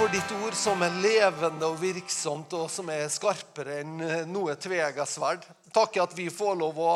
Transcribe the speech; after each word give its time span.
for 0.00 0.08
ditt 0.08 0.30
ord 0.32 0.54
som 0.56 0.80
er 0.80 0.94
levende 1.02 1.66
og 1.68 1.74
virksomt, 1.82 2.54
og 2.56 2.70
som 2.72 2.88
er 2.88 3.10
skarpere 3.12 3.82
enn 3.82 3.98
noe 4.32 4.54
tvega 4.56 5.04
sverd. 5.04 5.42
Takker 5.74 6.02
at 6.02 6.16
vi 6.18 6.30
får 6.32 6.56
lov 6.58 6.78
å 6.82 6.94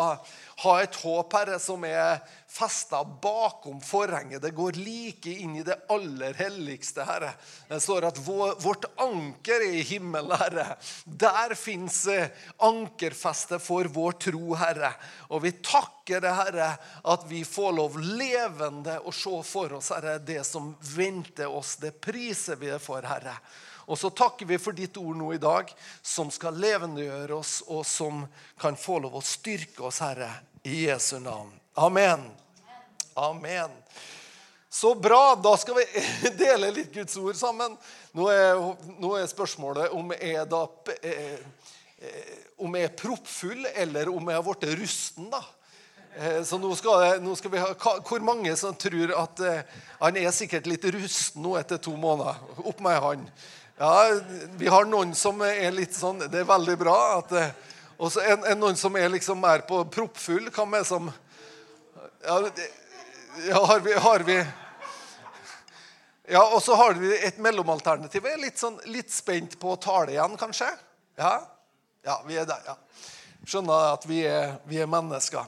ha 0.64 0.72
et 0.82 0.96
håp, 1.02 1.34
Herre, 1.34 1.58
som 1.62 1.82
er 1.86 2.20
festa 2.54 3.00
bakom 3.04 3.80
forhenget. 3.82 4.42
Det 4.42 4.52
går 4.54 4.78
like 4.78 5.32
inn 5.42 5.56
i 5.58 5.64
det 5.66 5.76
aller 5.90 6.36
helligste, 6.38 7.02
Herre. 7.06 7.32
Det 7.68 7.80
står 7.82 8.06
at 8.10 8.20
vårt 8.22 8.86
anker 9.02 9.64
er 9.66 9.80
i 9.80 9.82
himmelen, 9.88 10.36
Herre. 10.38 10.76
Der 11.04 11.56
fins 11.58 12.04
ankerfestet 12.62 13.62
for 13.62 13.90
vår 13.90 14.18
tro, 14.28 14.54
Herre. 14.58 14.92
Og 15.34 15.42
vi 15.48 15.54
takker 15.58 16.22
det, 16.22 16.34
Herre, 16.38 16.70
at 17.10 17.26
vi 17.30 17.42
får 17.48 17.74
lov 17.80 17.98
levende 17.98 19.00
å 19.02 19.14
se 19.14 19.42
for 19.48 19.78
oss, 19.80 19.90
Herre, 19.94 20.20
det 20.22 20.44
som 20.46 20.74
venter 20.94 21.50
oss. 21.50 21.76
Det 21.82 21.96
priser 21.98 22.60
vi 22.60 22.70
det 22.70 22.82
for, 22.82 23.02
Herre. 23.02 23.34
Og 23.86 23.98
så 24.00 24.10
takker 24.10 24.48
vi 24.48 24.60
for 24.60 24.76
ditt 24.76 24.96
ord 25.00 25.18
nå 25.18 25.32
i 25.34 25.42
dag, 25.42 25.68
som 26.02 26.30
skal 26.32 26.56
levendegjøre 26.60 27.36
oss, 27.36 27.58
og 27.68 27.84
som 27.88 28.24
kan 28.60 28.78
få 28.80 29.00
lov 29.04 29.18
å 29.20 29.24
styrke 29.24 29.84
oss, 29.88 30.00
Herre, 30.04 30.30
i 30.64 30.86
Jesu 30.86 31.18
navn. 31.20 31.52
Amen. 31.74 32.30
Amen. 33.14 33.70
Så 34.74 34.94
bra. 34.94 35.34
Da 35.34 35.56
skal 35.56 35.74
vi 35.74 35.84
dele 36.44 36.70
litt 36.70 36.94
Guds 36.94 37.16
ord 37.16 37.36
sammen. 37.38 37.76
Nå 38.12 38.26
er, 38.30 38.58
nå 38.98 39.12
er 39.14 39.28
spørsmålet 39.30 39.92
om 39.94 40.10
jeg, 40.16 40.46
da, 40.50 40.62
eh, 40.98 41.36
eh, 42.02 42.32
om 42.58 42.74
jeg 42.74 42.88
er 42.88 42.96
proppfull, 42.98 43.68
eller 43.70 44.10
om 44.10 44.30
jeg 44.32 44.40
har 44.40 44.48
blitt 44.48 44.66
rusten. 44.80 45.28
da. 45.30 45.44
Eh, 46.18 46.40
så 46.42 46.58
nå 46.58 46.72
skal, 46.78 47.20
nå 47.22 47.36
skal, 47.38 47.54
vi 47.54 47.62
ha 47.62 47.70
Hvor 47.74 48.26
mange 48.26 48.56
som 48.58 48.74
tror 48.74 49.14
at 49.18 49.44
han 50.00 50.18
er 50.18 50.34
sikkert 50.34 50.66
litt 50.70 50.86
rusten 50.94 51.46
nå 51.46 51.54
etter 51.58 51.78
to 51.78 51.94
måneder? 51.94 52.42
Opp 52.66 52.82
med 52.82 52.98
han. 53.06 53.28
Ja, 53.76 54.20
Vi 54.56 54.68
har 54.68 54.84
noen 54.86 55.14
som 55.18 55.40
er 55.42 55.72
litt 55.74 55.94
sånn 55.96 56.20
Det 56.30 56.44
er 56.44 56.46
veldig 56.46 56.76
bra. 56.78 57.18
at 57.18 57.32
og 57.98 58.10
så 58.12 58.24
er 58.26 58.36
det 58.42 58.56
noen 58.58 58.76
som 58.76 58.96
er 58.98 59.08
liksom 59.08 59.38
mer 59.38 59.62
på 59.68 59.84
proppfull. 59.86 60.50
Hva 60.50 60.64
med 60.66 60.86
som 60.86 61.12
ja, 62.24 62.38
ja, 63.48 63.60
har 63.66 63.80
vi, 63.80 63.92
har 63.92 64.24
vi 64.26 64.36
Ja, 66.26 66.42
Og 66.54 66.62
så 66.62 66.74
har 66.74 66.94
vi 66.98 67.12
et 67.16 67.38
mellomalternativ. 67.38 68.24
Jeg 68.24 68.32
er 68.34 68.42
litt, 68.42 68.58
sånn, 68.58 68.78
litt 68.90 69.12
spent 69.14 69.58
på 69.60 69.74
å 69.74 69.80
tale 69.80 70.14
igjen, 70.14 70.36
kanskje. 70.40 70.70
Ja? 71.20 71.36
ja, 72.04 72.18
vi 72.26 72.38
er 72.40 72.48
der, 72.48 72.62
ja. 72.66 72.76
Skjønner 73.46 73.92
at 73.92 74.06
vi 74.08 74.22
er, 74.26 74.56
vi 74.64 74.80
er 74.80 74.90
mennesker. 74.90 75.44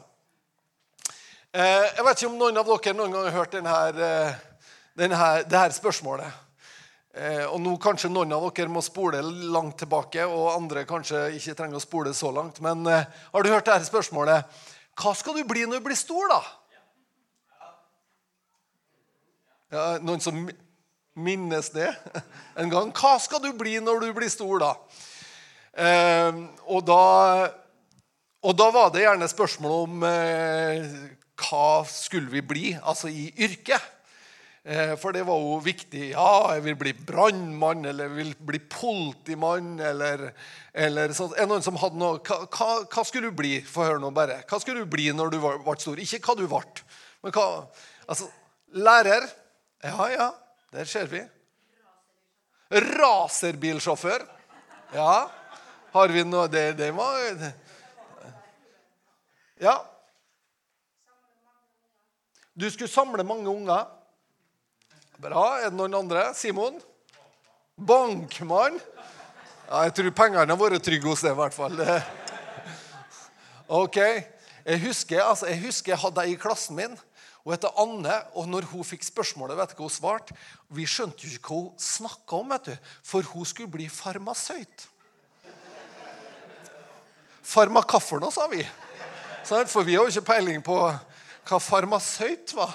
Eh, 1.56 1.86
jeg 1.96 2.04
vet 2.04 2.20
ikke 2.20 2.30
om 2.30 2.38
noen 2.38 2.60
av 2.60 2.68
dere 2.68 2.94
noen 2.94 3.14
gang 3.16 3.30
har 3.30 3.38
hørt 3.40 3.56
denne, 3.56 3.76
eh, 3.96 4.42
denne, 5.00 5.30
det 5.48 5.62
her 5.64 5.72
spørsmålet. 5.74 6.45
Eh, 7.16 7.46
og 7.48 7.62
nå 7.64 7.72
kanskje 7.80 8.10
noen 8.12 8.34
av 8.36 8.44
dere 8.52 8.68
må 8.68 8.82
spole 8.84 9.22
langt 9.24 9.78
tilbake, 9.80 10.26
og 10.28 10.50
andre 10.52 10.84
kanskje 10.88 11.30
ikke 11.38 11.54
trenger 11.56 11.80
å 11.80 11.84
spole 11.84 12.12
så 12.12 12.28
langt. 12.34 12.60
Men 12.64 12.84
eh, 12.92 13.08
har 13.32 13.42
du 13.42 13.48
hørt 13.48 13.64
dette 13.70 13.88
spørsmålet? 13.88 14.44
Hva 15.00 15.14
skal 15.16 15.38
du 15.38 15.46
bli 15.48 15.64
når 15.64 15.80
du 15.80 15.86
blir 15.88 15.96
stor, 15.96 16.28
da? 16.28 16.40
Ja, 19.72 19.86
noen 20.04 20.20
som 20.20 20.44
minnes 21.16 21.72
det 21.72 21.88
en 22.60 22.72
gang. 22.72 22.92
Hva 22.92 23.16
skal 23.24 23.40
du 23.44 23.48
bli 23.56 23.78
når 23.80 24.04
du 24.04 24.10
blir 24.16 24.32
stor, 24.32 24.60
da? 24.60 24.74
Eh, 25.72 26.42
og 26.68 26.84
da 26.84 27.02
og 28.46 28.54
da 28.54 28.68
var 28.70 28.92
det 28.94 29.02
gjerne 29.02 29.26
spørsmål 29.26 29.72
om 29.88 30.04
eh, 30.06 30.84
hva 31.40 31.82
skulle 31.90 32.30
vi 32.30 32.44
bli, 32.46 32.66
altså 32.76 33.08
i 33.10 33.30
yrket. 33.42 33.95
Eh, 34.66 34.96
for 34.98 35.14
det 35.14 35.22
var 35.22 35.38
jo 35.38 35.60
viktig. 35.62 36.08
Ja, 36.10 36.54
jeg 36.56 36.64
vil 36.64 36.74
bli 36.80 36.92
brannmann, 37.06 37.84
eller 37.86 38.08
jeg 38.08 38.16
vil 38.16 38.32
bli 38.48 38.58
politimann, 38.66 39.76
eller, 39.78 40.32
eller 40.74 41.12
sånn. 41.14 41.36
Noen 41.46 41.62
som 41.62 41.78
hadde 41.78 42.00
noe 42.00 42.18
hva, 42.18 42.40
hva, 42.50 42.70
hva, 42.82 43.04
skulle 43.06 43.30
du 43.30 43.36
bli? 43.38 43.60
Få 43.62 43.84
høre 43.86 44.00
nå 44.02 44.10
bare. 44.16 44.40
Hva 44.50 44.58
skulle 44.58 44.82
du 44.82 44.90
bli 44.90 45.04
når 45.14 45.30
du 45.30 45.38
ble 45.38 45.76
stor? 45.78 46.02
Ikke 46.02 46.18
hva 46.24 46.34
du 46.40 46.48
ble, 46.50 46.64
men 47.22 47.36
hva 47.36 47.46
Altså, 48.06 48.26
lærer. 48.74 49.24
Ja, 49.86 50.08
ja, 50.10 50.26
der 50.74 50.90
ser 50.90 51.06
vi. 51.10 51.20
Raserbilsjåfør. 52.74 54.24
Ja. 54.94 55.28
Har 55.94 56.10
vi 56.14 56.24
noe 56.26 56.48
Det, 56.50 56.72
det 56.78 56.90
var 56.94 57.52
Ja. 59.62 59.76
Du 62.58 62.66
skulle 62.70 62.90
samle 62.90 63.22
mange 63.22 63.46
unger. 63.50 63.95
Bra. 65.16 65.42
Er 65.64 65.70
det 65.70 65.78
noen 65.78 65.94
andre? 65.96 66.28
Simon? 66.36 66.76
Bankmann? 67.76 68.76
Ja, 69.66 69.86
jeg 69.86 69.94
tror 69.96 70.12
pengene 70.18 70.52
har 70.52 70.58
vært 70.60 70.84
trygge 70.84 71.08
hos 71.08 71.24
deg, 71.24 71.32
i 71.32 71.38
hvert 71.40 71.56
fall. 71.56 71.80
Ok. 73.80 73.96
Jeg 74.66 74.82
husker, 74.82 75.22
altså, 75.22 75.48
jeg 75.48 75.62
husker 75.64 75.94
jeg 75.94 76.02
hadde 76.02 76.22
ei 76.26 76.34
i 76.34 76.40
klassen 76.40 76.76
min 76.78 76.94
hun 77.46 77.54
heter 77.54 77.76
Anne, 77.78 78.14
og 78.34 78.48
når 78.50 78.64
hun 78.72 78.82
fikk 78.82 79.04
spørsmålet, 79.06 79.54
vet 79.54 79.70
du 79.70 79.76
hva 79.78 79.86
hun 79.86 79.92
svarte? 79.94 80.34
Vi 80.74 80.82
skjønte 80.90 81.22
jo 81.22 81.36
ikke 81.36 81.52
hva 81.52 81.58
hun 81.60 81.76
snakka 81.78 82.40
om, 82.40 82.48
vet 82.50 82.70
du, 82.72 82.88
for 83.06 83.28
hun 83.30 83.46
skulle 83.46 83.70
bli 83.70 83.86
farmasøyt. 83.86 84.88
Farmakaffer 87.46 88.18
nå, 88.18 88.32
sa 88.34 88.48
vi. 88.50 88.64
For 89.46 89.86
vi 89.86 89.94
har 89.94 90.02
jo 90.02 90.10
ikke 90.10 90.32
peiling 90.32 90.58
på 90.66 90.74
hva 91.46 91.60
farmasøyt 91.62 92.56
var. 92.58 92.74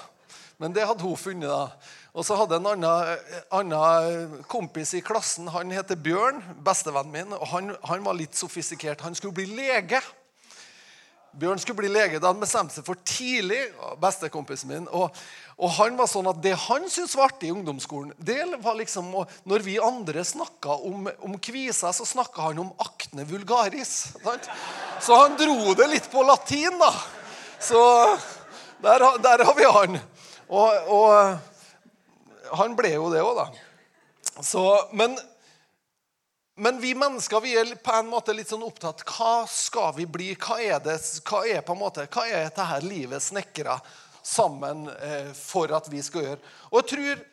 Men 0.62 0.72
det 0.72 0.88
hadde 0.88 1.04
hun 1.04 1.20
funnet. 1.20 1.52
da. 1.52 1.68
Og 2.12 2.26
så 2.28 2.36
hadde 2.36 2.58
en 2.60 2.72
annen, 2.74 3.20
annen, 3.56 4.40
kompis 4.52 4.92
i 4.98 5.04
klassen. 5.06 5.48
Han 5.54 5.72
heter 5.72 5.96
Bjørn, 5.96 6.42
bestevennen 6.64 7.14
min. 7.14 7.38
og 7.38 7.46
han, 7.54 7.76
han 7.88 8.04
var 8.04 8.18
litt 8.20 8.36
sofistikert. 8.36 9.04
Han 9.06 9.16
skulle 9.16 9.38
bli 9.38 9.46
lege. 9.48 10.02
Bjørn 11.32 11.62
skulle 11.64 11.80
bli 11.80 11.92
lege. 11.92 12.20
Da 12.20 12.34
han 12.34 12.42
bestemte 12.42 12.76
seg 12.76 12.84
for 12.84 13.00
tidlig. 13.08 13.62
bestekompisen 14.02 14.74
min, 14.74 14.90
og, 14.92 15.16
og, 15.56 15.70
han 15.78 15.96
var 15.96 16.10
sånn 16.12 16.28
at 16.28 16.42
Det 16.44 16.52
han 16.66 16.90
syntes 16.92 17.16
var 17.16 17.32
artig 17.32 17.48
i 17.48 17.54
ungdomsskolen 17.56 18.12
det 18.18 18.44
var 18.64 18.76
liksom, 18.76 19.14
Når 19.48 19.64
vi 19.64 19.78
andre 19.80 20.26
snakka 20.28 20.76
om, 20.84 21.08
om 21.24 21.38
kviser, 21.40 21.96
så 21.96 22.08
snakka 22.08 22.50
han 22.50 22.60
om 22.66 22.74
acne 22.84 23.24
vulgaris. 23.30 24.12
Sant? 24.20 24.52
Så 25.00 25.16
han 25.16 25.40
dro 25.40 25.72
det 25.80 25.88
litt 25.94 26.12
på 26.12 26.26
latin, 26.28 26.76
da. 26.82 26.92
Så 27.62 27.80
der, 28.84 29.08
der 29.24 29.46
har 29.48 29.56
vi 29.56 29.72
han. 29.80 29.98
Og, 30.52 30.92
og 30.92 31.51
han 32.60 32.76
ble 32.78 32.96
jo 32.96 33.10
det 33.14 33.24
òg, 33.24 33.42
da. 33.42 34.42
Så, 34.42 34.64
men 34.98 35.18
men 36.62 36.78
vi 36.82 36.92
mennesker 36.96 37.42
vi 37.42 37.56
er 37.58 37.70
på 37.82 37.94
en 37.96 38.10
måte 38.12 38.34
litt 38.36 38.52
sånn 38.52 38.66
opptatt 38.68 39.02
hva 39.08 39.48
skal 39.50 39.96
vi 39.96 40.06
bli? 40.06 40.28
Hva 40.36 40.60
er 40.62 40.82
det, 40.84 40.98
hva 41.26 41.40
er 41.48 41.64
på 41.66 41.74
en 41.74 41.80
måte, 41.80 42.06
hva 42.12 42.26
er 42.28 42.44
dette 42.46 42.66
her 42.68 42.84
livet 42.86 43.24
snekra 43.24 43.80
sammen 44.22 44.84
eh, 44.92 45.32
for 45.34 45.72
at 45.74 45.88
vi 45.90 46.04
skal 46.06 46.28
gjøre? 46.28 46.52
Og 46.70 46.78
jeg 46.82 46.90
tror 46.92 47.24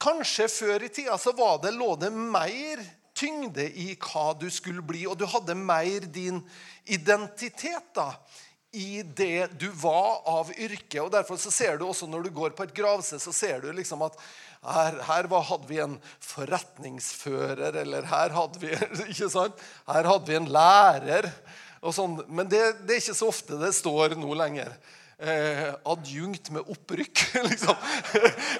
kanskje 0.00 0.46
før 0.48 0.86
i 0.86 0.92
tida 0.94 1.18
så 1.20 1.34
det, 1.34 1.74
lå 1.74 1.90
det 2.00 2.12
mer 2.14 2.80
tyngde 3.18 3.66
i 3.76 3.92
hva 3.98 4.30
du 4.38 4.46
skulle 4.48 4.86
bli, 4.86 5.04
og 5.10 5.18
du 5.20 5.26
hadde 5.28 5.58
mer 5.58 6.06
din 6.08 6.40
identitet 6.88 7.92
da, 7.98 8.14
i 8.72 9.02
det 9.02 9.48
du 9.58 9.68
var 9.74 10.20
av 10.28 10.52
yrke. 10.54 11.00
og 11.02 11.10
Derfor 11.12 11.38
så 11.40 11.50
ser 11.50 11.78
du 11.78 11.86
også 11.88 12.06
når 12.06 12.28
du 12.28 12.30
går 12.34 12.54
på 12.54 12.66
et 12.66 12.74
gravsted, 12.74 13.22
så 13.22 13.32
ser 13.34 13.64
du 13.64 13.70
liksom 13.74 14.04
at 14.06 14.18
her, 14.60 15.00
her 15.08 15.28
var, 15.32 15.46
hadde 15.48 15.68
vi 15.70 15.80
en 15.82 15.96
forretningsfører, 16.22 17.80
eller 17.82 18.06
her 18.10 18.34
hadde 18.36 18.62
vi, 18.62 18.70
ikke 19.10 19.30
sant? 19.32 19.58
Her 19.88 20.06
hadde 20.12 20.30
vi 20.30 20.38
en 20.38 20.48
lærer. 20.52 21.30
og 21.80 21.96
Sånn. 21.96 22.18
Men 22.28 22.50
det, 22.50 22.62
det, 22.84 22.94
er 22.94 23.02
ikke 23.02 23.18
så 23.18 23.30
ofte 23.32 23.58
det 23.60 23.72
står 23.74 24.18
nå 24.20 24.34
lenger. 24.38 24.74
Eh, 25.20 25.66
adjunkt 25.90 26.52
med 26.54 26.68
opprykk, 26.70 27.24
liksom. 27.50 27.76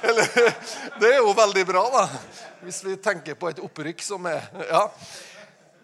Eller, 0.02 0.34
det 1.00 1.12
er 1.14 1.20
jo 1.20 1.36
veldig 1.36 1.66
bra, 1.70 1.84
da. 1.94 2.06
Hvis 2.64 2.82
vi 2.84 2.98
tenker 3.00 3.38
på 3.38 3.52
et 3.52 3.62
opprykk 3.62 4.02
som 4.04 4.26
er 4.28 4.42
ja. 4.68 4.86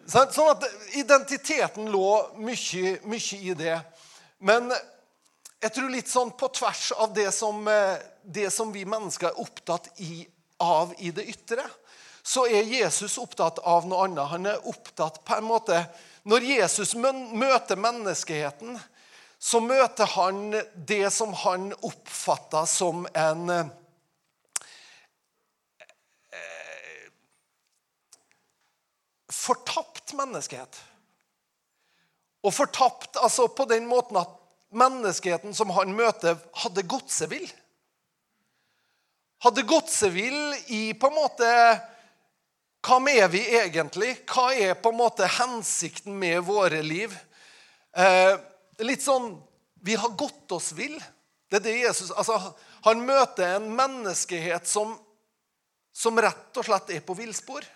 Sånn 0.07 0.53
at 0.53 0.63
identiteten 0.95 1.89
lå 1.91 2.11
mye, 2.39 2.97
mye 3.11 3.39
i 3.43 3.55
det. 3.59 3.79
Men 4.39 4.73
jeg 5.63 5.73
tror 5.73 5.91
litt 5.91 6.11
sånn 6.11 6.31
på 6.37 6.49
tvers 6.53 6.91
av 6.93 7.15
det 7.17 7.31
som, 7.33 7.69
eh, 7.69 7.97
det 8.23 8.51
som 8.51 8.73
vi 8.73 8.85
mennesker 8.85 9.31
er 9.31 9.41
opptatt 9.41 9.89
i, 9.97 10.27
av 10.61 10.95
i 10.99 11.11
det 11.11 11.25
ytre, 11.33 11.65
så 12.23 12.47
er 12.47 12.67
Jesus 12.67 13.19
opptatt 13.23 13.59
av 13.59 13.87
noe 13.87 14.05
annet. 14.05 14.29
Han 14.29 14.47
er 14.51 14.69
opptatt 14.69 15.25
på 15.25 15.37
en 15.37 15.45
måte 15.45 15.87
Når 16.27 16.43
Jesus 16.43 16.95
møter 16.99 17.77
menneskeheten, 17.79 18.81
så 19.39 19.61
møter 19.63 20.07
han 20.11 20.57
det 20.75 21.13
som 21.15 21.31
han 21.45 21.69
oppfatter 21.87 22.65
som 22.67 23.07
en 23.15 23.51
eh, 23.51 23.69
fortapt 29.31 30.17
menneskehet. 30.19 30.81
Og 32.47 32.55
fortapt 32.55 33.19
altså 33.19 33.49
på 33.51 33.67
den 33.67 33.89
måten 33.91 34.21
at 34.21 34.31
menneskeheten 34.77 35.55
som 35.55 35.73
han 35.75 35.95
møter, 35.97 36.39
hadde 36.63 36.87
godsevill. 36.87 37.47
hadde 39.43 39.63
godsevill 39.63 40.55
i 40.67 40.95
på 40.95 41.11
en 41.11 41.21
måte 41.21 41.51
Hva 42.87 43.01
er 43.11 43.29
vi 43.29 43.43
egentlig? 43.59 44.13
Hva 44.31 44.53
er 44.55 44.77
på 44.79 44.93
en 44.93 45.01
måte 45.01 45.27
hensikten 45.27 46.15
med 46.19 46.45
våre 46.47 46.83
liv? 46.83 47.17
Eh, 47.97 48.39
litt 48.79 49.03
sånn 49.03 49.43
Vi 49.83 49.95
har 49.95 50.15
gått 50.19 50.53
oss 50.53 50.73
vill. 50.73 50.97
Det 51.51 51.59
er 51.59 51.65
det 51.65 51.79
Jesus 51.79 52.11
altså, 52.11 52.55
Han 52.85 53.03
møter 53.07 53.57
en 53.57 53.71
menneskehet 53.75 54.67
som, 54.67 54.95
som 55.93 56.19
rett 56.19 56.59
og 56.59 56.67
slett 56.67 56.91
er 56.95 57.03
på 57.03 57.15
villspor. 57.19 57.67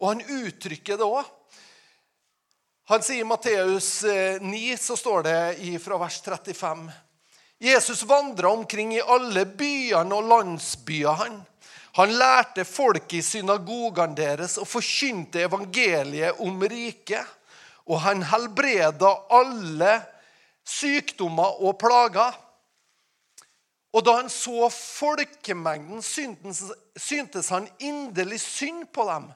Og 0.00 0.08
han 0.12 0.20
uttrykker 0.20 1.00
det 1.00 1.08
òg. 1.08 1.24
Han 2.88 3.02
sier 3.02 3.24
i 3.24 3.26
Matteus 3.26 4.04
9, 4.40 4.72
eh, 4.72 4.78
så 4.78 4.96
står 4.96 5.26
det 5.26 5.78
fra 5.82 5.98
vers 5.98 6.20
35 6.22 6.90
Jesus 7.58 8.02
vandra 8.02 8.50
omkring 8.52 8.92
i 8.94 9.00
alle 9.00 9.46
byene 9.46 10.14
og 10.14 10.28
landsbyer. 10.30 11.22
Han 11.24 11.40
Han 11.96 12.12
lærte 12.12 12.64
folk 12.68 13.14
i 13.16 13.22
synagogene 13.24 14.16
deres 14.18 14.58
og 14.60 14.68
forkynte 14.68 15.46
evangeliet 15.46 16.42
om 16.44 16.60
riket. 16.60 17.24
Og 17.88 18.02
han 18.04 18.24
helbreda 18.28 19.14
alle 19.32 19.94
sykdommer 20.66 21.62
og 21.64 21.78
plager. 21.80 22.36
Og 23.96 24.04
da 24.04 24.18
han 24.18 24.28
så 24.28 24.68
folkemengden, 24.68 26.02
syntes 26.04 27.48
han 27.48 27.68
inderlig 27.80 28.42
synd 28.44 28.90
på 28.92 29.06
dem. 29.08 29.30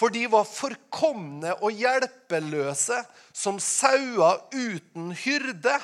For 0.00 0.08
de 0.08 0.24
var 0.32 0.46
forkomne 0.48 1.52
og 1.60 1.76
hjelpeløse 1.76 3.02
som 3.36 3.58
sauer 3.60 4.38
uten 4.54 5.10
hyrde. 5.12 5.74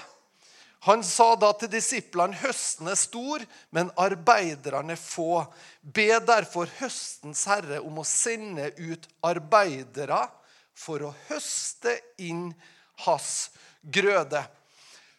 Han 0.87 1.03
sa 1.05 1.35
da 1.37 1.51
til 1.59 1.69
disiplene 1.75 2.39
høsten 2.41 2.89
er 2.89 2.97
stor, 2.97 3.45
men 3.77 3.93
arbeiderne 4.01 4.97
få. 4.97 5.43
Be 5.83 6.09
derfor 6.25 6.71
høstens 6.79 7.45
herre 7.51 7.83
om 7.85 8.01
å 8.01 8.09
sende 8.09 8.71
ut 8.79 9.05
arbeidere 9.27 10.23
for 10.73 11.05
å 11.05 11.15
høste 11.29 11.99
inn 12.17 12.55
hans 13.05 13.51
grøde. 13.83 14.47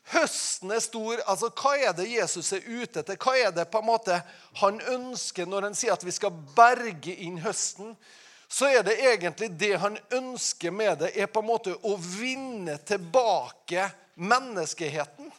Høsten 0.10 0.72
er 0.74 0.82
stor. 0.82 1.20
altså 1.28 1.52
Hva 1.52 1.78
er 1.78 1.94
det 1.94 2.08
Jesus 2.10 2.54
er 2.56 2.66
ute 2.66 3.04
etter? 3.04 3.20
Hva 3.20 3.36
er 3.38 3.52
det 3.54 3.68
på 3.70 3.84
en 3.84 3.92
måte 3.92 4.22
han 4.64 4.80
ønsker 4.96 5.46
når 5.46 5.70
han 5.70 5.78
sier 5.78 5.94
at 5.94 6.06
vi 6.08 6.16
skal 6.16 6.34
berge 6.56 7.14
inn 7.28 7.44
høsten? 7.44 7.94
Så 8.48 8.70
er 8.72 8.84
det 8.84 8.96
egentlig 9.04 9.52
det 9.60 9.76
han 9.82 9.98
ønsker 10.16 10.72
med 10.72 11.02
det, 11.04 11.12
er 11.20 11.28
på 11.28 11.44
en 11.44 11.50
måte 11.50 11.76
å 11.84 11.98
vinne 12.00 12.78
tilbake 12.88 13.90
menneskeheten. 14.16 15.32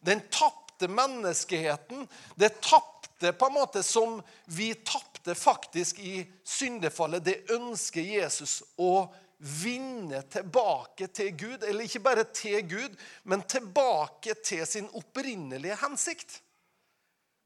Den 0.00 0.22
tapte 0.30 0.88
menneskeheten. 0.88 2.06
Det 2.34 2.60
tapte 2.60 3.32
på 3.32 3.46
en 3.46 3.56
måte 3.56 3.82
som 3.82 4.20
vi 4.44 4.72
tapte 4.74 5.34
faktisk 5.34 5.98
i 5.98 6.22
syndefallet. 6.44 7.24
Det 7.24 7.50
ønsker 7.54 8.02
Jesus 8.02 8.62
å 8.76 9.06
vinne 9.42 10.22
tilbake 10.30 11.06
til 11.06 11.30
Gud. 11.36 11.62
Eller 11.66 11.86
ikke 11.86 12.02
bare 12.02 12.24
til 12.24 12.62
Gud, 12.68 12.98
men 13.22 13.42
tilbake 13.42 14.34
til 14.44 14.66
sin 14.66 14.90
opprinnelige 14.94 15.78
hensikt. 15.82 16.40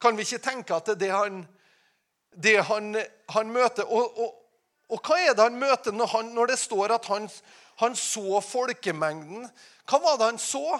Kan 0.00 0.16
vi 0.16 0.26
ikke 0.26 0.44
tenke 0.44 0.76
at 0.76 0.90
det 0.92 0.96
er 0.96 1.00
det 1.00 1.12
han, 1.14 1.44
det 2.36 2.58
han, 2.68 2.96
han 3.32 3.52
møter? 3.52 3.88
Og, 3.88 4.18
og, 4.20 4.42
og, 4.88 5.00
hva 5.02 5.18
er 5.18 5.34
det 5.34 5.46
han 5.48 5.58
møter 5.58 5.94
når, 5.94 6.12
han, 6.12 6.28
når 6.36 6.52
det 6.52 6.58
står 6.60 6.94
at 6.94 7.08
han, 7.10 7.26
han 7.82 7.96
så 7.98 8.40
folkemengden? 8.44 9.48
Hva 9.86 9.98
var 10.02 10.20
det 10.20 10.30
han 10.30 10.38
så? 10.42 10.78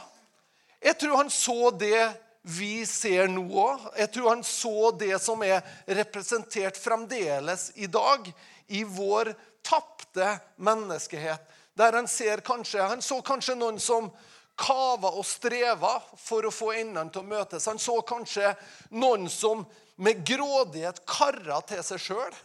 Jeg 0.83 0.99
tror 1.01 1.17
han 1.23 1.33
så 1.33 1.73
det 1.75 2.05
vi 2.47 2.87
ser 2.87 3.27
nå 3.33 3.43
òg. 3.59 3.89
Jeg 3.99 4.13
tror 4.15 4.31
han 4.31 4.45
så 4.47 4.93
det 4.95 5.17
som 5.23 5.43
er 5.43 5.65
representert 5.99 6.79
fremdeles 6.79 7.73
i 7.75 7.89
dag 7.91 8.31
i 8.71 8.85
vår 8.87 9.33
tapte 9.67 10.37
menneskehet. 10.63 11.43
Der 11.77 11.99
han 11.99 12.07
ser 12.09 12.41
kanskje, 12.41 12.83
Han 12.83 13.03
så 13.03 13.21
kanskje 13.23 13.59
noen 13.59 13.81
som 13.83 14.11
kava 14.57 15.11
og 15.19 15.27
streva 15.29 15.99
for 16.17 16.47
å 16.47 16.55
få 16.55 16.73
endene 16.79 17.11
til 17.13 17.21
å 17.21 17.29
møtes. 17.29 17.67
Han 17.69 17.83
så 17.83 17.99
kanskje 18.07 18.55
noen 18.95 19.29
som 19.29 19.67
med 19.97 20.25
grådighet 20.25 21.03
kara 21.09 21.61
til 21.67 21.83
seg 21.85 22.01
sjøl. 22.01 22.39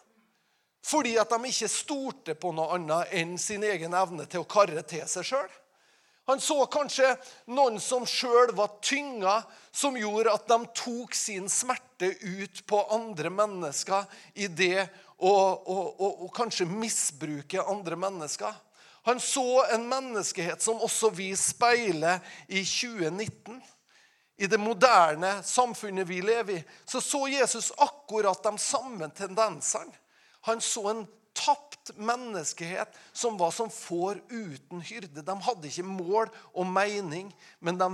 Fordi 0.86 1.16
at 1.22 1.30
de 1.30 1.50
ikke 1.50 1.69
stolte 1.69 2.36
på 2.36 2.54
noe 2.57 2.78
annet 2.78 3.13
enn 3.22 3.36
sin 3.39 3.63
egen 3.63 3.94
evne 3.94 4.25
til 4.30 4.42
å 4.42 4.50
karre 4.50 4.81
til 4.88 5.06
seg 5.10 5.28
sjøl. 5.28 5.51
Han 6.30 6.42
så 6.42 6.63
kanskje 6.72 7.10
noen 7.51 7.80
som 7.81 8.06
sjøl 8.07 8.54
var 8.56 8.78
tynga, 8.86 9.42
som 9.72 9.98
gjorde 9.98 10.33
at 10.33 10.45
de 10.50 10.57
tok 10.78 11.16
sin 11.18 11.50
smerte 11.50 12.13
ut 12.22 12.62
på 12.69 12.81
andre 12.94 13.31
mennesker 13.33 14.06
i 14.39 14.48
det 14.48 14.86
å, 15.18 15.31
å, 15.31 15.78
å, 15.92 16.12
å 16.25 16.30
kanskje 16.33 16.69
misbruke 16.69 17.66
andre 17.66 17.98
mennesker. 18.00 18.54
Han 19.10 19.19
så 19.19 19.63
en 19.74 19.88
menneskehet 19.89 20.62
som 20.62 20.81
også 20.81 21.10
vi 21.18 21.31
speiler 21.38 22.22
i 22.48 22.62
2019. 22.62 23.57
I 24.42 24.50
det 24.50 24.57
moderne 24.62 25.39
samfunnet 25.45 26.07
vi 26.10 26.22
lever 26.25 26.62
i, 26.62 26.63
så 26.86 27.01
så 27.01 27.25
Jesus 27.30 27.72
akkurat 27.81 28.42
de 28.45 28.56
samme 28.62 29.10
tendensene. 29.18 29.94
Han 30.47 30.61
så 30.61 30.88
en 30.89 31.03
tapt 31.33 31.91
menneskehet 31.95 32.97
som 33.13 33.38
var 33.38 33.51
som 33.51 33.69
får 33.69 34.19
uten 34.29 34.81
hyrde. 34.81 35.23
De 35.23 35.35
hadde 35.41 35.69
ikke 35.69 35.88
mål 35.88 36.29
og 36.51 36.67
mening, 36.67 37.31
men 37.59 37.79
de 37.79 37.89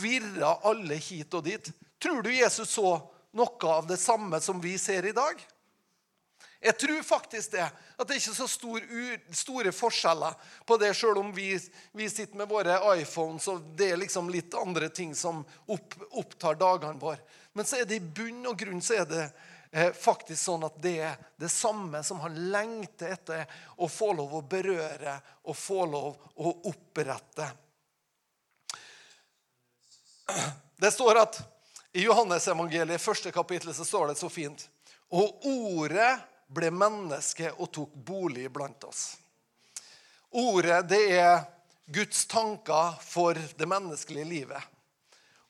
virra 0.00 0.56
alle 0.68 0.98
hit 1.00 1.34
og 1.34 1.46
dit. 1.46 1.72
Tror 2.02 2.22
du 2.22 2.32
Jesus 2.34 2.74
så 2.74 2.96
noe 3.32 3.72
av 3.72 3.88
det 3.88 4.00
samme 4.02 4.40
som 4.44 4.60
vi 4.60 4.76
ser 4.80 5.06
i 5.08 5.16
dag? 5.16 5.40
Jeg 6.62 6.78
tror 6.78 7.02
faktisk 7.02 7.56
det. 7.56 7.64
At 7.98 8.06
det 8.06 8.20
ikke 8.20 8.30
er 8.30 8.38
så 8.38 8.46
stor, 8.50 8.84
store 9.34 9.72
forskjeller 9.74 10.36
på 10.66 10.76
det, 10.78 10.92
sjøl 10.94 11.18
om 11.18 11.32
vi, 11.34 11.56
vi, 11.94 12.06
sitter 12.10 12.38
med 12.38 12.50
våre 12.50 12.76
iPhones 13.00 13.48
og 13.50 13.64
det 13.78 13.88
er 13.90 13.98
liksom 13.98 14.30
litt 14.30 14.54
andre 14.58 14.90
ting 14.94 15.10
som 15.18 15.42
opp, 15.66 15.96
opptar 16.10 16.58
dagene 16.60 17.02
våre. 17.02 17.18
Men 17.52 17.66
så 17.66 17.80
er 17.80 17.88
det 17.88 17.98
i 17.98 18.04
bunn 18.04 18.46
og 18.46 18.58
grunn 18.62 18.82
så 18.84 19.00
er 19.02 19.08
det 19.10 19.26
faktisk 19.72 20.42
sånn 20.42 20.66
at 20.66 20.74
det 20.84 20.98
er 21.00 21.20
det 21.40 21.48
samme 21.48 22.02
som 22.04 22.20
han 22.20 22.34
lengter 22.52 23.14
etter 23.14 23.46
å 23.80 23.88
få 23.88 24.10
lov 24.18 24.34
å 24.36 24.42
berøre 24.44 25.14
og 25.48 25.56
få 25.56 25.86
lov 25.88 26.18
å 26.36 26.52
opprette. 26.68 27.46
Det 30.76 30.90
står 30.92 31.22
at 31.22 31.40
i 31.96 32.04
Johannesevangeliet, 32.04 33.00
første 33.00 33.32
kapittel, 33.32 33.72
så 33.74 33.84
står 33.84 34.12
det 34.12 34.18
så 34.20 34.28
fint 34.32 34.62
Og 35.12 35.44
ordet 35.44 36.20
ble 36.52 36.70
menneske 36.72 37.50
og 37.56 37.72
tok 37.72 37.96
bolig 37.96 38.46
blant 38.52 38.84
oss. 38.84 39.02
Ordet, 40.32 40.82
det 40.88 41.02
er 41.16 41.42
Guds 41.92 42.26
tanker 42.28 42.96
for 43.04 43.36
det 43.36 43.68
menneskelige 43.68 44.28
livet. 44.28 44.70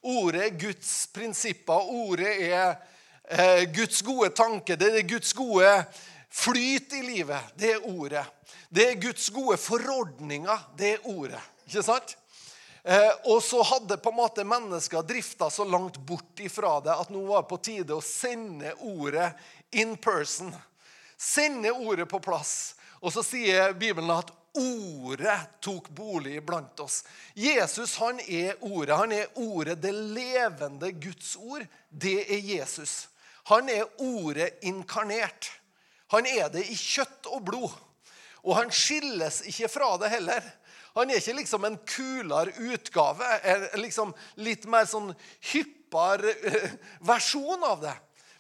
Ordet 0.02 0.46
er 0.46 0.58
Guds 0.58 1.06
prinsipper. 1.14 1.90
Ordet 1.90 2.34
er 2.42 2.74
Eh, 2.74 3.01
Guds 3.72 4.02
gode 4.04 4.28
tanke, 4.36 4.76
det 4.76 4.90
er 4.92 5.06
Guds 5.08 5.32
gode 5.32 5.68
flyt 6.32 6.92
i 6.92 7.02
livet. 7.02 7.52
Det 7.56 7.70
er 7.76 7.86
ordet. 7.88 8.24
Det 8.68 8.88
er 8.90 9.00
Guds 9.00 9.28
gode 9.32 9.56
forordninger. 9.60 10.66
Det 10.76 10.94
er 10.96 11.06
ordet. 11.08 11.40
Ikke 11.68 11.84
sant? 11.84 12.16
Eh, 12.82 13.12
og 13.30 13.42
så 13.44 13.62
hadde 13.62 13.98
på 14.02 14.10
en 14.10 14.18
måte 14.18 14.44
mennesker 14.48 15.04
drifta 15.06 15.50
så 15.50 15.64
langt 15.64 16.00
bort 16.02 16.40
ifra 16.42 16.80
det 16.82 16.94
at 16.98 17.12
nå 17.14 17.20
var 17.28 17.44
det 17.44 17.50
på 17.52 17.60
tide 17.62 17.94
å 17.94 18.02
sende 18.02 18.74
ordet 18.80 19.30
in 19.78 19.94
person. 19.96 20.50
Sende 21.16 21.70
ordet 21.70 22.08
på 22.10 22.18
plass. 22.22 22.74
Og 23.02 23.14
så 23.14 23.22
sier 23.26 23.76
Bibelen 23.78 24.10
at 24.14 24.32
ordet 24.58 25.38
tok 25.62 25.88
bolig 25.94 26.42
blant 26.44 26.80
oss. 26.82 27.02
Jesus 27.38 27.94
han 28.02 28.18
er 28.26 28.58
ordet. 28.60 28.98
Han 28.98 29.14
er 29.14 29.30
ordet, 29.38 29.78
det 29.82 29.94
levende 29.94 30.90
Guds 30.92 31.36
ord. 31.38 31.64
Det 31.88 32.18
er 32.26 32.42
Jesus. 32.56 33.11
Han 33.50 33.68
er 33.72 33.88
ordet 34.02 34.62
inkarnert. 34.62 35.50
Han 36.12 36.26
er 36.28 36.50
det 36.52 36.66
i 36.68 36.76
kjøtt 36.76 37.28
og 37.32 37.44
blod. 37.48 37.74
Og 38.42 38.56
han 38.58 38.72
skilles 38.74 39.42
ikke 39.50 39.70
fra 39.70 39.94
det 40.02 40.10
heller. 40.12 40.44
Han 40.94 41.10
er 41.10 41.22
ikke 41.22 41.38
liksom 41.38 41.64
en 41.64 41.78
kulere 41.88 42.52
utgave, 42.72 43.28
liksom 43.80 44.12
litt 44.44 44.66
mer 44.68 44.84
sånn 44.88 45.12
hyppere 45.52 46.34
eh, 46.50 46.74
versjon 47.08 47.64
av 47.64 47.80
det. 47.86 47.94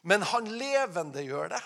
Men 0.04 0.26
han 0.26 0.50
levendegjør 0.58 1.54
det. 1.54 1.62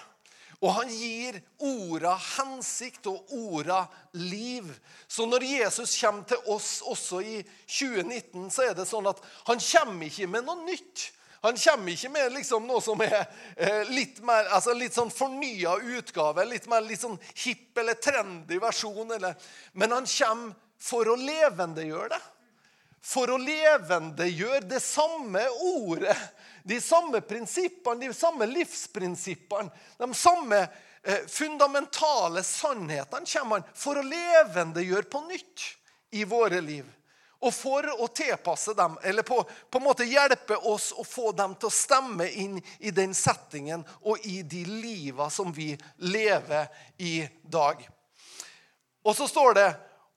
Og 0.64 0.73
han 0.73 0.88
gir 0.88 1.37
orda 1.61 2.14
hensikt 2.38 3.09
og 3.11 3.33
orda 3.35 3.83
liv. 4.16 4.69
Så 5.09 5.26
når 5.28 5.45
Jesus 5.45 5.97
kommer 6.00 6.25
til 6.31 6.49
oss 6.52 6.78
også 6.87 7.21
i 7.21 7.37
2019, 7.66 8.49
så 8.55 8.71
er 8.71 8.78
det 8.78 8.87
sånn 8.88 9.09
at 9.11 9.21
han 9.50 9.61
kommer 9.61 10.09
ikke 10.09 10.31
med 10.33 10.47
noe 10.47 10.64
nytt. 10.64 11.11
Han 11.43 11.57
kommer 11.57 11.93
ikke 11.93 12.11
med 12.11 12.33
liksom 12.33 12.66
noe 12.66 12.83
som 12.83 13.00
er 13.05 13.19
eh, 13.57 13.83
litt 13.93 14.23
mer, 14.25 14.49
altså 14.57 14.75
litt 14.75 14.97
sånn 14.97 15.12
fornya 15.12 15.76
utgave, 15.99 16.45
litt 16.49 16.66
mer 16.71 16.85
litt 16.87 17.02
sånn 17.02 17.19
hipp 17.45 17.78
eller 17.78 17.99
trendy 18.00 18.59
versjon. 18.62 19.12
Eller, 19.19 19.37
men 19.73 19.95
han 19.95 20.09
kommer 20.09 20.57
for 20.78 21.09
å 21.09 21.16
levendegjøre 21.16 22.09
det. 22.14 22.25
for 23.07 23.31
å 23.31 23.37
levendegjøre 23.38 24.66
det 24.66 24.81
samme 24.83 25.45
ordet. 25.62 26.16
De 26.66 26.81
samme 26.83 27.21
prinsippene, 27.23 28.09
de 28.09 28.14
samme 28.14 28.49
livsprinsippene, 28.50 29.71
de 30.00 30.09
samme 30.19 30.59
eh, 31.02 31.23
fundamentale 31.31 32.43
sannhetene 32.43 33.31
kommer 33.31 33.61
han 33.61 33.69
for 33.78 34.00
å 34.00 34.02
levendegjøre 34.02 35.07
på 35.12 35.23
nytt 35.28 35.69
i 36.19 36.25
våre 36.26 36.59
liv. 36.61 36.96
Og 37.47 37.55
for 37.55 37.87
å 38.03 38.09
tilpasse 38.11 38.75
dem, 38.75 38.97
eller 39.07 39.23
på, 39.23 39.38
på 39.71 39.79
en 39.79 39.85
måte 39.87 40.07
hjelpe 40.09 40.57
oss 40.67 40.91
å 40.97 41.05
få 41.07 41.31
dem 41.37 41.55
til 41.55 41.69
å 41.69 41.75
stemme 41.75 42.26
inn 42.43 42.57
i 42.79 42.91
den 42.91 43.15
settingen 43.15 43.85
og 44.03 44.25
i 44.26 44.41
de 44.43 44.65
liva 44.67 45.29
som 45.31 45.53
vi 45.55 45.71
lever 46.03 46.67
i 46.99 47.21
dag. 47.43 47.85
Og 49.07 49.15
så 49.15 49.29
står 49.31 49.55
det 49.55 49.69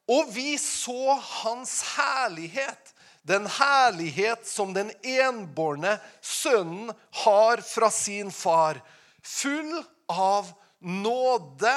Og 0.10 0.32
vi 0.34 0.58
så 0.58 1.14
hans 1.44 1.84
herlighet, 1.94 2.96
den 3.22 3.46
herlighet 3.60 4.48
som 4.50 4.74
den 4.74 4.90
enbårne 5.06 6.00
sønnen 6.22 6.90
har 7.22 7.62
fra 7.62 7.92
sin 7.94 8.32
far, 8.34 8.80
full 9.22 9.84
av 10.10 10.50
nåde 10.82 11.76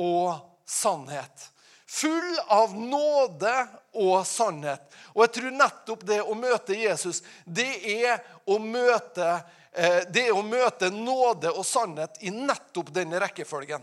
og 0.00 0.38
sannhet. 0.64 1.50
Full 1.88 2.38
av 2.46 2.74
nåde 2.76 3.52
og 3.96 4.26
sannhet. 4.28 4.82
Og 5.14 5.22
jeg 5.24 5.32
tror 5.38 5.54
nettopp 5.56 6.02
det 6.06 6.18
å 6.20 6.34
møte 6.36 6.76
Jesus, 6.76 7.22
det 7.44 7.70
er 8.04 8.20
å 8.44 8.58
møte, 8.60 9.28
eh, 9.72 10.02
det 10.12 10.26
er 10.28 10.36
å 10.36 10.44
møte 10.44 10.90
nåde 10.92 11.48
og 11.48 11.64
sannhet 11.64 12.20
i 12.20 12.30
nettopp 12.34 12.92
denne 12.92 13.22
rekkefølgen. 13.24 13.80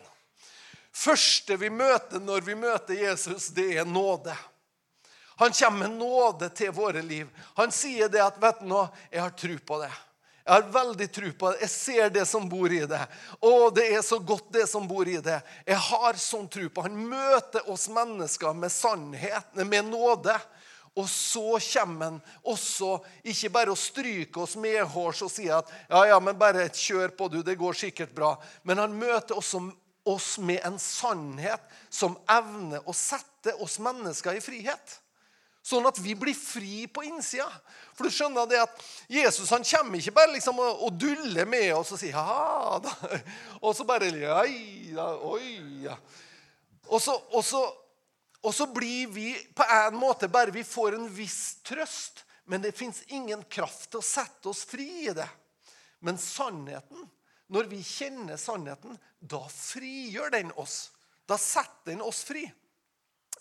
Første 0.94 1.58
vi 1.58 1.72
møter 1.74 2.22
når 2.22 2.46
vi 2.46 2.56
møter 2.56 2.94
Jesus, 2.94 3.50
det 3.58 3.72
er 3.74 3.90
nåde. 3.90 4.38
Han 5.42 5.52
kommer 5.52 5.88
med 5.88 5.98
nåde 5.98 6.50
til 6.50 6.72
våre 6.72 7.02
liv. 7.02 7.28
Han 7.58 7.72
sier 7.72 8.08
det 8.08 8.22
at 8.22 8.38
'Vet 8.38 8.60
du 8.62 8.70
nå, 8.70 8.88
jeg 9.12 9.22
har 9.22 9.34
tro 9.34 9.58
på 9.58 9.82
det'. 9.82 10.05
Jeg 10.46 10.54
har 10.54 10.68
veldig 10.70 11.06
tro 11.10 11.30
på 11.34 11.50
det. 11.52 11.62
Jeg 11.64 11.74
ser 11.74 12.12
det 12.14 12.24
som 12.30 12.44
bor 12.50 12.70
i 12.70 12.84
det. 12.86 13.02
Å, 13.42 13.54
det 13.74 13.88
er 13.96 14.04
så 14.06 14.20
godt, 14.22 14.52
det 14.54 14.68
som 14.70 14.86
bor 14.86 15.08
i 15.10 15.18
det. 15.18 15.40
Jeg 15.66 15.80
har 15.88 16.20
sånn 16.22 16.46
tro 16.54 16.68
på 16.70 16.84
Han 16.86 17.00
møter 17.10 17.66
oss 17.74 17.88
mennesker 17.90 18.54
med 18.54 18.74
sannhet, 18.74 19.50
med 19.58 19.90
nåde. 19.90 20.36
Og 20.96 21.10
så 21.10 21.58
kommer 21.60 22.06
han 22.06 22.20
også 22.48 23.00
ikke 23.28 23.50
bare 23.58 23.74
å 23.74 23.80
stryke 23.80 24.46
oss 24.46 24.54
medhårs 24.56 25.26
og 25.26 25.34
si 25.34 25.50
at 25.52 25.68
ja, 25.90 26.06
ja, 26.14 26.20
men 26.24 26.38
bare 26.40 26.70
kjør 26.70 27.18
på, 27.18 27.28
du, 27.34 27.42
det 27.44 27.58
går 27.60 27.76
sikkert 27.76 28.14
bra. 28.16 28.36
Men 28.64 28.80
han 28.80 28.96
møter 28.96 29.36
også 29.36 29.66
oss 30.06 30.36
med 30.38 30.62
en 30.64 30.78
sannhet 30.80 31.66
som 31.90 32.16
evner 32.30 32.86
å 32.86 32.94
sette 32.96 33.58
oss 33.66 33.80
mennesker 33.82 34.38
i 34.38 34.46
frihet. 34.46 35.00
Sånn 35.66 35.88
at 35.90 35.98
vi 35.98 36.14
blir 36.14 36.36
fri 36.38 36.84
på 36.94 37.02
innsida. 37.08 37.48
For 37.98 38.06
du 38.06 38.14
skjønner 38.14 38.46
det 38.50 38.60
at 38.62 38.84
Jesus 39.10 39.50
han 39.50 39.64
kommer 39.66 39.98
ikke 39.98 40.14
bare 40.14 40.36
liksom 40.36 40.60
og, 40.62 40.84
og 40.86 41.00
duller 41.02 41.48
med 41.50 41.72
oss 41.74 41.96
og 41.96 42.02
sier 42.02 42.14
ha 42.20 42.78
da. 42.84 42.92
Og 43.64 43.74
så 43.74 43.86
bare 43.88 44.12
Oi, 44.44 44.92
da, 44.94 45.08
oi, 45.26 45.56
ja. 45.88 45.96
Og 46.94 47.02
så, 47.02 47.16
og, 47.32 47.42
så, 47.42 47.64
og 48.46 48.54
så 48.54 48.68
blir 48.70 49.10
vi 49.16 49.32
på 49.58 49.66
en 49.66 49.98
måte 49.98 50.30
bare 50.30 50.54
Vi 50.54 50.62
får 50.68 51.00
en 51.00 51.08
viss 51.10 51.64
trøst, 51.66 52.22
men 52.46 52.62
det 52.62 52.76
fins 52.78 53.02
ingen 53.08 53.42
kraft 53.50 53.90
til 53.90 54.04
å 54.04 54.06
sette 54.06 54.52
oss 54.52 54.62
fri 54.70 54.86
i 55.08 55.16
det. 55.18 55.26
Men 56.06 56.22
sannheten, 56.22 57.08
når 57.50 57.72
vi 57.72 57.80
kjenner 57.82 58.38
sannheten, 58.38 59.00
da 59.18 59.42
frigjør 59.50 60.30
den 60.38 60.54
oss. 60.62 60.92
Da 61.26 61.40
setter 61.42 61.96
den 61.96 62.06
oss 62.06 62.22
fri 62.28 62.46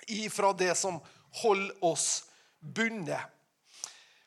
ifra 0.08 0.54
det 0.56 0.72
som 0.80 1.02
holder 1.42 1.84
oss 1.84 2.24
bundet. 2.60 3.20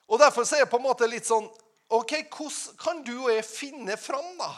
Og 0.08 0.20
Derfor 0.20 0.46
er 0.48 0.64
jeg 0.64 0.72
på 0.72 0.80
en 0.80 0.88
måte 0.88 1.10
litt 1.10 1.28
sånn 1.28 1.48
ok, 1.88 2.14
Hvordan 2.32 2.80
kan 2.80 3.04
du 3.04 3.14
og 3.16 3.32
jeg 3.32 3.46
finne 3.48 3.98
fram 4.00 4.28
da, 4.40 4.52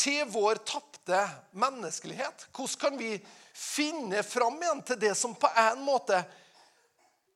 til 0.00 0.24
vår 0.32 0.62
tapte 0.64 1.20
menneskelighet? 1.52 2.48
Hvordan 2.56 2.80
kan 2.80 2.98
vi 3.00 3.14
finne 3.56 4.22
fram 4.24 4.56
igjen 4.62 4.82
til 4.88 5.00
det 5.00 5.14
som 5.18 5.36
på 5.36 5.50
en 5.58 5.84
måte 5.84 6.22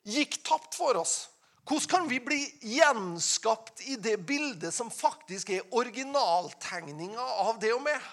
gikk 0.08 0.40
tapt 0.44 0.76
for 0.76 1.00
oss? 1.00 1.16
Hvordan 1.64 1.88
kan 1.88 2.08
vi 2.08 2.20
bli 2.20 2.40
gjenskapt 2.76 3.80
i 3.88 3.96
det 3.96 4.18
bildet 4.28 4.74
som 4.74 4.90
faktisk 4.92 5.50
er 5.54 5.68
originaltegninga 5.72 7.24
av 7.44 7.56
det 7.60 7.72
og 7.72 7.80
med? 7.86 8.10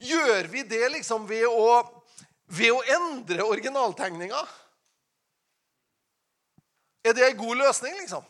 Gjør 0.00 0.48
vi 0.48 0.64
det 0.64 0.86
liksom 0.94 1.26
ved 1.28 1.44
å 1.44 1.82
ved 2.50 2.74
å 2.74 2.82
endre 2.96 3.46
originaltegninga. 3.46 4.40
Er 7.06 7.16
det 7.16 7.24
ei 7.28 7.38
god 7.38 7.60
løsning, 7.62 7.94
liksom? 8.02 8.26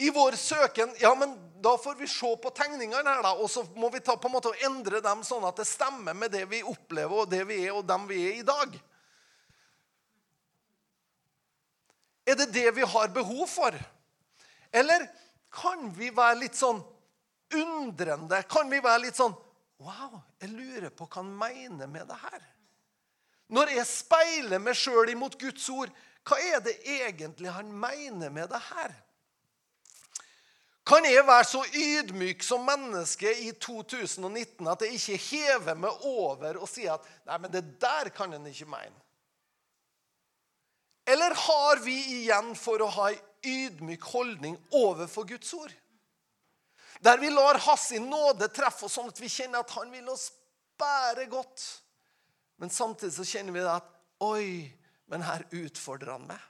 I 0.00 0.10
vår 0.10 0.32
søken 0.40 0.92
Ja, 1.00 1.14
men 1.14 1.36
da 1.60 1.74
får 1.78 1.94
vi 1.94 2.08
se 2.08 2.28
på 2.42 2.50
tegningene 2.56 3.04
her, 3.04 3.22
da, 3.22 3.34
og 3.36 3.50
så 3.52 3.62
må 3.76 3.90
vi 3.92 4.00
ta 4.00 4.16
på 4.16 4.28
en 4.30 4.34
måte 4.38 4.52
endre 4.64 5.02
dem 5.04 5.22
sånn 5.24 5.44
at 5.44 5.60
det 5.60 5.68
stemmer 5.68 6.16
med 6.16 6.32
det 6.32 6.46
vi 6.48 6.62
opplever, 6.64 7.22
og 7.22 7.28
det 7.30 7.42
vi 7.48 7.58
er, 7.66 7.74
og 7.76 7.84
dem 7.88 8.06
vi 8.08 8.20
er 8.30 8.38
i 8.40 8.46
dag. 8.46 8.78
Er 12.30 12.38
det 12.40 12.48
det 12.54 12.70
vi 12.76 12.86
har 12.86 13.12
behov 13.12 13.44
for? 13.50 13.76
Eller 14.72 15.04
kan 15.52 15.90
vi 15.96 16.08
være 16.14 16.40
litt 16.44 16.56
sånn 16.56 16.80
undrende? 17.58 18.40
Kan 18.48 18.70
vi 18.72 18.80
være 18.82 19.06
litt 19.06 19.20
sånn 19.20 19.36
Wow, 19.80 20.18
jeg 20.42 20.50
lurer 20.52 20.90
på 20.92 21.06
hva 21.06 21.22
han 21.22 21.28
mener 21.40 21.88
med 21.88 22.04
det 22.04 22.16
her. 22.20 22.42
Når 23.50 23.74
jeg 23.74 23.86
speiler 23.88 24.62
meg 24.62 24.78
sjøl 24.78 25.10
imot 25.10 25.38
Guds 25.40 25.66
ord, 25.74 25.90
hva 26.26 26.38
er 26.38 26.60
det 26.62 26.76
egentlig 26.86 27.50
han 27.50 27.70
mener 27.72 28.30
med 28.30 28.50
det 28.52 28.60
her? 28.70 28.94
Kan 30.86 31.04
jeg 31.06 31.26
være 31.26 31.46
så 31.46 31.60
ydmyk 31.76 32.42
som 32.42 32.64
menneske 32.66 33.30
i 33.44 33.50
2019 33.52 34.70
at 34.70 34.82
jeg 34.82 34.96
ikke 34.96 35.18
hever 35.26 35.76
meg 35.78 36.06
over 36.08 36.58
og 36.58 36.70
sier 36.70 36.96
at 36.96 37.04
nei, 37.28 37.36
men 37.38 37.52
det 37.52 37.62
der 37.82 38.10
kan 38.14 38.32
en 38.34 38.48
ikke 38.50 38.68
mene? 38.70 38.96
Eller 41.10 41.34
har 41.34 41.82
vi 41.84 41.96
igjen 42.20 42.54
for 42.58 42.82
å 42.82 42.90
ha 42.96 43.10
ei 43.10 43.20
ydmyk 43.66 44.02
holdning 44.12 44.56
overfor 44.74 45.26
Guds 45.28 45.52
ord? 45.58 45.72
Der 47.00 47.18
vi 47.18 47.30
lar 47.32 47.58
Hans 47.64 47.90
nåde 48.02 48.50
treffe 48.52 48.86
oss 48.86 48.98
sånn 48.98 49.08
at 49.10 49.20
vi 49.20 49.30
kjenner 49.30 49.64
at 49.64 49.72
han 49.78 49.90
vil 49.92 50.10
oss 50.12 50.28
bære 50.80 51.26
godt. 51.32 51.64
Men 52.60 52.70
samtidig 52.70 53.14
så 53.16 53.24
kjenner 53.24 53.56
vi 53.56 53.64
at 53.64 53.86
Oi, 54.20 54.68
men 55.08 55.22
her 55.24 55.46
utfordrer 55.56 56.12
han 56.12 56.26
meg. 56.28 56.40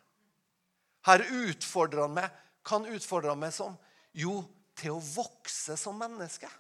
Her 1.06 1.22
utfordrer 1.22 2.02
han 2.02 2.16
meg. 2.16 2.40
Kan 2.66 2.88
utfordre 2.90 3.36
meg 3.38 3.54
som? 3.54 3.76
Jo, 4.12 4.40
til 4.74 4.96
å 4.96 5.04
vokse 5.14 5.76
som 5.78 5.94
menneske. 6.00 6.50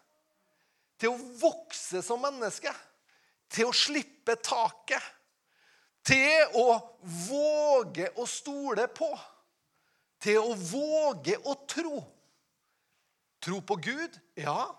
Til 1.00 1.10
å 1.10 1.32
vokse 1.40 1.98
som 2.04 2.22
menneske. 2.22 2.70
Til 3.50 3.72
å 3.72 3.74
slippe 3.74 4.38
taket. 4.38 5.02
Til 6.06 6.54
å 6.62 6.78
våge 7.26 8.06
å 8.16 8.28
stole 8.30 8.86
på. 8.94 9.10
Til 10.22 10.38
å 10.40 10.54
våge 10.54 11.36
å 11.42 11.56
tro. 11.68 11.98
Tro 13.40 13.60
på 13.66 13.80
Gud? 13.82 14.16
Ja. 14.38 14.70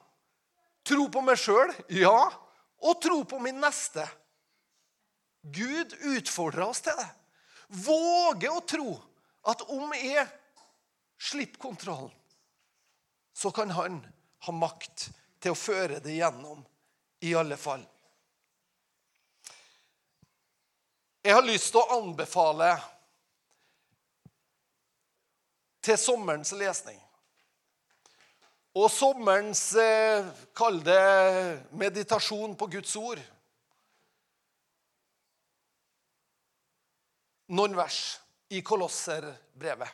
Tro 0.87 1.09
på 1.11 1.21
meg 1.25 1.43
sjøl? 1.43 1.75
Ja. 1.91 2.31
Og 2.81 2.97
tro 3.03 3.19
på 3.27 3.41
min 3.41 3.59
neste. 3.61 4.07
Gud 5.41 5.93
utfordrer 6.01 6.67
oss 6.67 6.81
til 6.85 6.97
det. 6.97 7.09
Våge 7.67 8.51
å 8.51 8.61
tro 8.67 8.93
at 9.47 9.63
om 9.73 9.93
jeg 9.97 10.27
slipper 11.21 11.61
kontrollen, 11.61 12.13
så 13.33 13.51
kan 13.51 13.71
han 13.73 14.01
ha 14.45 14.53
makt 14.53 15.07
til 15.41 15.53
å 15.53 15.57
føre 15.57 16.01
det 16.03 16.17
gjennom, 16.17 16.61
i 17.21 17.33
alle 17.37 17.57
fall. 17.57 17.83
Jeg 21.21 21.37
har 21.37 21.45
lyst 21.45 21.69
til 21.73 21.81
å 21.83 21.99
anbefale 21.99 22.71
til 25.85 25.97
sommerens 26.01 26.53
lesning. 26.57 26.97
Og 28.77 28.87
sommerens, 28.89 29.75
eh, 29.75 30.25
kall 30.55 30.79
det 30.83 31.67
meditasjon 31.71 32.55
på 32.55 32.67
Guds 32.71 32.95
ord. 32.95 33.21
Noen 37.51 37.75
vers 37.75 37.99
i 38.51 38.61
Kolosserbrevet, 38.63 39.89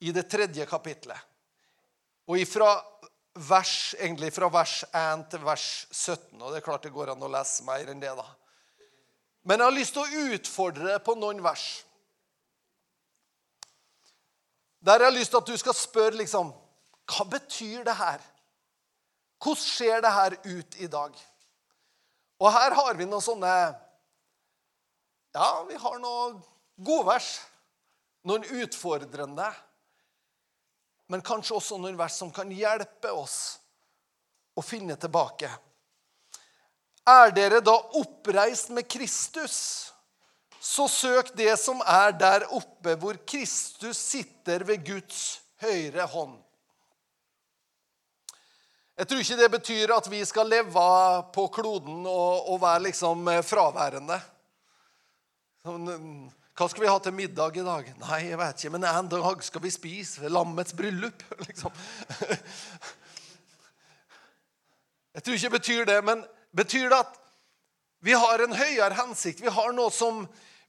i 0.00 0.12
det 0.12 0.26
tredje 0.32 0.64
kapitlet. 0.68 1.18
Og 2.28 2.38
ifra 2.40 2.70
vers, 3.48 3.94
egentlig 3.98 4.32
fra 4.34 4.48
vers 4.52 4.82
1 4.92 5.26
til 5.32 5.44
vers 5.44 5.66
17. 5.90 6.40
Og 6.40 6.50
det 6.50 6.60
er 6.60 6.66
klart 6.66 6.86
det 6.86 6.94
går 6.94 7.12
an 7.12 7.24
å 7.24 7.30
lese 7.32 7.64
mer 7.66 7.90
enn 7.90 8.02
det, 8.02 8.12
da. 8.16 8.26
Men 9.48 9.60
jeg 9.60 9.70
har 9.70 9.76
lyst 9.76 9.96
til 9.96 10.04
å 10.04 10.24
utfordre 10.36 10.98
på 11.04 11.16
noen 11.18 11.40
vers. 11.44 11.66
Der 14.80 15.00
jeg 15.00 15.10
har 15.10 15.16
lyst 15.16 15.32
til 15.32 15.40
at 15.40 15.48
du 15.48 15.56
skal 15.60 15.76
spørre 15.76 16.16
liksom 16.20 16.52
Hva 17.10 17.24
betyr 17.28 17.82
det 17.84 17.96
her? 17.98 18.20
Hvordan 19.40 19.62
ser 19.64 20.02
det 20.04 20.12
her 20.14 20.36
ut 20.44 20.76
i 20.78 20.88
dag? 20.88 21.16
Og 22.40 22.52
her 22.54 22.76
har 22.76 22.96
vi 22.96 23.08
noen 23.08 23.24
sånne 23.24 23.54
ja, 25.32 25.64
vi 25.68 25.74
har 25.74 25.98
noen 26.02 26.40
godvers. 26.76 27.40
noen 28.22 28.44
utfordrende, 28.44 29.46
men 31.08 31.22
kanskje 31.24 31.54
også 31.56 31.78
noen 31.80 31.96
vers 31.96 32.18
som 32.20 32.28
kan 32.28 32.50
hjelpe 32.52 33.08
oss 33.16 33.56
å 34.52 34.60
finne 34.60 34.92
tilbake. 35.00 35.48
Er 37.08 37.32
dere 37.32 37.62
da 37.64 37.78
oppreist 37.96 38.68
med 38.76 38.84
Kristus, 38.92 39.56
så 40.60 40.84
søk 40.92 41.32
det 41.40 41.54
som 41.56 41.80
er 41.80 42.12
der 42.12 42.44
oppe, 42.52 42.92
hvor 43.00 43.16
Kristus 43.24 43.96
sitter 43.96 44.66
ved 44.68 44.84
Guds 44.84 45.40
høyre 45.64 46.04
hånd. 46.12 46.36
Jeg 49.00 49.08
tror 49.08 49.24
ikke 49.24 49.40
det 49.40 49.48
betyr 49.54 49.94
at 49.96 50.10
vi 50.12 50.20
skal 50.28 50.52
leve 50.52 50.84
på 51.32 51.46
kloden 51.56 52.04
og, 52.04 52.52
og 52.52 52.60
være 52.60 52.84
liksom 52.90 53.32
fraværende. 53.48 54.20
Sånn, 55.60 55.90
hva 56.56 56.66
skal 56.72 56.86
vi 56.86 56.88
ha 56.88 57.00
til 57.04 57.12
middag 57.12 57.58
i 57.60 57.62
dag? 57.66 57.88
Nei, 58.00 58.18
jeg 58.30 58.38
vet 58.40 58.62
ikke, 58.62 58.70
men 58.72 58.84
en 58.88 59.08
dag 59.12 59.42
skal 59.44 59.60
vi 59.60 59.72
spise 59.74 60.30
lammets 60.32 60.72
bryllup. 60.72 61.20
liksom. 61.46 61.74
Jeg 65.12 65.24
tror 65.26 65.36
ikke 65.36 65.50
det 65.50 65.58
betyr 65.58 65.90
det, 65.90 65.96
men 66.06 66.22
betyr 66.56 66.86
det 66.88 67.00
at 67.02 67.18
vi 68.00 68.16
har 68.16 68.40
en 68.40 68.56
høyere 68.56 68.96
hensikt? 69.02 69.42
Vi 69.44 69.52
har 69.52 69.76
som, 69.92 70.22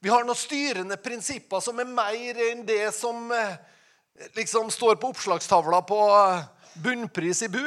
vi 0.04 0.12
har 0.12 0.28
noen 0.28 0.36
styrende 0.36 1.00
prinsipper 1.00 1.64
som 1.64 1.80
er 1.80 1.88
mer 1.88 2.42
enn 2.50 2.60
det 2.68 2.92
som 2.92 3.32
eh, 3.32 3.56
liksom 4.36 4.68
står 4.68 5.00
på 5.00 5.14
oppslagstavla 5.14 5.80
på 5.88 6.02
bunnpris 6.84 7.46
i 7.48 7.48
Bu. 7.48 7.64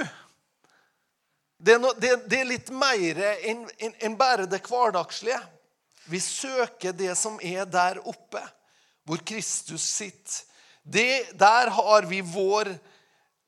Det 1.57 1.73
er, 1.73 1.81
no, 1.81 1.89
det, 1.97 2.19
det 2.29 2.43
er 2.43 2.53
litt 2.53 2.69
mer 2.69 3.25
enn 3.41 3.65
en, 3.65 3.97
en 3.97 4.21
bare 4.21 4.45
det 4.45 4.61
hverdagslige. 4.69 5.41
Vi 6.05 6.19
søker 6.21 6.93
det 6.93 7.15
som 7.17 7.39
er 7.41 7.65
der 7.65 7.99
oppe, 8.05 8.41
hvor 9.05 9.21
Kristus 9.25 9.81
sitter. 9.81 10.43
Det, 10.85 11.33
der 11.33 11.71
har 11.73 12.05
vi 12.05 12.21
vår, 12.21 12.69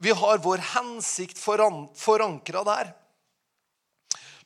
vi 0.01 0.09
har 0.09 0.39
vår 0.41 0.63
hensikt 0.73 1.37
foran, 1.37 1.85
forankra 1.93 2.63
der. 2.65 2.89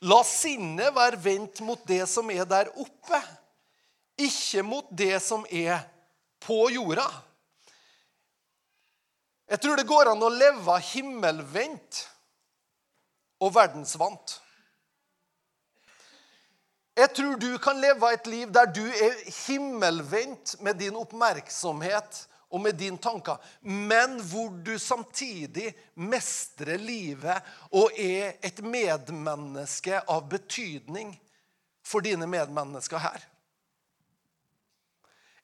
La 0.03 0.19
sinnet 0.27 0.91
være 0.95 1.19
vendt 1.23 1.61
mot 1.63 1.79
det 1.87 2.03
som 2.09 2.31
er 2.33 2.43
der 2.49 2.71
oppe, 2.73 3.19
ikke 4.19 4.63
mot 4.65 4.89
det 4.91 5.21
som 5.23 5.45
er 5.47 5.79
på 6.43 6.65
jorda. 6.73 7.07
Jeg 9.51 9.61
tror 9.61 9.79
det 9.79 9.87
går 9.87 10.11
an 10.11 10.23
å 10.23 10.31
leve 10.31 10.77
himmelvendt 10.91 12.05
og 13.43 13.53
verdensvant. 13.55 14.37
Jeg 17.01 17.13
tror 17.17 17.38
du 17.41 17.55
kan 17.58 17.79
leve 17.81 18.12
et 18.13 18.27
liv 18.29 18.51
der 18.53 18.67
du 18.70 18.84
er 18.86 19.15
himmelvendt 19.48 20.60
med 20.62 20.77
din 20.77 20.98
oppmerksomhet 21.00 22.20
og 22.51 22.62
med 22.62 22.75
dine 22.77 23.00
tanker, 23.01 23.39
men 23.63 24.20
hvor 24.27 24.51
du 24.62 24.75
samtidig 24.79 25.72
mestrer 25.96 26.77
livet 26.77 27.48
og 27.72 27.96
er 27.98 28.36
et 28.43 28.60
medmenneske 28.62 30.01
av 30.03 30.27
betydning 30.29 31.15
for 31.81 32.05
dine 32.05 32.27
medmennesker 32.29 33.01
her. 33.01 33.24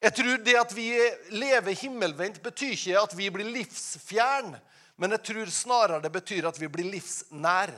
Jeg 0.04 0.14
tror 0.20 0.44
det 0.46 0.58
at 0.60 0.76
vi 0.78 0.92
lever 1.34 1.80
himmelvendt, 1.80 2.44
betyr 2.44 2.76
ikke 2.76 3.00
at 3.02 3.18
vi 3.18 3.32
blir 3.34 3.50
livsfjern, 3.56 4.54
men 4.98 5.16
jeg 5.16 5.26
tror 5.32 5.54
snarere 5.54 6.04
det 6.04 6.14
betyr 6.14 6.52
at 6.52 6.60
vi 6.62 6.70
blir 6.70 6.92
livsnær. 6.92 7.72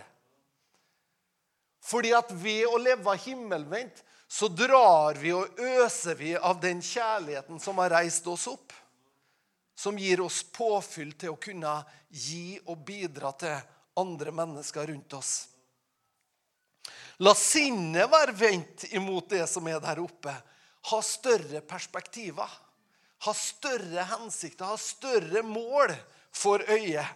Fordi 1.81 2.11
at 2.15 2.31
ved 2.31 2.67
å 2.67 2.77
leve 2.81 3.15
himmelvendt 3.23 4.03
så 4.29 4.47
drar 4.51 5.17
vi 5.17 5.31
og 5.33 5.57
øser 5.57 6.17
vi 6.19 6.35
av 6.37 6.59
den 6.61 6.83
kjærligheten 6.85 7.59
som 7.61 7.79
har 7.81 7.95
reist 7.95 8.27
oss 8.29 8.45
opp. 8.51 8.73
Som 9.79 9.97
gir 9.97 10.21
oss 10.21 10.43
påfyll 10.43 11.15
til 11.17 11.33
å 11.33 11.39
kunne 11.41 11.79
gi 12.09 12.59
og 12.67 12.83
bidra 12.85 13.31
til 13.39 13.55
andre 13.99 14.33
mennesker 14.35 14.91
rundt 14.91 15.15
oss. 15.17 15.33
La 17.23 17.33
sinnet 17.35 18.11
være 18.11 18.35
vendt 18.35 18.85
imot 18.95 19.31
det 19.31 19.45
som 19.51 19.65
er 19.67 19.81
der 19.83 19.99
oppe. 20.03 20.33
Ha 20.91 20.99
større 21.03 21.63
perspektiver. 21.67 22.47
Ha 23.25 23.33
større 23.35 24.05
hensikter, 24.13 24.69
ha 24.69 24.77
større 24.79 25.41
mål 25.43 25.91
for 26.31 26.63
øyet. 26.71 27.07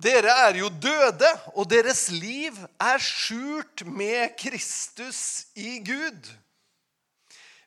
Dere 0.00 0.32
er 0.46 0.56
jo 0.56 0.70
døde, 0.80 1.28
og 1.52 1.68
deres 1.68 2.06
liv 2.14 2.56
er 2.80 3.02
skjult 3.04 3.84
med 3.84 4.32
Kristus 4.40 5.50
i 5.60 5.76
Gud. 5.84 6.30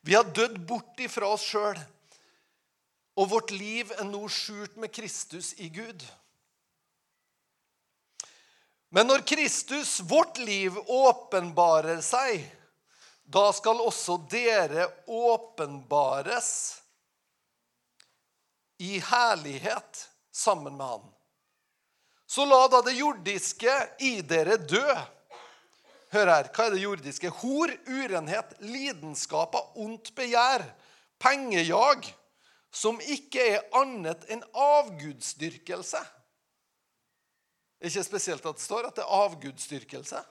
Vi 0.02 0.16
har 0.16 0.26
dødd 0.34 0.58
bort 0.66 0.98
ifra 1.00 1.30
oss 1.30 1.46
sjøl, 1.46 1.78
og 3.14 3.30
vårt 3.30 3.54
liv 3.54 3.92
er 3.94 4.04
nå 4.08 4.24
skjult 4.32 4.74
med 4.82 4.90
Kristus 4.92 5.52
i 5.62 5.70
Gud. 5.72 6.02
Men 8.94 9.06
når 9.10 9.22
Kristus, 9.26 10.00
vårt 10.02 10.38
liv, 10.42 10.74
åpenbarer 10.90 12.02
seg, 12.02 12.42
da 13.24 13.46
skal 13.54 13.80
også 13.82 14.18
dere 14.30 14.90
åpenbares 15.06 16.50
i 18.82 18.98
herlighet 19.02 20.08
sammen 20.34 20.74
med 20.76 20.86
Han. 20.90 21.13
Så 22.34 22.44
la 22.44 22.64
da 22.68 22.80
det 22.82 22.96
jordiske 22.98 23.72
i 24.02 24.16
dere 24.26 24.56
dø. 24.58 24.82
Hør 26.10 26.30
her, 26.32 26.48
hva 26.50 26.64
er 26.66 26.72
det 26.74 26.80
jordiske? 26.82 27.30
Hor, 27.30 27.70
urenhet, 27.86 28.56
lidenskap 28.58 29.54
av 29.54 29.76
ondt 29.78 30.10
begjær, 30.18 30.64
pengejag, 31.22 32.08
som 32.74 32.98
ikke 32.98 33.44
er 33.52 33.60
annet 33.78 34.24
enn 34.34 34.42
avgudsdyrkelse. 34.50 36.00
Ikke 37.86 38.02
spesielt 38.02 38.48
at 38.50 38.58
det 38.58 38.64
står 38.64 38.88
at 38.88 38.98
det 38.98 39.04
er 39.04 39.14
avgudsdyrkelse. 39.20 40.22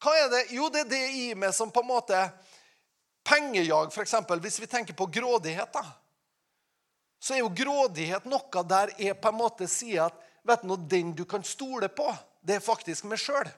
Hva 0.00 0.14
er 0.22 0.32
det? 0.32 0.40
Jo, 0.56 0.70
det 0.72 0.86
er 0.86 0.92
det 0.94 1.02
i 1.18 1.26
meg 1.36 1.52
som 1.56 1.74
på 1.74 1.84
en 1.84 1.90
måte 1.90 2.22
Pengejag, 3.28 3.92
f.eks. 3.92 4.14
Hvis 4.40 4.56
vi 4.62 4.70
tenker 4.72 4.96
på 4.96 5.10
grådighet, 5.18 5.68
da, 5.74 5.84
så 7.20 7.36
er 7.36 7.42
jo 7.42 7.52
grådighet 7.52 8.24
noe 8.24 8.64
der 8.64 8.94
jeg 8.96 9.18
på 9.20 9.28
en 9.28 9.40
måte 9.42 9.68
sier 9.68 10.06
at 10.06 10.24
vet 10.48 10.64
du, 10.64 10.76
den 10.90 11.12
du 11.16 11.24
kan 11.28 11.44
stole 11.44 11.90
på, 11.92 12.08
det 12.40 12.58
er 12.58 12.64
faktisk 12.64 13.06
meg 13.10 13.20
sjøl. 13.20 13.48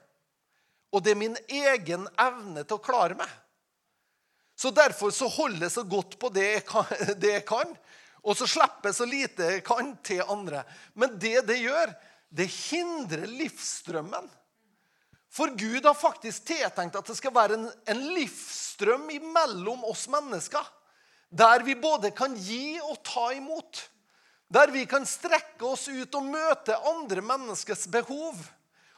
Og 0.91 1.05
det 1.05 1.15
er 1.15 1.21
min 1.21 1.39
egen 1.47 2.09
evne 2.19 2.65
til 2.65 2.79
å 2.79 2.83
klare 2.83 3.17
meg. 3.19 3.31
Så 4.59 4.75
Derfor 4.75 5.15
så 5.15 5.29
holder 5.31 5.69
jeg 5.69 5.73
så 5.79 5.87
godt 5.89 6.19
på 6.21 6.29
det 6.35 6.47
jeg 6.49 6.65
kan, 6.69 6.91
det 7.23 7.37
jeg 7.39 7.47
kan 7.49 7.79
og 8.21 8.37
så 8.37 8.49
slipper 8.49 8.91
jeg 8.91 8.99
så 8.99 9.07
lite 9.09 9.49
jeg 9.55 9.65
kan 9.65 9.95
til 10.05 10.23
andre. 10.29 10.65
Men 10.95 11.17
det 11.21 11.47
det 11.49 11.61
gjør, 11.63 11.93
det 12.29 12.49
hindrer 12.53 13.27
livsstrømmen. 13.29 14.29
For 15.31 15.53
Gud 15.55 15.87
har 15.87 15.95
faktisk 15.95 16.49
tiltenkt 16.51 16.99
at 16.99 17.07
det 17.07 17.17
skal 17.17 17.35
være 17.35 17.57
en, 17.57 17.69
en 17.87 18.03
livsstrøm 18.17 19.07
mellom 19.31 19.85
oss 19.89 20.09
mennesker. 20.11 20.65
Der 21.31 21.63
vi 21.63 21.77
både 21.79 22.11
kan 22.11 22.35
gi 22.35 22.81
og 22.83 22.99
ta 23.07 23.31
imot. 23.37 23.85
Der 24.51 24.71
vi 24.75 24.83
kan 24.91 25.07
strekke 25.07 25.67
oss 25.67 25.87
ut 25.89 26.15
og 26.19 26.27
møte 26.27 26.75
andre 26.91 27.23
menneskers 27.23 27.87
behov. 27.91 28.39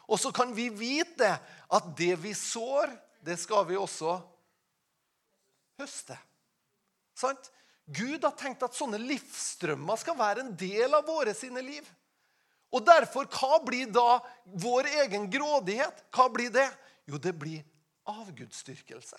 Og 0.09 0.21
så 0.21 0.33
kan 0.35 0.55
vi 0.57 0.71
vite 0.73 1.29
at 1.73 1.91
det 1.97 2.15
vi 2.23 2.33
sår, 2.37 2.91
det 3.23 3.37
skal 3.41 3.67
vi 3.69 3.77
også 3.79 4.17
høste. 5.81 6.17
Sant? 7.17 7.51
Gud 7.93 8.23
har 8.25 8.33
tenkt 8.39 8.63
at 8.65 8.77
sånne 8.77 9.01
livsstrømmer 9.03 9.99
skal 10.01 10.17
være 10.19 10.45
en 10.45 10.55
del 10.57 10.95
av 10.97 11.05
våre 11.07 11.35
sine 11.37 11.61
liv. 11.65 11.85
Og 12.73 12.85
derfor, 12.87 13.29
hva 13.29 13.59
blir 13.65 13.91
da 13.93 14.23
vår 14.49 14.89
egen 15.05 15.29
grådighet? 15.31 16.07
Hva 16.15 16.29
blir 16.33 16.53
det? 16.55 16.69
Jo, 17.11 17.21
det 17.21 17.35
blir 17.37 17.61
avgudsdyrkelse. 18.09 19.19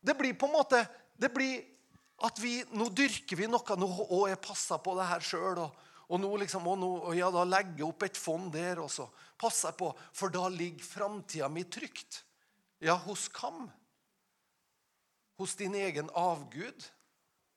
Det 0.00 0.16
blir 0.16 0.32
på 0.38 0.48
en 0.48 0.56
måte 0.56 0.80
det 1.20 1.28
blir 1.34 1.60
at 2.26 2.38
vi, 2.42 2.60
nå 2.76 2.90
dyrker 2.92 3.38
vi 3.38 3.48
noe. 3.48 3.76
Nå, 3.80 3.88
å, 4.10 4.24
jeg 4.28 4.40
passer 4.44 4.80
på 4.84 4.94
det 4.98 5.08
her 5.08 5.24
sjøl. 5.24 5.62
Og, 5.64 5.88
og, 6.08 6.16
nå 6.20 6.30
liksom, 6.42 6.66
og, 6.68 6.78
nå, 6.80 6.90
ja, 7.16 7.30
da 7.32 7.46
legger 7.48 7.80
jeg 7.80 7.88
opp 7.88 8.06
et 8.06 8.20
fond 8.20 8.50
der 8.52 8.82
også. 8.82 9.08
Passer 9.40 9.76
på, 9.76 9.92
for 10.12 10.32
da 10.32 10.48
ligger 10.52 10.84
framtida 10.84 11.48
mi 11.52 11.64
trygt. 11.64 12.22
Ja, 12.84 12.98
hos 13.06 13.28
hvem? 13.32 13.66
Hos 15.40 15.56
din 15.56 15.76
egen 15.80 16.10
avgud? 16.16 16.88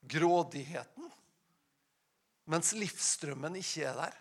Grådigheten? 0.08 1.12
Mens 2.52 2.74
livsstrømmen 2.76 3.56
ikke 3.60 3.88
er 3.88 4.00
der. 4.00 4.20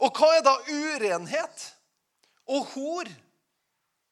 Og 0.00 0.16
hva 0.16 0.30
er 0.36 0.44
da 0.46 0.54
urenhet 0.70 1.64
og 2.50 2.70
hor? 2.74 3.10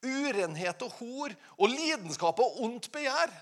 Urenhet 0.04 0.82
og 0.86 0.94
hor 1.00 1.34
og 1.56 1.70
lidenskap 1.72 2.42
og 2.42 2.58
ondt 2.66 2.90
begjær. 2.94 3.32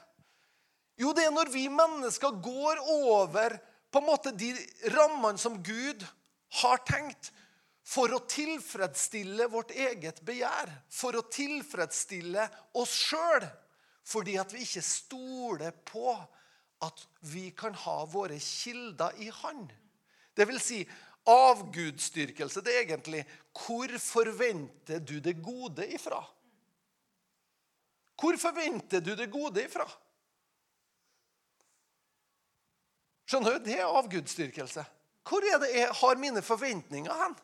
Jo, 0.96 1.12
det 1.12 1.26
er 1.26 1.35
når 1.35 1.50
vi 1.52 1.66
mennesker 1.68 2.38
går 2.42 2.80
over 2.88 3.59
på 3.92 4.00
en 4.00 4.09
måte 4.09 4.32
de 4.37 4.52
rammene 4.94 5.40
som 5.40 5.59
Gud 5.64 6.04
har 6.62 6.80
tenkt, 6.88 7.32
for 7.87 8.11
å 8.11 8.24
tilfredsstille 8.26 9.46
vårt 9.46 9.70
eget 9.70 10.18
begjær, 10.26 10.72
for 10.90 11.14
å 11.14 11.26
tilfredsstille 11.30 12.48
oss 12.80 12.94
sjøl, 13.06 13.46
fordi 14.06 14.35
at 14.42 14.50
vi 14.54 14.64
ikke 14.64 14.82
stoler 14.82 15.74
på 15.87 16.11
at 16.82 17.04
vi 17.30 17.50
kan 17.56 17.76
ha 17.87 18.00
våre 18.11 18.40
kilder 18.42 19.14
i 19.22 19.30
Han. 19.42 19.62
Det 20.37 20.44
vil 20.50 20.59
si 20.61 20.80
avgudsdyrkelse. 21.30 22.62
Det 22.62 22.74
er 22.74 22.85
egentlig 22.85 23.22
hvor 23.56 23.90
forventer 24.02 25.00
du 25.00 25.18
det 25.22 25.38
gode 25.42 25.87
ifra? 25.94 26.20
Hvor 28.16 28.37
forventer 28.40 29.02
du 29.04 29.14
det 29.16 29.30
gode 29.32 29.64
ifra? 29.64 29.87
Skjønner 33.26 33.56
du? 33.56 33.66
Det 33.66 33.78
er 33.80 33.90
avgudsdyrkelse. 33.90 34.84
Hvor 35.26 35.42
er 35.42 35.58
det 35.62 35.72
jeg 35.74 35.94
har 35.98 36.20
mine 36.20 36.42
forventninger 36.44 37.22
hen? 37.22 37.34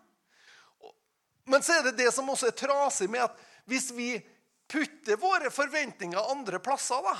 Men 1.50 1.64
så 1.66 1.80
er 1.80 1.88
det 1.88 1.98
det 1.98 2.12
som 2.14 2.30
også 2.30 2.52
er 2.52 2.58
trasig 2.58 3.08
med 3.10 3.24
at 3.24 3.38
hvis 3.66 3.90
vi 3.94 4.14
putter 4.70 5.18
våre 5.20 5.50
forventninger 5.50 6.30
andre 6.30 6.60
plasser, 6.62 7.02
da, 7.02 7.16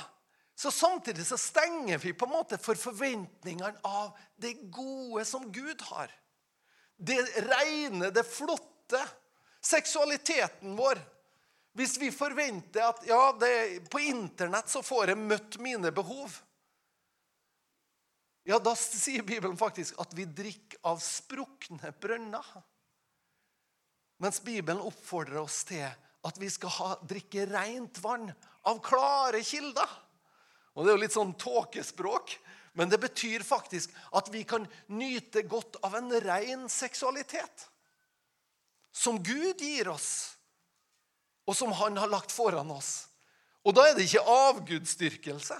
så 0.55 0.71
samtidig 0.71 1.25
så 1.27 1.37
stenger 1.37 1.97
vi 1.97 2.13
på 2.13 2.25
en 2.25 2.31
måte 2.31 2.57
for 2.61 2.79
forventningene 2.79 3.83
av 3.83 4.13
det 4.39 4.53
gode 4.71 5.25
som 5.27 5.49
Gud 5.51 5.81
har. 5.89 6.11
Det 6.95 7.19
rene, 7.49 8.11
det 8.13 8.23
flotte. 8.23 9.01
Seksualiteten 9.63 10.75
vår. 10.75 10.99
Hvis 11.73 11.97
vi 11.97 12.11
forventer 12.13 12.85
at 12.85 13.05
ja, 13.07 13.31
det, 13.39 13.89
på 13.89 13.99
Internett 13.99 14.69
så 14.69 14.83
får 14.85 15.13
jeg 15.13 15.23
møtt 15.23 15.57
mine 15.63 15.91
behov 15.95 16.35
ja, 18.43 18.59
Da 18.59 18.75
sier 18.75 19.23
Bibelen 19.23 19.57
faktisk 19.57 19.99
at 20.01 20.13
vi 20.15 20.25
drikker 20.25 20.79
av 20.87 20.99
sprukne 21.03 21.93
brønner. 22.01 22.47
Mens 24.23 24.41
Bibelen 24.43 24.83
oppfordrer 24.83 25.41
oss 25.41 25.63
til 25.67 25.85
at 26.23 26.39
vi 26.39 26.49
skal 26.51 26.71
ha, 26.77 26.89
drikke 27.07 27.47
rent 27.51 27.99
vann 28.03 28.29
av 28.67 28.79
klare 28.83 29.43
kilder. 29.43 29.89
Og 30.73 30.83
Det 30.83 30.91
er 30.91 30.97
jo 30.97 31.03
litt 31.03 31.15
sånn 31.15 31.35
tåkespråk, 31.39 32.37
men 32.73 32.89
det 32.89 32.99
betyr 33.03 33.43
faktisk 33.45 33.91
at 34.15 34.31
vi 34.33 34.43
kan 34.47 34.65
nyte 34.89 35.43
godt 35.45 35.77
av 35.85 35.97
en 35.99 36.09
ren 36.23 36.65
seksualitet. 36.71 37.67
Som 38.93 39.19
Gud 39.23 39.61
gir 39.61 39.89
oss, 39.89 40.35
og 41.45 41.55
som 41.57 41.71
Han 41.71 41.97
har 41.97 42.07
lagt 42.07 42.31
foran 42.31 42.71
oss. 42.71 43.09
Og 43.63 43.75
da 43.75 43.87
er 43.87 43.95
det 43.95 44.07
ikke 44.07 44.23
avgudsdyrkelse. 44.27 45.57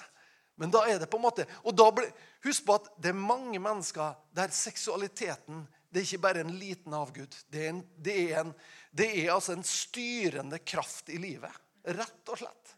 Men 0.59 0.71
da 0.73 0.83
er 0.85 0.99
det 1.01 1.09
på 1.09 1.17
en 1.17 1.25
måte, 1.25 1.47
og 1.63 1.75
da 1.75 1.89
ble, 1.95 2.09
Husk 2.43 2.65
på 2.67 2.75
at 2.75 2.89
det 2.99 3.13
er 3.13 3.17
mange 3.17 3.59
mennesker 3.61 4.17
der 4.35 4.51
seksualiteten 4.51 5.63
det 5.93 6.01
er 6.01 6.07
ikke 6.07 6.23
bare 6.23 6.41
en 6.41 6.55
liten 6.57 6.93
avgud. 6.97 7.35
Det 7.53 7.59
er, 7.61 7.69
en, 7.69 7.81
det, 8.01 8.13
er 8.31 8.39
en, 8.39 8.53
det 8.91 9.11
er 9.13 9.27
altså 9.35 9.53
en 9.53 9.65
styrende 9.67 10.57
kraft 10.65 11.11
i 11.13 11.19
livet. 11.21 11.53
Rett 11.85 12.31
og 12.33 12.39
slett. 12.41 12.71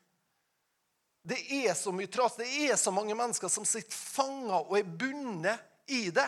Det 1.23 1.37
er 1.63 1.71
så 1.79 1.93
mye 1.95 2.11
tras. 2.11 2.35
Det 2.35 2.49
er 2.67 2.75
så 2.75 2.91
mange 2.91 3.15
mennesker 3.15 3.47
som 3.49 3.63
sitter 3.65 3.95
fanga 3.95 4.59
og 4.59 4.75
er 4.77 4.83
bundet 4.83 5.63
i 5.95 6.09
det. 6.11 6.27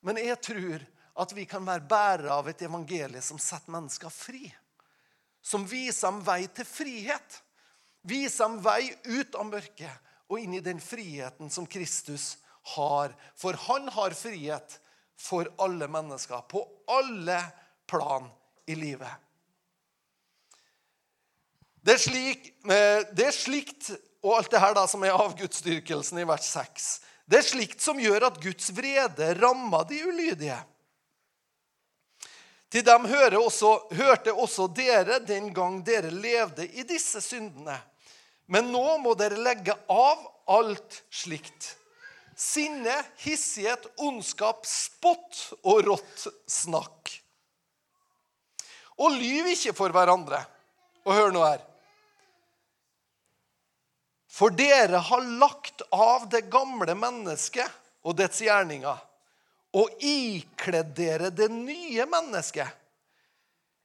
Men 0.00 0.16
jeg 0.22 0.40
tror 0.48 0.86
at 1.20 1.36
vi 1.36 1.44
kan 1.50 1.66
være 1.66 1.84
bærere 1.90 2.32
av 2.32 2.48
et 2.48 2.64
evangelie 2.64 3.20
som 3.22 3.36
setter 3.42 3.74
mennesker 3.76 4.08
fri. 4.08 4.48
Som 5.44 5.68
viser 5.68 6.08
dem 6.08 6.24
vei 6.24 6.46
til 6.48 6.66
frihet. 6.66 7.42
Viser 8.02 8.44
dem 8.44 8.60
vei 8.62 8.92
ut 9.04 9.34
av 9.34 9.48
mørket 9.48 10.04
og 10.28 10.40
inn 10.40 10.58
i 10.58 10.64
den 10.64 10.80
friheten 10.80 11.50
som 11.50 11.66
Kristus 11.66 12.36
har. 12.74 13.14
For 13.36 13.56
han 13.68 13.88
har 13.94 14.16
frihet 14.16 14.78
for 15.18 15.48
alle 15.58 15.88
mennesker, 15.90 16.44
på 16.48 16.62
alle 16.86 17.40
plan 17.88 18.28
i 18.68 18.76
livet. 18.78 19.10
Det 21.82 21.94
er, 21.94 22.02
slik, 22.02 22.48
eh, 22.68 23.02
det 23.16 23.28
er 23.30 23.34
slikt, 23.34 23.90
og 24.22 24.34
alt 24.36 24.50
det 24.52 24.60
her 24.60 24.74
da, 24.76 24.84
som 24.90 25.04
er 25.06 25.16
avgudsdyrkelsen 25.16 26.18
i 26.20 26.26
vers 26.26 26.48
6 26.50 26.88
Det 27.28 27.38
er 27.38 27.46
slikt 27.46 27.80
som 27.84 28.00
gjør 28.00 28.26
at 28.28 28.40
Guds 28.42 28.70
vrede 28.74 29.28
rammer 29.38 29.84
de 29.88 30.00
ulydige. 30.04 30.58
Til 32.68 32.84
dem 32.84 33.06
også, 33.08 33.70
hørte 33.96 34.32
også 34.32 34.66
dere 34.68 35.18
den 35.24 35.52
gang 35.54 35.80
dere 35.84 36.10
levde 36.12 36.66
i 36.68 36.84
disse 36.84 37.20
syndene. 37.20 37.78
Men 38.46 38.68
nå 38.72 38.98
må 39.00 39.14
dere 39.16 39.40
legge 39.40 39.74
av 39.88 40.20
alt 40.48 41.02
slikt. 41.10 41.74
Sinne, 42.38 42.94
hissighet, 43.24 43.88
ondskap, 43.96 44.66
spott 44.68 45.40
og 45.64 45.82
rått 45.88 46.28
snakk. 46.48 47.12
Og 48.98 49.16
lyv 49.16 49.50
ikke 49.54 49.74
for 49.76 49.92
hverandre. 49.94 50.42
Og 51.08 51.16
hør 51.16 51.34
nå 51.34 51.42
her. 51.44 51.64
For 54.28 54.54
dere 54.54 55.00
har 55.02 55.28
lagt 55.40 55.82
av 55.90 56.28
det 56.30 56.44
gamle 56.52 56.94
mennesket 56.94 57.66
og 58.06 58.16
dets 58.20 58.42
gjerninger 58.44 59.07
og 59.78 60.02
ikledd 60.02 60.94
dere 60.96 61.30
det 61.30 61.48
nye 61.52 62.06
mennesket. 62.10 62.68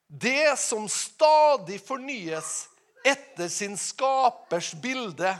Det 0.07 0.53
som 0.59 0.87
stadig 0.89 1.79
fornyes 1.81 2.67
etter 3.05 3.49
sin 3.51 3.77
skapers 3.77 4.73
bilde, 4.81 5.35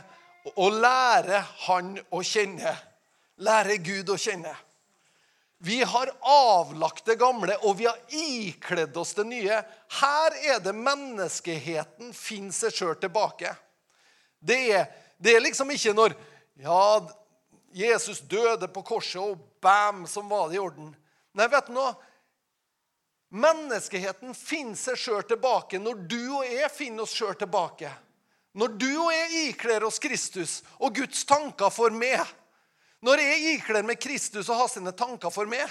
og 0.60 0.74
lære 0.76 1.38
Han 1.64 1.94
å 2.12 2.18
kjenne. 2.20 2.74
Lære 3.40 3.78
Gud 3.80 4.10
å 4.12 4.18
kjenne. 4.20 4.52
Vi 5.64 5.78
har 5.88 6.10
avlagt 6.28 7.06
det 7.08 7.16
gamle, 7.16 7.56
og 7.64 7.78
vi 7.78 7.86
har 7.88 7.96
ikledd 8.12 8.96
oss 9.00 9.14
det 9.16 9.24
nye. 9.24 9.62
Her 10.02 10.36
er 10.42 10.60
det 10.60 10.74
menneskeheten 10.76 12.12
finner 12.12 12.52
seg 12.52 12.76
sjøl 12.76 12.98
tilbake. 13.00 13.54
Det 14.44 14.60
er 14.76 14.84
det 15.24 15.36
er 15.36 15.44
liksom 15.44 15.70
ikke 15.72 15.94
når 15.96 16.14
ja, 16.60 17.00
Jesus 17.74 18.20
døde 18.20 18.68
på 18.70 18.84
korset, 18.86 19.18
og 19.18 19.60
bam, 19.62 20.04
som 20.06 20.28
var 20.30 20.48
det 20.48 20.60
i 20.60 20.62
orden. 20.62 20.92
Nei, 21.34 21.48
vet 21.50 21.66
du 21.66 21.74
noe? 21.74 21.94
Menneskeheten 23.34 24.30
finner 24.38 24.78
seg 24.78 24.98
sjøl 25.00 25.24
tilbake 25.26 25.80
når 25.82 26.04
du 26.06 26.20
og 26.36 26.44
jeg 26.46 26.70
finner 26.70 27.02
oss 27.02 27.14
sjøl 27.16 27.34
tilbake. 27.38 27.90
Når 28.54 28.76
du 28.78 28.90
og 28.92 29.10
jeg 29.10 29.48
ikler 29.48 29.82
oss 29.88 29.98
Kristus 29.98 30.60
og 30.78 30.94
Guds 30.94 31.24
tanker 31.26 31.72
for 31.74 31.90
meg. 31.90 32.22
Når 33.02 33.24
jeg 33.24 33.56
ikler 33.56 33.82
meg 33.82 33.98
Kristus 33.98 34.46
og 34.46 34.60
har 34.60 34.70
sine 34.70 34.94
tanker 34.94 35.34
for 35.34 35.50
meg. 35.50 35.66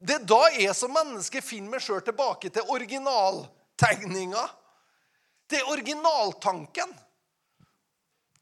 Det 0.00 0.16
er 0.16 0.24
da 0.24 0.40
jeg 0.56 0.72
som 0.78 0.96
menneske 0.96 1.44
finner 1.44 1.76
meg 1.76 1.84
sjøl 1.84 2.00
tilbake 2.06 2.48
til 2.48 2.72
originaltegninga. 2.72 4.46
Til 5.52 5.68
originaltanken. 5.74 6.96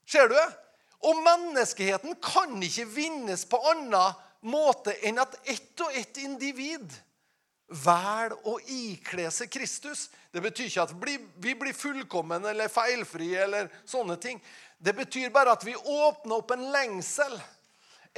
Ser 0.07 0.31
du? 0.31 0.39
Og 1.07 1.21
menneskeheten 1.23 2.17
kan 2.23 2.57
ikke 2.65 2.89
vinnes 2.91 3.45
på 3.49 3.61
annen 3.71 4.17
måte 4.49 4.95
enn 5.07 5.21
at 5.23 5.37
ett 5.47 5.85
og 5.85 5.95
ett 5.99 6.19
individ 6.23 6.91
velger 7.69 8.35
å 8.49 8.57
ikle 8.73 9.29
seg 9.35 9.51
Kristus. 9.53 10.09
Det 10.33 10.43
betyr 10.43 10.71
ikke 10.71 10.87
at 10.87 10.95
vi 11.43 11.55
blir 11.55 11.77
fullkommen 11.77 12.47
eller 12.49 12.73
feilfrie 12.73 13.45
eller 13.45 13.71
sånne 13.85 14.17
ting. 14.21 14.41
Det 14.79 14.95
betyr 14.97 15.31
bare 15.35 15.55
at 15.55 15.67
vi 15.67 15.77
åpner 15.77 16.39
opp 16.39 16.55
en 16.55 16.69
lengsel 16.73 17.39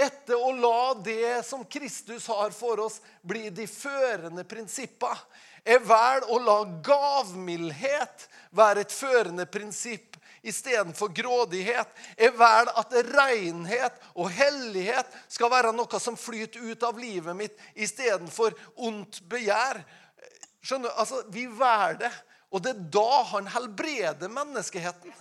etter 0.00 0.38
å 0.38 0.52
la 0.56 0.94
det 1.04 1.42
som 1.44 1.64
Kristus 1.68 2.26
har 2.30 2.54
for 2.56 2.80
oss, 2.80 3.00
bli 3.20 3.50
de 3.52 3.66
førende 3.68 4.46
prinsippene. 4.48 5.18
Jeg 5.60 5.82
velger 5.84 6.30
å 6.32 6.38
la 6.40 6.58
gavmildhet 6.80 8.22
være 8.56 8.86
et 8.86 8.94
førende 8.94 9.44
prinsipp 9.44 10.09
istedenfor 10.42 11.12
grådighet. 11.14 11.88
Jeg 12.16 12.34
velger 12.38 12.72
at 12.80 12.94
renhet 13.10 13.98
og 14.14 14.30
hellighet 14.32 15.18
skal 15.28 15.52
være 15.52 15.72
noe 15.76 16.00
som 16.02 16.18
flyter 16.18 16.64
ut 16.72 16.86
av 16.86 16.98
livet 17.00 17.36
mitt 17.36 17.64
istedenfor 17.74 18.56
ondt 18.76 19.22
begjær. 19.30 19.82
Skjønner 20.64 20.88
du? 20.88 20.96
Altså, 20.96 21.22
Vi 21.32 21.46
velger 21.46 22.00
det. 22.06 22.12
Og 22.50 22.62
det 22.64 22.72
er 22.74 22.86
da 22.90 23.22
han 23.30 23.46
helbreder 23.46 24.32
menneskeheten. 24.32 25.12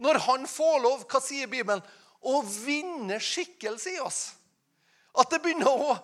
Når 0.00 0.18
han 0.24 0.46
får 0.48 0.78
lov, 0.80 1.02
hva 1.04 1.20
sier 1.20 1.50
Bibelen, 1.50 1.82
å 2.20 2.40
vinne 2.44 3.18
skikkelse 3.20 3.92
i 3.92 4.00
oss. 4.00 4.22
At 5.20 5.28
det 5.32 5.42
begynner 5.44 5.68
å 5.68 5.98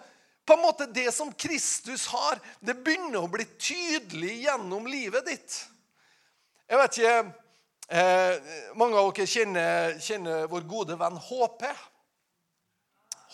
på 0.47 0.55
en 0.55 0.63
måte 0.63 0.87
Det 0.87 1.09
som 1.11 1.33
Kristus 1.33 2.05
har, 2.07 2.39
det 2.63 2.77
begynner 2.87 3.25
å 3.25 3.31
bli 3.31 3.43
tydelig 3.59 4.45
gjennom 4.45 4.85
livet 4.87 5.27
ditt. 5.27 5.57
Jeg 6.71 6.79
vet 6.79 6.99
ikke 7.01 7.46
Eh, 7.87 8.39
mange 8.75 8.99
av 8.99 9.13
dere 9.15 9.29
kjenner, 9.31 9.99
kjenner, 10.03 10.49
vår 10.51 10.65
gode 10.67 10.97
venn 10.99 11.19
HP. 11.29 11.67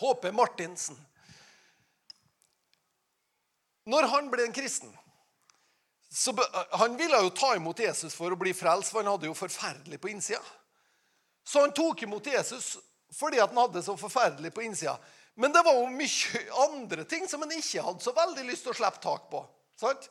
HP 0.01 0.29
Martinsen. 0.31 0.99
Når 3.89 4.07
han 4.13 4.29
ble 4.31 4.45
en 4.47 4.55
kristen 4.55 4.93
så 6.13 6.33
Han 6.77 6.97
ville 6.97 7.17
jo 7.25 7.29
ta 7.33 7.55
imot 7.55 7.79
Jesus 7.79 8.13
for 8.13 8.31
å 8.31 8.37
bli 8.37 8.51
frelst, 8.53 8.91
for 8.91 9.01
han 9.01 9.09
hadde 9.09 9.25
jo 9.25 9.33
forferdelig 9.33 9.97
på 9.97 10.11
innsida. 10.11 10.43
Så 11.43 11.63
han 11.63 11.73
tok 11.73 12.03
imot 12.05 12.29
Jesus 12.29 12.75
fordi 13.13 13.39
han 13.41 13.57
hadde 13.57 13.81
så 13.85 13.93
forferdelig 13.97 14.53
på 14.53 14.61
innsida. 14.65 14.93
Men 15.35 15.53
det 15.53 15.61
var 15.65 15.75
jo 15.77 15.89
mye 15.89 16.43
andre 16.67 17.05
ting 17.09 17.25
som 17.29 17.41
han 17.41 17.51
ikke 17.53 17.81
hadde 17.85 18.05
så 18.05 18.13
veldig 18.13 18.45
lyst 18.45 18.65
til 18.65 18.73
å 18.73 18.77
slippe 18.77 19.01
tak 19.01 19.25
på. 19.29 19.41
sant? 19.77 20.07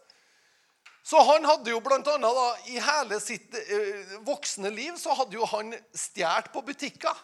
Så 1.03 1.19
han 1.27 1.45
hadde 1.45 1.73
jo 1.73 1.81
blant 1.83 2.07
annet 2.07 2.37
da, 2.37 2.47
I 2.71 2.79
hele 2.79 3.19
sitt 3.21 3.55
eh, 3.59 4.19
voksne 4.23 4.71
liv 4.71 4.95
så 5.01 5.17
hadde 5.19 5.35
jo 5.35 5.49
han 5.51 5.75
stjålet 5.95 6.53
på 6.55 6.63
butikker. 6.63 7.17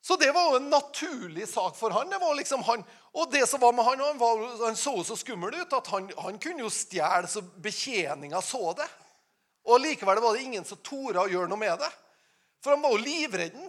Så 0.00 0.16
det 0.16 0.30
var 0.32 0.48
jo 0.48 0.56
en 0.56 0.70
naturlig 0.72 1.44
sak 1.48 1.76
for 1.76 1.92
han. 1.92 2.08
Det 2.08 2.18
var 2.22 2.34
liksom 2.38 2.64
han 2.64 2.84
og 3.12 3.32
det 3.32 3.42
som 3.50 3.60
var 3.60 3.72
med 3.74 3.84
han, 3.84 4.00
han, 4.00 4.18
var, 4.18 4.42
han 4.64 4.76
så 4.76 5.02
så 5.04 5.16
skummel 5.18 5.54
ut 5.54 5.72
at 5.74 5.88
han, 5.90 6.06
han 6.16 6.38
kunne 6.38 6.62
jo 6.62 6.70
stjele 6.70 7.26
så 7.28 7.42
betjeninga 7.42 8.42
så 8.42 8.70
det. 8.78 8.86
Og 9.66 9.82
likevel 9.82 10.20
var 10.22 10.36
det 10.36 10.44
ingen 10.46 10.64
som 10.64 10.78
torde 10.78 11.20
å 11.20 11.30
gjøre 11.30 11.50
noe 11.50 11.58
med 11.60 11.74
det. 11.82 11.90
For 12.62 12.74
han 12.74 12.84
var 12.84 12.94
jo 12.94 13.02
livredden. 13.02 13.66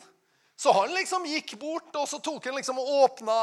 Så 0.56 0.74
han 0.78 0.94
liksom 0.94 1.26
gikk 1.26 1.56
bort, 1.60 1.90
og 1.98 2.06
så 2.10 2.20
tok 2.22 2.46
han 2.46 2.60
liksom 2.60 2.78
og 2.78 2.92
åpna, 3.02 3.38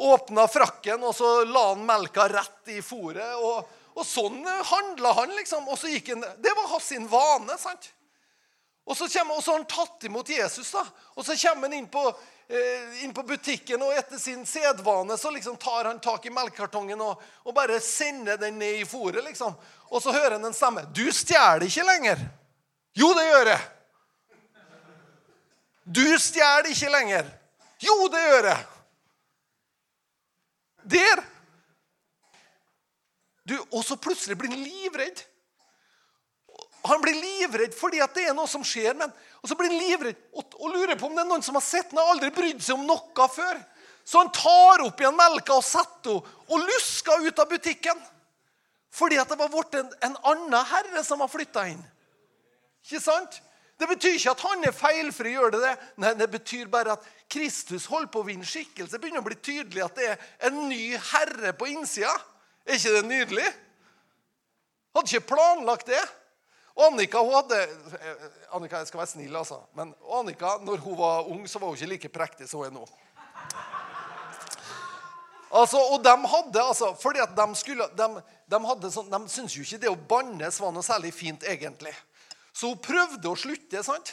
åpna 0.00 0.46
frakken, 0.48 1.04
og 1.04 1.12
så 1.14 1.42
la 1.44 1.66
han 1.74 1.84
melka 1.84 2.24
rett 2.32 2.72
i 2.72 2.80
fôret. 2.80 3.36
Og, 3.36 3.68
og 3.98 4.06
sånn 4.06 4.42
handla 4.46 5.12
han, 5.18 5.34
liksom. 5.36 5.68
Og 5.68 5.78
så 5.80 5.90
gikk 5.92 6.12
han, 6.14 6.24
Det 6.42 6.54
var 6.56 6.68
hans 6.72 6.92
vane. 7.10 7.58
sant? 7.58 7.92
Og 8.88 8.96
så, 8.96 9.08
kommer, 9.08 9.36
og 9.36 9.44
så 9.44 9.52
har 9.52 9.58
han 9.58 9.68
tatt 9.68 10.04
imot 10.08 10.28
Jesus, 10.32 10.70
da. 10.72 10.84
Og 11.14 11.26
så 11.26 11.36
kommer 11.36 11.68
han 11.68 11.74
inn 11.76 11.88
på, 11.92 12.02
eh, 12.48 13.02
inn 13.04 13.12
på 13.12 13.22
butikken, 13.22 13.82
og 13.84 13.92
etter 13.92 14.18
sin 14.18 14.46
sedvane 14.48 15.18
så 15.20 15.30
liksom 15.30 15.58
tar 15.60 15.84
han 15.90 16.00
tak 16.00 16.24
i 16.26 16.32
melkekartongen 16.32 17.00
og, 17.04 17.20
og, 17.44 17.52
bare 17.54 17.80
sender 17.84 18.40
den 18.40 18.58
ned 18.58 18.80
i 18.80 18.86
fôret. 18.88 19.20
liksom. 19.24 19.52
Og 19.90 20.02
så 20.02 20.12
hører 20.12 20.38
han 20.38 20.44
en 20.44 20.56
stemme. 20.56 20.86
'Du 20.92 21.12
stjeler 21.12 21.66
ikke 21.68 21.84
lenger.' 21.84 22.28
'Jo, 22.96 23.12
det 23.14 23.26
gjør 23.28 23.46
jeg.' 23.52 23.68
Du 25.88 26.18
stjeler 26.18 26.68
ikke 26.68 26.90
lenger. 26.92 27.28
Jo, 27.80 28.08
det 28.12 28.20
gjør 28.20 28.44
jeg. 28.44 28.64
Der. 30.84 31.22
Du, 33.48 33.56
og 33.72 33.82
så 33.86 33.96
plutselig 34.00 34.36
blir 34.38 34.52
han 34.52 34.62
livredd. 34.62 35.22
Han 36.88 37.02
blir 37.02 37.16
livredd 37.16 37.74
fordi 37.76 38.00
at 38.04 38.14
det 38.16 38.28
er 38.28 38.36
noe 38.36 38.48
som 38.50 38.64
skjer. 38.66 38.94
Men, 38.98 39.12
og 39.42 39.50
så 39.50 39.56
blir 39.58 39.72
han 39.72 39.80
livredd 39.80 40.20
og, 40.32 40.44
og, 40.60 40.68
lurer 40.74 40.98
på 40.98 41.08
om 41.08 41.16
det 41.16 41.24
er 41.24 41.30
noen 41.30 41.44
som 41.44 41.58
har 41.58 41.64
sett 41.64 41.92
han 41.92 42.02
har 42.02 42.12
aldri 42.14 42.30
brydd 42.34 42.62
seg 42.64 42.78
om 42.78 42.86
noe 42.88 43.28
før. 43.32 43.60
Så 44.08 44.22
han 44.22 44.30
tar 44.32 44.84
opp 44.86 45.00
igjen 45.02 45.16
melka 45.16 45.58
og 45.58 45.66
setter 45.66 46.16
henne 46.16 46.36
og 46.48 46.64
lusker 46.64 47.26
ut 47.26 47.42
av 47.42 47.50
butikken. 47.50 47.98
Fordi 48.94 49.18
at 49.20 49.28
det 49.28 49.36
var 49.36 49.50
blitt 49.52 49.76
en, 49.76 49.90
en 50.06 50.16
annen 50.32 50.64
herre 50.70 51.02
som 51.04 51.20
har 51.20 51.28
flytta 51.28 51.66
inn. 51.68 51.82
Ikke 52.86 53.02
sant? 53.04 53.42
Det 53.78 53.86
betyr 53.86 54.16
ikke 54.16 54.32
at 54.32 54.46
han 54.46 54.64
er 54.66 54.74
feilfri. 54.74 55.34
gjør 55.36 55.52
Det 55.54 55.60
det? 55.62 55.74
Nei, 56.02 56.14
det 56.18 56.30
betyr 56.32 56.70
bare 56.72 56.96
at 56.96 57.04
Kristus 57.30 57.86
holder 57.86 58.10
på 58.10 58.22
å 58.22 58.26
vinne 58.26 58.48
skikkelse. 58.48 58.94
Det 58.94 59.02
begynner 59.02 59.22
å 59.22 59.28
bli 59.28 59.36
tydelig 59.38 59.84
at 59.84 60.00
det 60.00 60.08
er 60.08 60.24
en 60.48 60.64
ny 60.70 60.96
herre 61.12 61.52
på 61.52 61.68
innsida. 61.70 62.14
Er 62.68 62.76
ikke 62.76 62.94
det 62.98 63.04
nydelig? 63.08 63.50
Hadde 64.94 65.08
ikke 65.08 65.30
planlagt 65.32 65.88
det. 65.88 66.02
Annika 66.78 67.22
hun 67.24 67.34
hadde 67.34 67.58
Annika, 68.54 68.82
jeg 68.82 68.90
skal 68.90 69.00
være 69.00 69.10
snill, 69.10 69.36
altså. 69.40 69.62
Men 69.74 69.94
Annika, 70.14 70.58
når 70.62 70.82
hun 70.84 70.98
var 70.98 71.26
ung, 71.26 71.46
så 71.48 71.58
var 71.58 71.72
hun 71.72 71.78
ikke 71.80 71.92
like 71.94 72.10
prektig 72.12 72.48
som 72.50 72.60
hun 72.60 72.68
er 72.68 72.76
nå. 72.76 72.84
Altså, 75.48 75.80
og 75.80 76.02
de 76.04 76.12
hadde 76.12 76.62
altså, 76.62 76.92
fordi 77.00 77.22
at 77.24 77.32
de 77.36 77.46
skulle, 77.56 77.88
de, 77.96 78.08
de, 78.52 78.58
hadde 78.68 78.90
sånn, 78.92 79.08
de 79.08 79.32
syntes 79.32 79.56
jo 79.56 79.64
ikke 79.64 79.80
det 79.80 79.90
å 79.90 79.96
bannes 80.10 80.60
var 80.60 80.74
noe 80.76 80.84
særlig 80.84 81.14
fint, 81.16 81.46
egentlig. 81.48 81.94
Så 82.52 82.68
hun 82.68 82.82
prøvde 82.84 83.30
å 83.30 83.38
slutte, 83.38 83.82
sant? 83.86 84.12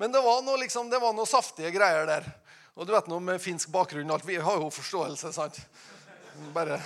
men 0.00 0.10
det 0.10 0.24
var 0.24 0.40
noe, 0.42 0.58
liksom, 0.58 0.88
det 0.90 0.98
var 0.98 1.12
noe 1.14 1.28
saftige 1.28 1.70
greier 1.70 2.08
der. 2.08 2.24
Og 2.74 2.88
du 2.88 2.94
vet 2.96 3.06
noe 3.06 3.22
med 3.22 3.42
finsk 3.42 3.70
bakgrunn 3.70 4.10
alt, 4.10 4.24
Vi 4.26 4.40
har 4.40 4.56
jo 4.58 4.72
forståelse, 4.72 5.30
sant? 5.36 5.60
Bare 6.54 6.78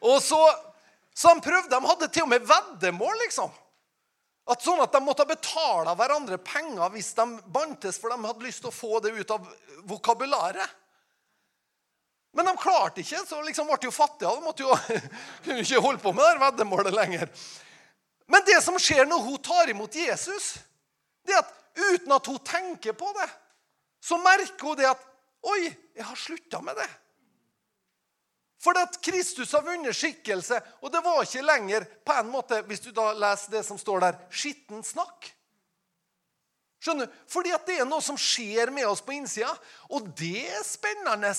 Og 0.00 0.22
så, 0.22 0.40
så 1.14 1.28
han 1.28 1.40
prøvde, 1.44 1.72
De 1.72 1.86
hadde 1.86 2.08
til 2.12 2.24
og 2.24 2.32
med 2.32 2.48
veddemål, 2.48 3.16
liksom. 3.24 3.52
At 4.46 4.62
sånn 4.62 4.82
at 4.84 4.94
De 4.94 5.00
måtte 5.02 5.26
betale 5.28 5.94
hverandre 5.98 6.38
penger 6.38 6.92
hvis 6.94 7.14
de 7.18 7.26
bantes, 7.52 7.98
for 8.00 8.12
de 8.12 8.28
hadde 8.28 8.46
lyst 8.46 8.62
til 8.64 8.70
å 8.70 8.76
få 8.76 9.00
det 9.04 9.14
ut 9.16 9.34
av 9.34 9.48
vokabularet. 9.90 10.68
Men 12.36 12.50
de 12.50 12.56
klarte 12.60 13.00
ikke, 13.00 13.22
så 13.24 13.40
liksom 13.42 13.68
ble 13.70 13.78
de 13.80 13.88
jo 13.88 13.96
fattige. 13.96 14.34
De 14.36 14.44
måtte 14.44 14.66
jo, 14.66 14.76
kunne 15.44 15.62
ikke 15.64 15.82
holde 15.82 16.02
på 16.02 16.12
med 16.12 16.28
det 16.28 16.42
veddemålet 16.44 16.94
lenger. 16.94 17.32
Men 18.28 18.44
det 18.46 18.58
som 18.62 18.76
skjer 18.82 19.08
når 19.08 19.24
hun 19.24 19.42
tar 19.42 19.72
imot 19.72 19.96
Jesus, 19.96 20.56
det 21.26 21.34
er 21.34 21.40
at 21.40 21.54
uten 21.76 22.12
at 22.12 22.28
hun 22.28 22.38
tenker 22.44 22.96
på 22.98 23.08
det, 23.16 23.28
så 24.04 24.18
merker 24.20 24.68
hun 24.68 24.78
det 24.78 24.90
at 24.90 25.02
Oi, 25.46 25.66
jeg 25.94 26.04
har 26.04 26.18
slutta 26.18 26.60
med 26.64 26.78
det. 26.78 26.88
For 28.62 28.78
at 28.80 28.96
Kristus 29.04 29.52
har 29.54 29.62
vunnet 29.66 29.94
skikkelse, 29.94 30.58
og 30.82 30.90
det 30.92 31.02
var 31.04 31.22
ikke 31.22 31.44
lenger 31.44 31.86
på 32.06 32.14
en 32.16 32.30
måte, 32.32 32.62
hvis 32.66 32.82
du 32.82 32.90
da 32.94 33.12
leser 33.14 33.58
det 33.58 33.62
som 33.66 33.78
står 33.78 34.02
der, 34.02 34.18
skitten 34.32 34.82
snakk. 34.86 35.28
Skjønner 36.82 37.06
du? 37.06 37.20
Fordi 37.30 37.52
at 37.54 37.68
det 37.68 37.78
er 37.80 37.88
noe 37.88 38.02
som 38.04 38.18
skjer 38.20 38.72
med 38.74 38.88
oss 38.88 39.04
på 39.04 39.14
innsida, 39.16 39.52
og 39.92 40.08
det 40.18 40.48
er 40.48 40.64
spennende. 40.66 41.32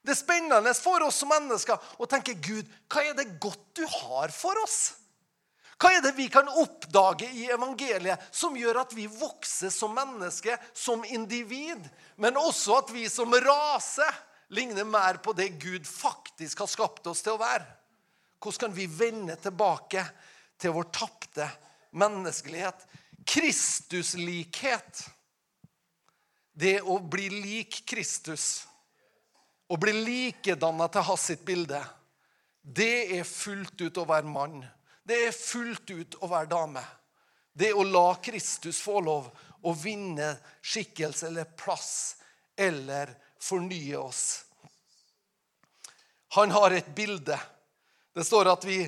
Det 0.00 0.14
er 0.14 0.20
spennende 0.20 0.74
for 0.76 1.06
oss 1.06 1.22
som 1.22 1.32
mennesker 1.32 1.90
å 2.00 2.08
tenke 2.10 2.36
Gud, 2.42 2.68
hva 2.90 3.04
er 3.04 3.16
det 3.16 3.38
godt 3.42 3.80
du 3.80 3.84
har 3.84 4.32
for 4.34 4.60
oss? 4.64 4.80
Hva 5.80 5.94
er 5.96 6.02
det 6.04 6.12
vi 6.12 6.26
kan 6.28 6.48
oppdage 6.60 7.30
i 7.32 7.46
evangeliet 7.48 8.20
som 8.36 8.56
gjør 8.56 8.82
at 8.82 8.90
vi 8.92 9.06
vokser 9.08 9.72
som 9.72 9.94
mennesker, 9.96 10.58
som 10.76 11.04
individ, 11.08 11.86
men 12.20 12.36
også 12.36 12.82
at 12.82 12.90
vi 12.92 13.06
som 13.08 13.32
rase 13.32 14.04
ligner 14.52 14.84
mer 14.84 15.22
på 15.24 15.32
det 15.32 15.54
Gud 15.62 15.86
faktisk 15.88 16.60
har 16.60 16.68
skapt 16.68 17.08
oss 17.08 17.22
til 17.24 17.32
å 17.32 17.40
være? 17.40 17.64
Hvordan 18.40 18.66
kan 18.66 18.74
vi 18.76 18.84
vende 18.92 19.36
tilbake 19.40 20.04
til 20.60 20.74
vår 20.76 20.90
tapte 20.92 21.46
menneskelighet? 21.96 22.84
Kristuslikhet. 23.24 25.00
Det 26.52 26.80
å 26.82 26.98
bli 27.00 27.28
lik 27.32 27.78
Kristus, 27.88 28.66
å 29.70 29.78
bli 29.80 29.94
likedanna 29.96 30.90
til 30.92 31.06
hans 31.08 31.24
sitt 31.30 31.44
bilde, 31.46 31.80
det 32.60 33.16
er 33.16 33.24
fullt 33.24 33.80
ut 33.80 34.00
å 34.02 34.04
være 34.08 34.28
mann. 34.28 34.58
Det 35.10 35.16
er 35.26 35.34
fullt 35.34 35.90
ut 35.90 36.14
å 36.22 36.28
være 36.30 36.46
dame. 36.52 36.82
Det 37.50 37.72
er 37.72 37.78
å 37.78 37.82
la 37.82 38.12
Kristus 38.22 38.78
få 38.78 39.00
lov 39.02 39.24
å 39.66 39.72
vinne 39.74 40.36
skikkelse 40.62 41.26
eller 41.26 41.48
plass 41.58 41.90
eller 42.54 43.10
fornye 43.42 43.98
oss. 43.98 44.44
Han 46.38 46.54
har 46.54 46.76
et 46.78 46.94
bilde. 46.94 47.40
Det 48.14 48.22
står 48.24 48.52
at 48.52 48.68
vi 48.68 48.84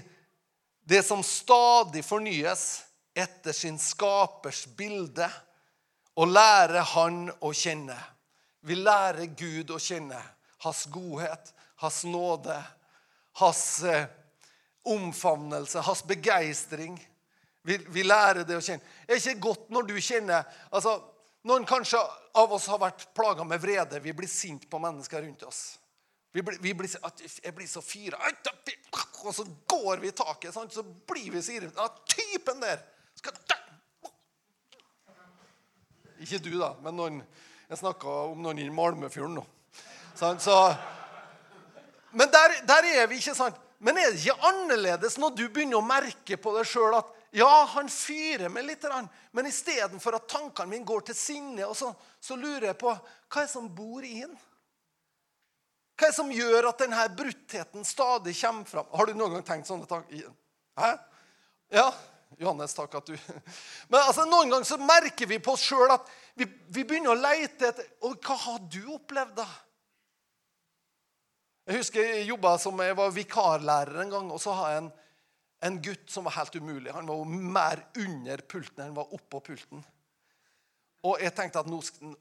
Det 0.82 1.02
som 1.06 1.22
stadig 1.22 2.04
fornyes 2.04 2.82
etter 3.14 3.52
sin 3.54 3.78
skapers 3.78 4.64
bilde, 4.66 5.28
å 6.14 6.24
lære 6.26 6.82
Han 6.94 7.30
å 7.40 7.52
kjenne. 7.54 7.98
Vi 8.60 8.74
lærer 8.74 9.26
Gud 9.26 9.70
å 9.70 9.78
kjenne. 9.78 10.18
Hans 10.58 10.86
godhet, 10.90 11.54
hans 11.76 12.02
nåde, 12.04 12.56
hans 13.38 13.82
eh, 13.82 14.10
omfavnelse, 14.82 15.80
hans 15.80 16.04
begeistring. 16.04 16.96
Vi, 17.62 17.78
vi, 17.88 18.02
lærer 18.02 18.42
det 18.46 18.58
å 18.58 18.62
kjenne. 18.64 18.82
Det 19.06 19.14
er 19.14 19.20
ikke 19.22 19.46
godt 19.46 19.68
når 19.70 19.88
du 19.90 19.96
kjenner 20.02 20.46
altså, 20.70 20.98
Noen 21.42 21.64
kanskje 21.66 21.98
av 22.38 22.52
oss 22.54 22.68
har 22.70 22.78
vært 22.78 23.08
plaga 23.18 23.42
med 23.42 23.58
vrede. 23.58 23.98
Vi 23.98 24.12
blir 24.14 24.30
sinte 24.30 24.68
på 24.70 24.78
mennesker 24.78 25.24
rundt 25.24 25.40
oss. 25.42 25.62
Vi 26.30 26.42
blir, 26.46 26.60
vi 26.62 26.70
blir, 26.78 26.92
jeg 27.42 27.54
blir 27.56 27.66
så 27.66 27.82
fyra 27.84 28.20
Og 29.24 29.34
så 29.34 29.44
går 29.68 29.98
vi 30.00 30.12
i 30.12 30.14
taket. 30.14 30.54
Sant? 30.54 30.70
Så 30.70 30.84
blir 30.86 31.32
vi 31.34 31.42
så 31.42 31.56
irriterte. 31.56 31.82
Ja, 31.82 31.90
typen 32.14 32.62
der 32.62 32.78
skal 33.18 33.34
Ikke 36.22 36.38
du, 36.38 36.52
da, 36.54 36.70
men 36.84 36.94
noen, 36.94 37.18
jeg 37.66 37.80
snakka 37.80 38.12
om 38.30 38.42
noen 38.44 38.60
i 38.62 38.68
Malmefjorden 38.70 39.40
nå. 39.40 39.42
Så, 40.14 40.54
men 42.14 42.30
der, 42.30 42.54
der, 42.68 42.86
er 43.00 43.08
vi, 43.10 43.18
ikke 43.18 43.34
sant? 43.34 43.58
Men 43.82 43.98
er 43.98 44.12
det 44.12 44.20
ikke 44.22 44.46
annerledes 44.46 45.18
når 45.18 45.34
du 45.34 45.42
begynner 45.48 45.80
å 45.80 45.86
merke 45.86 46.38
på 46.38 46.52
deg 46.54 46.68
sjøl 46.70 46.94
at 47.00 47.10
ja, 47.34 47.48
han 47.72 47.88
fyrer 47.90 48.52
meg 48.52 48.66
litt, 48.68 48.84
men 49.32 49.48
istedenfor 49.48 50.18
at 50.18 50.28
tankene 50.30 50.68
mine 50.68 50.86
går 50.86 51.06
til 51.08 51.16
sinne, 51.16 51.66
så, 51.74 51.88
så, 52.20 52.36
lurer 52.36 52.68
jeg 52.68 52.78
på 52.82 52.92
hva 52.92 53.40
er 53.40 53.48
det 53.48 53.52
som 53.54 53.70
bor 53.72 54.04
i 54.04 54.18
den? 54.20 54.34
Hva 55.96 56.06
er 56.06 56.12
det 56.12 56.18
som 56.18 56.30
gjør 56.34 56.68
at 56.68 56.84
denne 56.84 57.08
bruttheten 57.16 57.88
stadig 57.88 58.36
kommer 58.38 58.68
fram? 58.68 58.92
Har 58.92 59.08
du 59.08 59.16
noen 59.16 59.38
gang 59.38 59.46
tenkt 59.48 59.70
sånne 59.70 59.88
tanker? 59.88 60.28
Hæ? 60.78 60.92
Ja, 61.72 61.88
Johannes, 62.38 62.76
takk 62.76 62.94
at 63.00 63.08
du 63.08 63.16
Men 63.90 63.98
altså, 63.98 64.26
Noen 64.28 64.52
ganger 64.52 64.68
så 64.68 64.78
merker 64.80 65.28
vi 65.28 65.40
på 65.42 65.56
oss 65.56 65.64
sjøl 65.64 65.90
at 65.92 66.08
vi, 66.36 66.46
vi, 66.68 66.84
begynner 66.84 67.14
å 67.14 67.20
leite 67.20 67.72
etter 67.72 67.88
Og 68.04 68.20
hva 68.24 68.36
har 68.46 68.62
du 68.72 68.82
opplevd, 68.94 69.34
da? 69.40 69.48
Jeg 71.68 71.78
husker 71.78 72.02
jeg 72.02 72.26
jobba 72.26 72.56
som 72.58 72.80
jeg 72.82 72.96
var 72.98 73.14
vikarlærer 73.14 74.02
en 74.02 74.10
gang. 74.10 74.30
og 74.34 74.40
så 74.42 74.54
har 74.58 74.70
jeg 74.70 74.82
en, 74.82 74.92
en 75.68 75.82
gutt 75.82 76.10
som 76.10 76.24
var 76.26 76.36
helt 76.40 76.56
umulig. 76.56 76.92
Han 76.92 77.08
var 77.08 77.20
jo 77.20 77.24
mer 77.58 77.84
under 78.02 78.42
pulten 78.42 78.80
enn 78.80 78.90
han 78.90 78.98
var 78.98 79.14
oppå 79.14 79.40
pulten. 79.50 79.84
Og 81.02 81.22
jeg 81.22 81.34
tenkte 81.34 81.62
at 81.62 81.70
nå 81.70 81.78
skal 81.82 82.14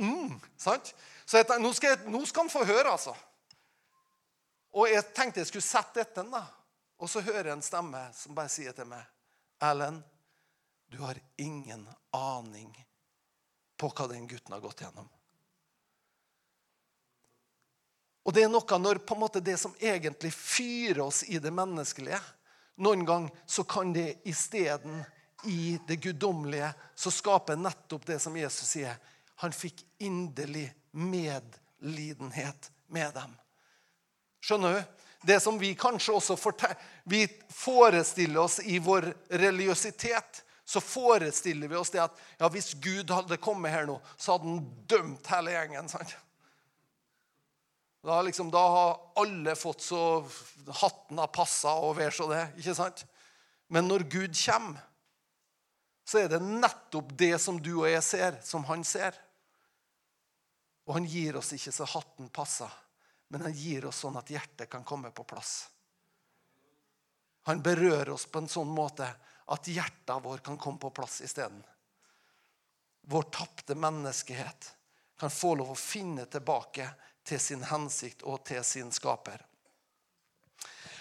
mm, 0.00 0.36
sant? 0.60 0.92
Så 1.28 1.40
jeg 1.40 1.60
nå, 1.60 1.72
skal 1.76 1.94
jeg, 1.94 2.04
nå 2.08 2.22
skal 2.24 2.46
han 2.46 2.52
få 2.52 2.64
høre, 2.68 2.92
altså. 2.92 3.12
Og 4.76 4.88
jeg 4.88 5.04
tenkte 5.16 5.40
jeg 5.40 5.50
skulle 5.50 5.64
sette 5.64 6.04
etter 6.04 6.22
den. 6.22 6.32
da. 6.32 6.44
Og 7.00 7.10
så 7.12 7.20
hører 7.24 7.50
jeg 7.50 7.58
en 7.58 7.64
stemme 7.64 8.02
som 8.16 8.36
bare 8.36 8.52
sier 8.52 8.76
til 8.76 8.88
meg 8.88 9.04
Erlend, 9.64 10.02
du 10.92 10.98
har 11.00 11.16
ingen 11.40 11.86
aning 12.14 12.68
på 13.80 13.88
hva 13.88 14.06
den 14.10 14.28
gutten 14.28 14.52
har 14.52 14.60
gått 14.60 14.82
gjennom. 14.84 15.08
Og 18.26 18.34
det 18.34 18.42
er 18.42 18.50
noe 18.50 18.78
når 18.82 19.04
på 19.06 19.14
en 19.14 19.22
måte 19.22 19.40
det 19.44 19.54
som 19.60 19.74
egentlig 19.78 20.32
fyrer 20.34 21.04
oss 21.06 21.22
i 21.30 21.38
det 21.42 21.52
menneskelige 21.54 22.20
Noen 22.76 23.06
gang 23.08 23.30
så 23.46 23.64
kan 23.64 23.92
det 23.92 24.18
isteden 24.28 24.98
i 25.48 25.78
det 25.88 25.96
guddommelige 25.96 26.74
så 26.94 27.10
skaper 27.10 27.56
nettopp 27.56 28.04
det 28.06 28.18
som 28.20 28.36
Jesus 28.36 28.68
sier. 28.74 28.98
Han 29.40 29.54
fikk 29.56 29.80
inderlig 30.04 30.66
medlidenhet 30.92 32.70
med 32.92 33.14
dem. 33.16 33.32
Skjønner 34.44 34.76
du? 34.76 34.82
Det 35.26 35.38
som 35.40 35.56
vi 35.58 35.72
kanskje 35.74 36.18
også 36.18 36.36
vi 37.04 37.24
forestiller 37.48 38.40
oss 38.44 38.60
i 38.60 38.78
vår 38.78 39.08
religiøsitet, 39.28 40.42
så 40.64 40.80
forestiller 40.80 41.68
vi 41.68 41.80
oss 41.80 41.90
det 41.90 42.02
at 42.04 42.20
ja, 42.38 42.48
hvis 42.52 42.74
Gud 42.74 43.10
hadde 43.10 43.40
kommet 43.40 43.72
her 43.72 43.86
nå, 43.88 43.96
så 44.16 44.36
hadde 44.36 44.50
han 44.50 44.64
dømt 44.86 45.32
hele 45.32 45.56
gjengen. 45.56 45.88
sant? 45.88 46.16
Da, 48.06 48.22
liksom, 48.22 48.50
da, 48.50 48.68
har 48.68 49.00
alle 49.14 49.56
fått 49.58 49.80
så 49.80 50.28
hatten 50.80 51.18
har 51.18 51.30
passa 51.34 51.72
og 51.82 51.96
vær 51.98 52.14
så 52.14 52.28
det. 52.30 52.44
ikke 52.60 52.74
sant? 52.78 53.02
Men 53.66 53.88
når 53.90 54.04
Gud 54.06 54.36
kommer, 54.38 54.84
så 56.06 56.20
er 56.20 56.28
det 56.30 56.38
nettopp 56.38 57.10
det 57.18 57.32
som 57.42 57.58
du 57.58 57.72
og 57.80 57.88
jeg 57.90 58.04
ser, 58.06 58.36
som 58.46 58.62
han 58.68 58.84
ser. 58.86 59.16
Og 60.86 60.94
han 60.94 61.08
gir 61.10 61.40
oss 61.40 61.50
ikke 61.56 61.72
så 61.74 61.88
hatten 61.96 62.28
passer, 62.30 62.70
men 63.34 63.42
han 63.48 63.56
gir 63.58 63.88
oss 63.90 64.04
sånn 64.04 64.20
at 64.20 64.30
hjertet 64.30 64.70
kan 64.70 64.86
komme 64.86 65.10
på 65.10 65.26
plass. 65.26 65.56
Han 67.50 67.58
berører 67.58 68.12
oss 68.14 68.28
på 68.30 68.38
en 68.38 68.50
sånn 68.50 68.70
måte 68.70 69.08
at 69.50 69.66
hjertet 69.66 70.22
vår 70.22 70.46
kan 70.46 70.60
komme 70.62 70.78
på 70.78 70.92
plass 70.94 71.18
isteden. 71.26 71.58
Vår 73.10 73.26
tapte 73.34 73.74
menneskehet 73.74 74.70
kan 75.18 75.34
få 75.34 75.56
lov 75.58 75.74
å 75.74 75.80
finne 75.80 76.30
tilbake 76.30 76.86
til 77.26 77.40
sin 77.42 77.62
hensikt 77.66 78.24
og 78.24 78.42
til 78.46 78.64
sin 78.64 78.92
skaper. 78.94 79.42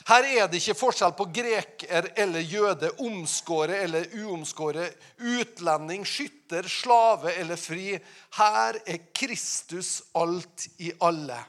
Her 0.05 0.27
er 0.29 0.49
det 0.49 0.59
ikke 0.59 0.77
forskjell 0.77 1.15
på 1.17 1.25
greker 1.33 2.11
eller 2.21 2.43
jøde, 2.45 2.91
omskåret 3.01 3.79
eller 3.87 4.05
uomskåret, 4.21 4.93
utlending, 5.17 6.05
skytter, 6.05 6.67
slave 6.69 7.33
eller 7.33 7.57
fri. 7.57 7.95
Her 8.37 8.77
er 8.85 9.07
Kristus 9.17 10.03
alt 10.13 10.67
i 10.77 10.91
alle. 11.01 11.39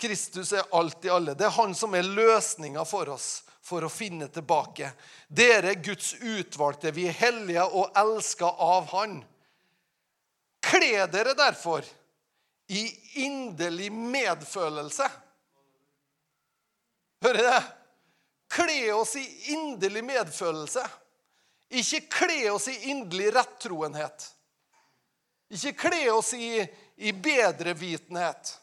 Kristus 0.00 0.52
er 0.54 0.70
alt 0.72 1.04
i 1.04 1.10
alle. 1.10 1.34
Det 1.34 1.48
er 1.48 1.58
han 1.58 1.74
som 1.74 1.98
er 1.98 2.06
løsninga 2.06 2.86
for 2.86 3.10
oss 3.10 3.40
for 3.70 3.84
å 3.84 3.90
finne 3.92 4.30
tilbake. 4.32 4.92
Dere 5.28 5.74
er 5.74 5.82
Guds 5.82 6.14
utvalgte. 6.14 6.94
Vi 6.94 7.08
er 7.10 7.18
hellige 7.18 7.66
og 7.66 7.90
elska 7.98 8.54
av 8.54 8.86
Han. 8.94 9.18
Kle 10.62 11.08
dere 11.10 11.34
derfor 11.34 11.84
i 12.70 12.82
inderlig 13.24 13.90
medfølelse. 13.92 15.08
Hører 17.24 17.42
det? 17.46 17.62
Kle 18.50 18.92
oss 18.94 19.16
i 19.18 19.24
inderlig 19.54 20.04
medfølelse. 20.06 20.84
Ikke 21.70 22.00
kle 22.14 22.50
oss 22.50 22.68
i 22.70 22.76
inderlig 22.90 23.32
rettroenhet. 23.34 24.28
Ikke 25.50 25.74
kle 25.82 26.04
oss 26.14 26.32
i, 26.34 26.62
i 26.96 27.12
bedrevitenhet. 27.12 28.54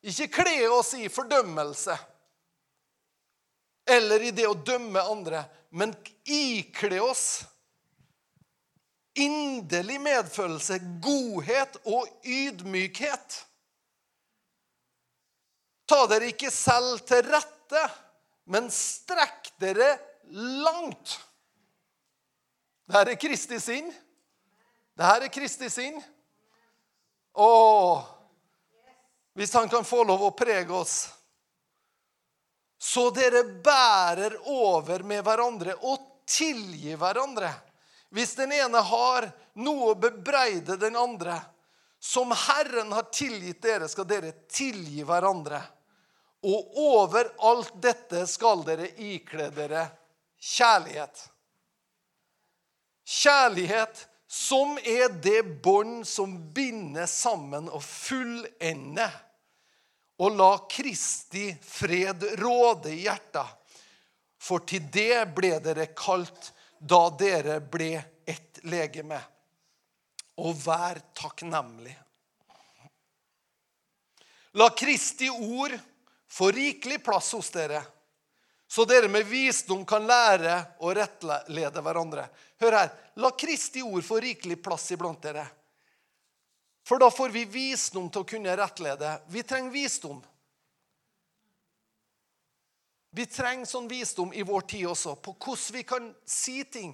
Ikke 0.00 0.30
kle 0.40 0.56
oss 0.72 0.94
i 0.96 1.08
fordømmelse 1.12 1.98
eller 3.90 4.22
i 4.22 4.30
det 4.30 4.46
å 4.46 4.54
dømme 4.54 5.02
andre, 5.02 5.44
men 5.74 5.92
ikle 6.24 7.00
oss 7.02 7.42
inderlig 9.14 10.00
medfølelse, 10.00 10.78
godhet 11.02 11.80
og 11.84 12.08
ydmykhet. 12.24 13.38
Ta 15.90 16.04
dere 16.10 16.30
ikke 16.30 16.52
selv 16.54 17.02
til 17.08 17.24
rette, 17.26 17.82
men 18.50 18.70
strekk 18.70 19.50
dere 19.62 19.90
langt. 20.62 21.16
Dette 22.90 23.14
er 23.14 23.20
Kristi 23.22 23.58
sinn. 23.62 23.90
Dette 24.98 25.26
er 25.26 25.34
Kristi 25.34 25.70
sinn. 25.70 25.98
Og 27.38 28.02
hvis 29.38 29.54
han 29.54 29.70
kan 29.70 29.86
få 29.86 30.02
lov 30.04 30.24
å 30.26 30.34
prege 30.34 30.74
oss 30.74 30.94
Så 32.82 33.04
dere 33.14 33.44
bærer 33.62 34.34
over 34.50 35.04
med 35.06 35.22
hverandre 35.22 35.76
og 35.86 36.02
tilgir 36.26 36.98
hverandre 36.98 37.52
hvis 38.10 38.34
den 38.38 38.52
ene 38.52 38.82
har 38.82 39.28
noe 39.62 39.92
å 39.92 39.98
bebreide 39.98 40.76
den 40.80 40.98
andre, 40.98 41.38
som 42.00 42.32
Herren 42.32 42.92
har 42.96 43.10
tilgitt 43.12 43.60
dere, 43.62 43.88
skal 43.88 44.08
dere 44.08 44.32
tilgi 44.50 45.04
hverandre. 45.06 45.60
Og 46.48 46.78
over 46.80 47.28
alt 47.44 47.74
dette 47.82 48.24
skal 48.26 48.64
dere 48.64 48.88
ikle 48.96 49.50
dere 49.52 49.84
kjærlighet. 50.40 51.26
Kjærlighet 53.04 54.06
som 54.30 54.78
er 54.78 55.10
det 55.22 55.42
bånd 55.62 56.06
som 56.08 56.36
binder 56.54 57.06
sammen 57.10 57.68
og 57.68 57.82
fullender. 57.84 59.12
Og 60.20 60.36
la 60.38 60.52
Kristi 60.70 61.50
fred 61.64 62.24
råde 62.40 62.94
i 62.94 63.02
hjertet. 63.04 63.56
For 64.40 64.64
til 64.64 64.86
det 64.92 65.26
ble 65.36 65.58
dere 65.60 65.90
kalt 65.92 66.52
da 66.80 67.10
dere 67.12 67.60
ble 67.60 67.92
ett 68.24 68.62
legeme. 68.64 69.20
Og 70.40 70.56
vær 70.56 71.02
takknemlig. 71.12 71.92
La 74.56 74.70
Kristi 74.74 75.28
ord 75.30 75.76
få 76.30 76.50
rikelig 76.50 77.02
plass 77.04 77.32
hos 77.36 77.50
dere, 77.54 77.82
så 78.70 78.84
dere 78.86 79.10
med 79.10 79.26
visdom 79.26 79.84
kan 79.86 80.06
lære 80.06 80.56
å 80.80 80.92
rettlede 80.94 81.82
hverandre. 81.82 82.28
Hør 82.62 82.76
her. 82.78 82.90
La 83.18 83.30
Kristi 83.34 83.82
ord 83.82 84.04
få 84.06 84.20
rikelig 84.22 84.60
plass 84.62 84.88
iblant 84.94 85.22
dere. 85.22 85.44
For 86.86 87.02
da 87.02 87.10
får 87.10 87.34
vi 87.34 87.44
visdom 87.50 88.08
til 88.10 88.22
å 88.22 88.28
kunne 88.30 88.54
rettlede. 88.56 89.16
Vi 89.28 89.42
trenger 89.42 89.74
visdom. 89.74 90.22
Vi 93.10 93.26
trenger 93.26 93.66
sånn 93.66 93.88
visdom 93.90 94.32
i 94.32 94.44
vår 94.46 94.66
tid 94.70 94.86
også, 94.92 95.16
på 95.18 95.34
hvordan 95.34 95.74
vi 95.74 95.82
kan 95.86 96.10
si 96.28 96.62
ting. 96.64 96.92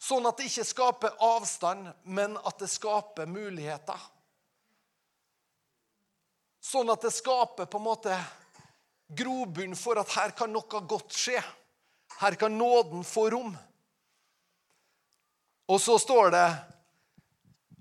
Sånn 0.00 0.24
at 0.24 0.38
det 0.40 0.48
ikke 0.48 0.64
skaper 0.64 1.18
avstand, 1.20 1.90
men 2.08 2.38
at 2.40 2.62
det 2.62 2.70
skaper 2.72 3.28
muligheter. 3.28 4.00
Sånn 6.64 6.88
at 6.92 7.04
det 7.04 7.12
skaper 7.12 7.68
på 7.68 7.80
en 7.80 7.84
måte 7.84 8.16
grobunn 9.16 9.76
for 9.76 10.00
at 10.00 10.12
her 10.16 10.32
kan 10.36 10.52
noe 10.52 10.80
godt 10.88 11.12
skje. 11.16 11.40
Her 12.20 12.36
kan 12.40 12.56
nåden 12.56 13.04
få 13.04 13.28
rom. 13.34 13.52
Og 15.70 15.80
så 15.80 15.98
står 16.00 16.32
det 16.34 16.48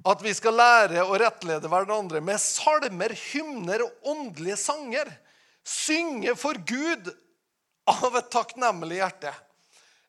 at 0.09 0.21
vi 0.23 0.31
skal 0.35 0.55
lære 0.59 1.03
å 1.07 1.15
rettlede 1.19 1.71
hverandre 1.71 2.21
med 2.23 2.39
salmer, 2.39 3.15
hymner 3.31 3.83
og 3.87 4.11
åndelige 4.11 4.59
sanger. 4.59 5.09
Synge 5.63 6.35
for 6.39 6.59
Gud 6.67 7.09
av 7.89 8.15
et 8.19 8.29
takknemlig 8.31 8.99
hjerte. 8.99 9.33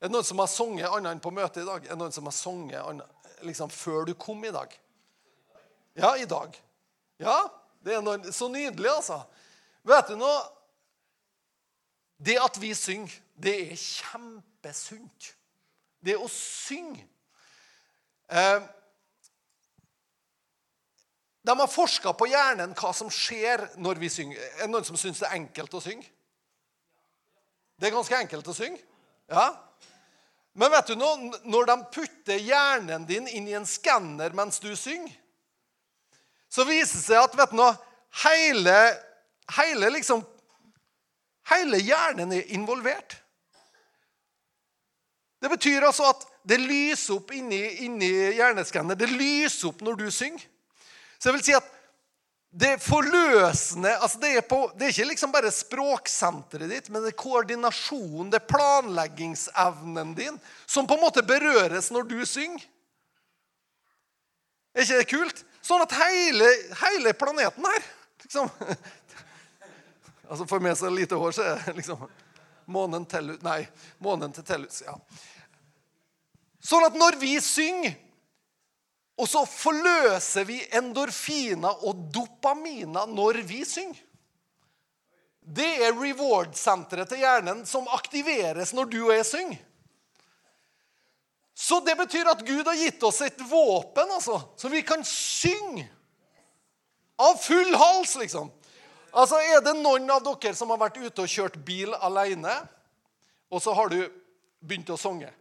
Er 0.01 0.09
det 0.09 0.15
noen 0.15 0.27
som 0.27 0.41
har 0.41 0.49
sunget 0.49 0.89
annet 0.89 1.15
enn 1.15 1.23
på 1.23 1.33
møtet 1.35 1.63
i 1.63 1.69
dag? 1.69 1.85
Er 1.85 1.93
det 1.93 2.01
noen 2.01 2.15
som 2.15 2.29
har 2.29 2.37
sunget 2.37 3.03
liksom 3.45 3.73
før 3.73 4.09
du 4.09 4.15
kom 4.19 4.41
i 4.45 4.53
dag? 4.55 4.73
Ja, 5.99 6.15
i 6.17 6.29
dag. 6.29 6.57
Ja, 7.21 7.37
det 7.85 7.97
er 7.97 8.05
noen, 8.05 8.25
så 8.33 8.49
nydelig, 8.49 8.89
altså. 8.89 9.21
Vet 9.85 10.13
du 10.13 10.17
noe? 10.21 10.41
Det 12.21 12.37
at 12.41 12.57
vi 12.61 12.73
synger, 12.77 13.13
det 13.41 13.55
er 13.73 13.81
kjempesunt. 13.81 15.31
Det 16.05 16.17
å 16.17 16.29
synge 16.33 17.03
eh, 18.33 18.63
De 21.45 21.57
har 21.57 21.69
forska 21.69 22.13
på 22.17 22.29
hjernen 22.29 22.73
hva 22.77 22.93
som 22.97 23.11
skjer 23.13 23.67
når 23.81 24.01
vi 24.01 24.09
synger. 24.13 24.41
Er 24.41 24.65
det 24.65 24.73
noen 24.73 24.87
som 24.89 24.97
syns 25.01 25.21
det 25.21 25.29
er 25.29 25.39
enkelt 25.41 25.77
å 25.77 25.83
synge? 25.85 26.09
Det 27.81 27.89
er 27.89 27.97
ganske 27.97 28.19
enkelt 28.21 28.49
å 28.53 28.55
synge. 28.55 28.81
Ja. 29.31 29.47
Men 30.53 30.73
vet 30.75 30.91
du 30.91 30.99
noe? 31.01 31.31
når 31.49 31.71
de 31.71 31.77
putter 31.95 32.43
hjernen 32.43 33.07
din 33.09 33.29
inn 33.29 33.47
i 33.49 33.57
en 33.57 33.69
skanner 33.69 34.35
mens 34.37 34.61
du 34.61 34.75
synger, 34.77 35.15
så 36.51 36.67
viser 36.69 36.99
det 36.99 37.05
seg 37.07 37.23
at 37.23 37.37
vet 37.39 37.55
du 37.55 37.57
noe, 37.61 37.73
hele, 38.25 38.77
hele, 39.57 39.91
liksom, 39.95 40.25
hele 41.53 41.79
hjernen 41.81 42.35
er 42.37 42.53
involvert. 42.53 43.17
Det 45.41 45.49
betyr 45.49 45.87
altså 45.87 46.11
at 46.11 46.27
det 46.45 46.59
lyser 46.61 47.17
opp 47.17 47.31
inni, 47.33 47.63
inni 47.87 48.11
hjerneskanner. 48.37 48.99
Det 48.99 49.09
lyser 49.09 49.71
opp 49.71 49.81
når 49.87 50.03
du 50.03 50.11
synger. 50.13 50.43
Så 51.17 51.31
jeg 51.31 51.39
vil 51.39 51.47
si 51.47 51.57
at 51.57 51.77
det 52.51 52.81
forløsende 52.83 53.93
altså 53.97 54.19
det, 54.19 54.31
er 54.37 54.47
på, 54.47 54.65
det 54.75 54.89
er 54.89 54.95
ikke 54.95 55.11
liksom 55.13 55.33
bare 55.33 55.53
språksenteret 55.55 56.71
ditt, 56.73 56.89
men 56.91 57.05
det 57.05 57.13
er 57.13 57.21
koordinasjonen, 57.23 58.33
det 58.33 58.41
er 58.41 58.49
planleggingsevnen 58.51 60.17
din, 60.19 60.41
som 60.67 60.89
på 60.91 60.99
en 60.99 61.05
måte 61.05 61.23
berøres 61.23 61.93
når 61.95 62.09
du 62.11 62.19
synger. 62.27 62.65
Er 64.75 64.83
ikke 64.83 64.99
det 64.99 65.11
kult? 65.13 65.45
Sånn 65.63 65.83
at 65.85 65.95
hele, 65.95 66.49
hele 66.81 67.15
planeten 67.15 67.67
her 67.67 67.87
liksom, 68.25 68.51
altså 70.31 70.47
For 70.49 70.63
meg 70.63 70.79
så 70.79 70.91
lite 70.91 71.19
hår, 71.19 71.35
så 71.37 71.47
er 71.53 71.65
det 71.67 71.79
liksom 71.83 72.07
Månen 72.71 73.03
til 73.11 73.33
Nei, 73.43 73.65
månen 73.99 74.31
til 74.31 74.45
Tellus. 74.47 74.85
Ja. 74.87 74.93
Sånn 76.63 76.85
at 76.87 76.95
når 76.95 77.17
vi 77.19 77.33
synger, 77.43 77.97
og 79.21 79.29
så 79.29 79.43
forløser 79.45 80.47
vi 80.49 80.59
endorfiner 80.77 81.85
og 81.85 82.07
dopaminer 82.15 83.11
når 83.11 83.43
vi 83.45 83.61
synger 83.69 84.01
Det 85.41 85.69
er 85.85 85.97
reward-senteret 85.97 87.11
til 87.11 87.21
hjernen 87.25 87.65
som 87.69 87.89
aktiveres 87.93 88.73
når 88.77 88.89
du 88.93 88.99
og 89.03 89.13
jeg 89.17 89.27
synger. 89.27 89.61
Så 91.61 91.81
det 91.85 91.97
betyr 91.99 92.29
at 92.31 92.45
Gud 92.47 92.65
har 92.65 92.79
gitt 92.79 93.03
oss 93.05 93.21
et 93.25 93.41
våpen, 93.51 94.09
altså, 94.15 94.39
så 94.57 94.69
vi 94.73 94.81
kan 94.87 95.03
synge 95.05 95.85
av 97.21 97.37
full 97.43 97.75
hals, 97.77 98.15
liksom. 98.17 98.49
Altså, 99.13 99.41
Er 99.43 99.61
det 99.65 99.75
noen 99.77 100.09
av 100.09 100.23
dere 100.25 100.55
som 100.57 100.71
har 100.73 100.81
vært 100.81 101.01
ute 101.03 101.27
og 101.27 101.29
kjørt 101.29 101.59
bil 101.67 101.93
alene, 101.99 102.55
og 103.51 103.61
så 103.61 103.75
har 103.77 103.91
du 103.93 103.99
begynt 104.63 104.93
å 104.95 104.97
synge? 105.01 105.33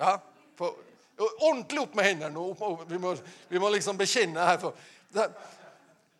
Ja? 0.00 0.16
For, 0.56 0.78
ordentlig 1.18 1.82
opp 1.82 1.94
med 1.98 2.10
hendene 2.10 2.30
nå. 2.34 2.74
Vi 2.88 2.98
må, 3.02 3.14
vi 3.48 3.62
må 3.62 3.70
liksom 3.74 3.98
bekjenne 3.98 4.44
her. 4.46 4.60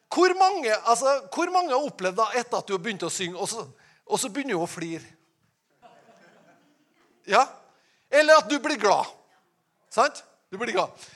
Hvor, 0.08 0.34
mange, 0.38 0.72
altså, 0.84 1.18
hvor 1.34 1.52
mange 1.54 1.74
har 1.74 1.84
opplevd 1.84 2.18
da 2.18 2.30
etter 2.38 2.58
at 2.58 2.68
du 2.68 2.74
har 2.74 2.82
begynt 2.82 3.06
å 3.06 3.12
synge, 3.12 3.38
og 3.38 3.50
så, 3.50 3.66
og 4.08 4.20
så 4.20 4.30
begynner 4.32 4.56
du 4.56 4.64
å 4.64 4.70
flire? 4.70 5.04
Ja? 7.28 7.44
Eller 8.10 8.40
at 8.40 8.48
du 8.48 8.56
blir 8.64 8.80
glad. 8.80 9.10
Sant? 9.92 10.24
Du 10.48 10.56
blir 10.56 10.72
glad. 10.72 11.06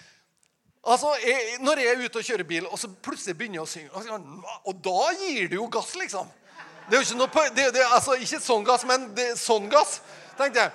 Altså, 0.82 1.14
jeg, 1.22 1.58
Når 1.62 1.78
jeg 1.78 1.88
er 1.92 2.04
ute 2.04 2.18
og 2.18 2.26
kjører 2.26 2.46
bil, 2.46 2.66
og 2.66 2.78
så 2.78 2.90
plutselig 3.02 3.36
begynner 3.38 3.60
jeg 3.60 3.66
å 3.66 3.70
synge 3.70 4.22
Og 4.66 4.80
da 4.82 5.12
gir 5.20 5.48
du 5.48 5.60
jo 5.60 5.68
gass, 5.70 5.94
liksom. 5.94 6.26
Det 6.88 6.96
er 6.96 6.98
jo 6.98 7.06
ikke 7.06 7.20
noe 7.20 7.44
det, 7.54 7.68
det, 7.76 7.84
altså, 7.86 8.16
Ikke 8.18 8.40
sånn 8.42 8.66
gass, 8.66 8.84
men 8.88 9.06
det, 9.16 9.28
sånn 9.38 9.70
gass. 9.72 10.00
tenkte 10.36 10.66
jeg. 10.66 10.72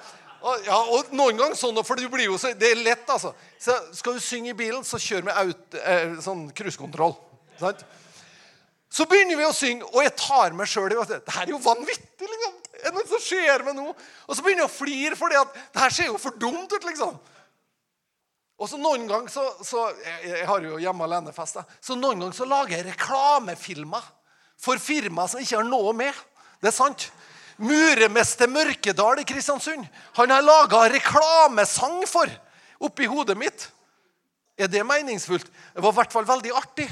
Ja, 0.68 0.78
og 0.94 1.10
noen 1.18 1.40
ganger 1.40 1.58
sånn, 1.58 1.78
for 1.86 2.00
det 2.00 2.10
blir 2.14 2.28
jo 2.30 2.38
så, 2.40 2.52
det 2.58 2.72
er 2.72 2.82
lett, 2.86 3.08
altså. 3.10 3.34
Så 3.62 3.76
skal 3.98 4.18
du 4.18 4.24
synge 4.24 4.52
i 4.54 4.58
bilen, 4.58 4.84
så 4.86 5.00
kjør 5.02 5.26
med 5.28 5.40
out, 5.42 5.78
eh, 5.82 6.18
sånn 6.24 6.48
cruisekontroll. 6.56 7.16
Så 8.94 9.06
begynner 9.10 9.40
vi 9.40 9.48
å 9.48 9.56
synge, 9.56 9.88
og 9.90 10.04
jeg 10.06 10.14
tar 10.20 10.54
meg 10.56 10.70
sjøl 10.72 10.94
i. 10.94 11.00
Det 11.10 11.34
her 11.36 11.48
er 11.48 11.56
jo 11.56 11.62
vanvittig! 11.64 12.30
liksom. 12.30 12.54
Er 12.78 12.92
det 12.92 12.94
noe 12.94 13.10
som 13.10 13.24
skjer 13.24 13.66
med 13.66 13.76
noe? 13.80 13.96
Og 14.28 14.38
så 14.38 14.46
begynner 14.46 14.64
jeg 14.64 14.70
å 14.70 14.76
flire, 14.76 15.18
for 15.20 15.34
det 15.34 15.82
her 15.82 15.94
ser 15.94 16.12
jo 16.12 16.22
for 16.22 16.38
dumt 16.40 16.72
ut. 16.72 16.86
liksom. 16.86 17.18
Og 18.58 18.70
så 18.70 18.80
noen 18.82 19.06
ganger 19.10 19.30
så, 19.30 19.44
så 19.66 19.84
jeg, 20.02 20.32
jeg, 20.32 20.46
har 20.50 20.66
jo 20.66 20.80
hjemme 20.82 21.06
alene-fest. 21.06 21.60
Så 21.82 21.98
noen 21.98 22.24
ganger 22.24 22.38
så 22.38 22.48
lager 22.50 22.78
jeg 22.78 22.88
reklamefilmer 22.88 24.06
for 24.58 24.82
firmaer 24.82 25.30
som 25.30 25.42
ikke 25.42 25.60
har 25.60 25.68
noe 25.68 25.94
med. 25.98 26.26
Det 26.62 26.72
er 26.72 26.78
sant. 26.78 27.10
Muremester 27.58 28.49
Mørkedal 28.51 29.22
i 29.22 29.26
Kristiansund 29.28 29.86
han 30.18 30.34
har 30.34 30.45
laga 30.45 30.84
reklamesang 30.93 32.03
for 32.10 32.30
oppi 32.86 33.08
hodet 33.10 33.38
mitt. 33.38 33.68
Er 34.58 34.70
det 34.70 34.84
meningsfullt? 34.86 35.49
Det 35.74 35.82
var 35.82 35.93
i 35.93 35.97
hvert 35.99 36.14
fall 36.14 36.26
veldig 36.26 36.53
artig. 36.58 36.88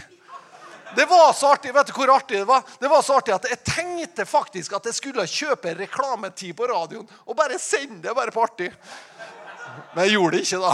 Det 0.95 1.05
var 1.09 1.33
så 1.33 1.51
artig 1.53 1.73
vet 1.73 1.89
du 1.89 1.93
hvor 1.97 2.11
artig 2.13 2.37
det 2.37 2.47
var? 2.47 2.63
Det 2.79 2.89
var 2.89 3.01
så 3.03 3.17
artig 3.19 3.33
at 3.35 3.47
Jeg 3.49 3.63
tenkte 3.65 4.25
faktisk 4.25 4.77
at 4.77 4.85
jeg 4.85 4.97
skulle 4.97 5.25
kjøpe 5.27 5.73
reklametid 5.77 6.55
på 6.57 6.69
radioen 6.69 7.07
og 7.25 7.37
bare 7.37 7.59
sende 7.59 8.01
det 8.05 8.15
bare 8.15 8.33
på 8.33 8.43
artig. 8.45 8.71
Men 9.93 10.05
jeg 10.05 10.15
gjorde 10.15 10.37
det 10.37 10.45
ikke, 10.45 10.59
da. 10.61 10.73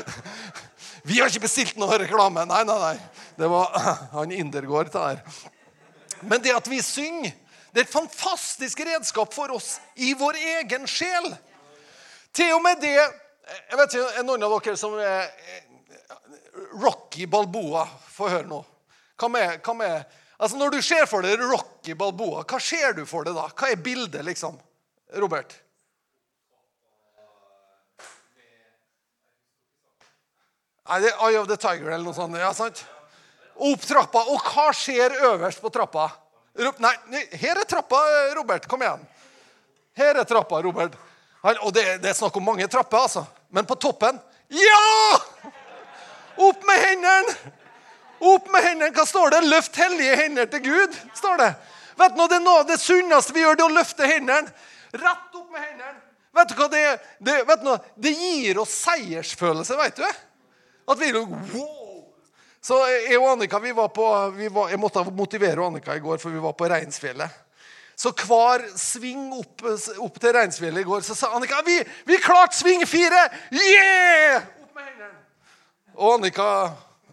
Vi 1.08 1.20
har 1.20 1.30
ikke 1.30 1.44
bestilt 1.46 1.78
noe 1.80 1.98
reklame. 2.00 2.44
Nei, 2.48 2.62
nei, 2.66 2.78
nei. 2.80 2.96
Det 3.38 3.48
var 3.48 3.70
han 4.12 4.32
Indergård. 4.34 4.90
Der. 4.92 5.22
Men 6.20 6.42
det 6.44 6.52
at 6.52 6.68
vi 6.68 6.80
synger, 6.84 7.32
det 7.70 7.82
er 7.82 7.86
et 7.86 7.92
fantastisk 7.92 8.80
redskap 8.86 9.34
for 9.34 9.54
oss 9.54 9.76
i 9.94 10.12
vår 10.18 10.38
egen 10.56 10.86
sjel. 10.90 11.28
Til 12.34 12.54
og 12.56 12.64
med 12.64 12.80
det 12.82 12.96
jeg 12.96 13.78
vet 13.78 13.94
ikke, 13.94 14.10
er 14.20 14.26
Noen 14.26 14.44
av 14.46 14.52
dere 14.58 14.78
som 14.78 14.94
er 15.02 15.30
Rocky 16.78 17.26
Balboa. 17.30 17.86
Få 18.10 18.28
høre 18.30 18.46
nå. 18.46 18.60
Hva 19.20 19.30
med, 19.32 19.56
hva 19.64 19.74
med, 19.76 20.20
altså 20.38 20.58
Når 20.58 20.76
du 20.76 20.82
ser 20.84 21.08
for 21.10 21.26
deg 21.26 21.42
Rocky 21.42 21.96
Balboa, 21.98 22.44
hva 22.46 22.60
ser 22.62 22.94
du 22.96 23.02
for 23.08 23.26
deg 23.26 23.34
da? 23.36 23.48
Hva 23.50 23.72
er 23.72 23.82
bildet, 23.82 24.22
liksom? 24.26 24.58
Robert? 25.18 25.56
Nei, 30.90 30.98
det 31.04 31.10
er 31.12 31.20
Eye 31.22 31.38
of 31.38 31.46
the 31.46 31.58
Tiger 31.60 31.92
eller 31.92 32.02
noe 32.02 32.16
sånt. 32.16 32.34
ja, 32.38 32.50
sant? 32.56 32.82
Opp 33.60 33.82
trappa. 33.86 34.24
Og 34.32 34.40
hva 34.50 34.70
skjer 34.74 35.14
øverst 35.28 35.62
på 35.62 35.70
trappa? 35.70 36.08
Nei, 36.60 37.22
her 37.40 37.60
er 37.60 37.68
trappa, 37.68 38.00
Robert. 38.36 38.66
Kom 38.68 38.82
igjen. 38.84 39.00
Her 39.96 40.20
er 40.20 40.28
trappa, 40.28 40.60
Robert. 40.62 40.96
Og 41.42 41.72
det, 41.72 41.84
det 42.02 42.10
er 42.10 42.18
snakk 42.18 42.36
om 42.36 42.44
mange 42.50 42.68
trapper, 42.68 43.06
altså. 43.06 43.24
Men 43.48 43.66
på 43.66 43.78
toppen 43.80 44.20
Ja! 44.52 45.20
Opp 46.40 46.62
med 46.68 46.84
hendene! 46.84 47.34
Opp 48.20 48.50
med 48.52 48.64
hendene. 48.64 48.92
Hva 48.94 49.06
står 49.08 49.32
det? 49.34 49.40
Løft 49.48 49.76
hellige 49.80 50.18
hender 50.20 50.48
til 50.52 50.62
Gud. 50.68 51.00
står 51.16 51.40
Det 51.40 51.50
Vet 52.00 52.16
du, 52.16 52.22
Det 52.28 52.36
er 52.36 52.44
noe 52.44 52.60
av 52.62 52.68
det 52.68 52.78
sunneste 52.80 53.34
vi 53.36 53.42
gjør, 53.42 53.58
det 53.58 53.64
er 53.64 53.72
å 53.72 53.76
løfte 53.76 54.08
hendene. 54.08 54.52
Rett 54.92 55.36
opp 55.36 55.50
med 55.52 55.64
hendene. 55.64 55.98
Vet 56.36 56.52
du 56.52 56.54
hva 56.60 56.68
det, 56.70 56.84
det, 57.18 57.36
vet 57.48 57.64
du, 57.64 57.70
det 58.06 58.12
gir 58.14 58.60
oss 58.62 58.72
seiersfølelse, 58.86 59.76
vet 59.80 59.98
du. 59.98 60.06
At 60.90 61.00
vi 61.00 61.10
wow. 61.16 61.79
Så 62.60 62.76
jeg 62.92 63.16
og 63.16 63.30
Annika 63.32 63.58
vi 63.58 63.72
var 63.72 63.88
på, 63.88 64.06
vi 64.36 64.48
var, 64.52 64.68
Jeg 64.68 64.80
måtte 64.80 65.04
motivere 65.16 65.64
Annika 65.64 65.96
i 65.96 66.02
går, 66.04 66.18
for 66.20 66.32
vi 66.32 66.42
var 66.42 66.52
på 66.52 66.68
Reinsfjellet. 66.68 67.46
Så 67.96 68.12
hver 68.16 68.64
sving 68.80 69.32
opp, 69.36 69.64
opp 70.00 70.20
til 70.20 70.32
Reinsfjellet 70.36 70.84
i 70.84 70.88
går, 70.88 71.00
så 71.04 71.16
sa 71.16 71.32
Annika 71.36 71.62
vi, 71.64 71.78
vi 72.08 72.20
klarte 72.20 72.56
sving 72.56 72.84
fire! 72.88 73.26
Yeah! 73.52 74.44
Opp 74.60 74.76
med 74.76 74.86
hendene. 74.88 75.16
Og 75.96 76.14
Annika 76.18 76.46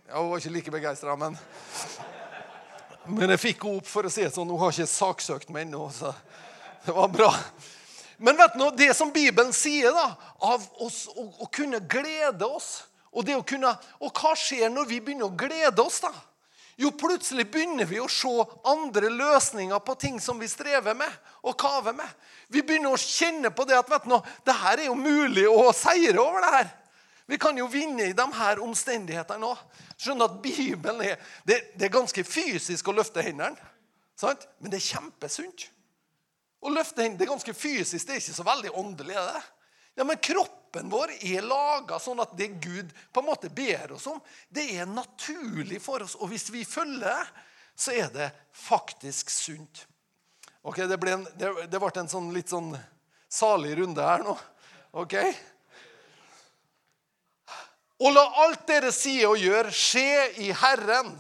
ja, 0.07 0.19
Hun 0.19 0.29
var 0.31 0.43
ikke 0.43 0.53
like 0.55 0.71
begeistra, 0.71 1.15
men 1.19 1.35
Men 3.07 3.31
jeg 3.35 3.39
fikk 3.39 3.63
henne 3.63 3.79
opp 3.79 3.87
for 3.87 4.07
å 4.07 4.11
si 4.11 4.25
det 4.25 4.33
sånn. 4.35 4.49
Hun 4.51 4.59
har 4.59 4.75
ikke 4.75 4.91
saksøkt 4.91 5.51
meg 5.55 5.67
ennå, 5.67 5.85
så 5.95 6.11
det 6.83 6.95
var 6.95 7.07
bra. 7.11 7.29
Men 8.19 8.35
vet 8.35 8.55
du, 8.59 8.65
det 8.75 8.89
som 8.97 9.13
Bibelen 9.15 9.53
sier, 9.55 9.95
da, 9.95 10.09
av 10.43 10.63
oss 10.83 11.05
å, 11.13 11.23
å 11.43 11.47
kunne 11.51 11.79
glede 11.87 12.47
oss 12.47 12.81
og, 13.18 13.26
det 13.26 13.34
å 13.34 13.45
kunne, 13.45 13.72
og 14.05 14.13
hva 14.13 14.36
skjer 14.38 14.70
når 14.70 14.89
vi 14.91 15.01
begynner 15.01 15.26
å 15.26 15.38
glede 15.38 15.82
oss, 15.82 16.03
da? 16.05 16.13
Jo, 16.78 16.91
plutselig 16.93 17.47
begynner 17.49 17.88
vi 17.89 17.97
å 17.97 18.09
se 18.11 18.30
andre 18.70 19.09
løsninger 19.09 19.80
på 19.82 19.95
ting 19.97 20.20
som 20.22 20.38
vi 20.38 20.45
strever 20.49 20.93
med 20.93 21.09
og 21.41 21.55
kaver 21.57 21.95
med. 21.97 22.09
Vi 22.53 22.61
begynner 22.61 22.93
å 22.93 22.99
kjenne 23.01 23.49
på 23.49 23.65
det 23.65 23.80
at 23.80 23.89
vet 23.89 24.05
du, 24.05 24.13
det 24.45 24.55
her 24.59 24.84
er 24.84 24.91
jo 24.91 24.99
mulig 24.99 25.47
å 25.49 25.72
seire 25.74 26.22
over 26.22 26.45
det 26.45 26.51
her. 26.53 26.70
Vi 27.28 27.39
kan 27.41 27.57
jo 27.57 27.65
vinne 27.68 28.05
i 28.05 28.13
de 28.15 28.26
her 28.38 28.61
omstendighetene 28.63 29.49
òg. 29.49 29.63
Skjønner 29.97 30.30
at 30.30 30.38
Bibelen 30.43 31.01
er 31.01 31.18
det, 31.49 31.57
det, 31.74 31.88
er 31.89 31.95
ganske 31.97 32.24
fysisk 32.24 32.88
å 32.88 32.95
løfte 32.95 33.26
hendene. 33.26 33.57
Sant? 34.18 34.45
Men 34.61 34.72
det 34.72 34.78
er 34.78 34.91
kjempesunt. 34.93 35.65
Å 36.61 36.72
løfte 36.72 37.01
hendene 37.01 37.20
det 37.20 37.26
er 37.26 37.34
ganske 37.34 37.57
fysisk, 37.57 38.05
det 38.05 38.20
er 38.20 38.22
ikke 38.22 38.38
så 38.38 38.45
veldig 38.45 38.78
åndelig. 38.78 39.18
er 39.18 39.34
det? 39.34 39.43
Ja, 39.97 40.03
Men 40.03 40.17
kroppen 40.21 40.89
vår 40.89 41.11
er 41.25 41.41
laga 41.41 41.97
sånn 41.97 42.19
at 42.21 42.35
det 42.37 42.51
Gud 42.61 42.91
på 43.09 43.21
en 43.23 43.25
måte 43.25 43.49
ber 43.49 43.95
oss 43.95 44.05
om, 44.11 44.19
det 44.53 44.67
er 44.77 44.85
naturlig 44.85 45.79
for 45.81 46.05
oss. 46.05 46.13
Og 46.21 46.29
hvis 46.29 46.51
vi 46.53 46.61
følger, 46.69 47.25
så 47.73 47.95
er 47.97 48.11
det 48.13 48.27
faktisk 48.53 49.31
sunt. 49.33 49.87
Ok, 50.61 50.83
Det 50.85 50.99
ble 51.01 51.15
en, 51.15 51.25
det, 51.39 51.49
det 51.71 51.79
ble 51.81 51.89
en 51.97 52.11
sånn 52.11 52.29
litt 52.35 52.53
sånn 52.53 52.75
salig 53.25 53.73
runde 53.79 54.03
her 54.05 54.21
nå. 54.21 54.35
ok? 55.01 55.15
Og 57.97 58.13
la 58.13 58.25
alt 58.43 58.67
dere 58.69 58.91
sier 58.93 59.31
og 59.31 59.41
gjør, 59.41 59.71
skje 59.73 60.27
i 60.45 60.51
Herren, 60.53 61.15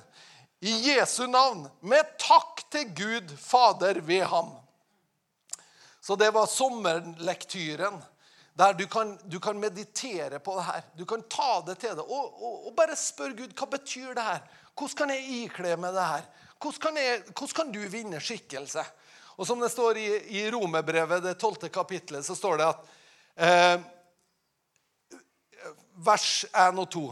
i 0.61 0.75
Jesu 0.91 1.23
navn, 1.25 1.65
med 1.81 2.13
takk 2.21 2.61
til 2.73 2.93
Gud 2.93 3.33
Fader 3.41 4.03
ved 4.05 4.27
ham. 4.29 4.53
Så 5.97 6.13
det 6.19 6.29
var 6.35 6.45
sommerlektyren, 6.45 7.97
der 8.57 8.73
du 8.73 8.87
kan, 8.89 9.19
du 9.29 9.39
kan 9.39 9.59
meditere 9.59 10.39
på 10.39 10.55
det 10.57 10.65
her. 10.65 10.85
Du 10.97 11.05
kan 11.05 11.23
ta 11.29 11.61
det 11.67 11.77
til 11.83 11.93
deg 11.97 12.05
og, 12.05 12.39
og, 12.41 12.67
og 12.67 12.73
bare 12.77 12.97
spørre 12.97 13.37
Gud 13.37 13.53
hva 13.53 13.67
betyr 13.75 14.15
det 14.17 14.25
her. 14.25 14.41
Hvordan 14.77 14.97
kan 14.97 15.13
jeg 15.13 15.43
ikle 15.43 15.75
meg 15.77 15.93
det 15.93 16.07
her? 16.11 16.25
Hvordan 16.57 16.81
kan, 16.81 16.97
jeg, 16.97 17.19
hvordan 17.27 17.55
kan 17.59 17.75
du 17.75 17.83
vinne 17.91 18.21
skikkelse? 18.23 18.85
Og 19.37 19.45
Som 19.45 19.61
det 19.61 19.69
står 19.69 19.99
i, 20.01 20.07
i 20.39 20.47
Romerbrevet, 20.49 21.21
det 21.21 21.37
tolvte 21.37 21.69
kapitlet, 21.69 22.25
så 22.25 22.33
står 22.35 22.57
det 22.57 22.65
at 22.65 22.87
eh, 23.45 23.85
vers 26.01 26.45
1 26.49 26.81
og 26.81 26.89
2. 26.97 27.03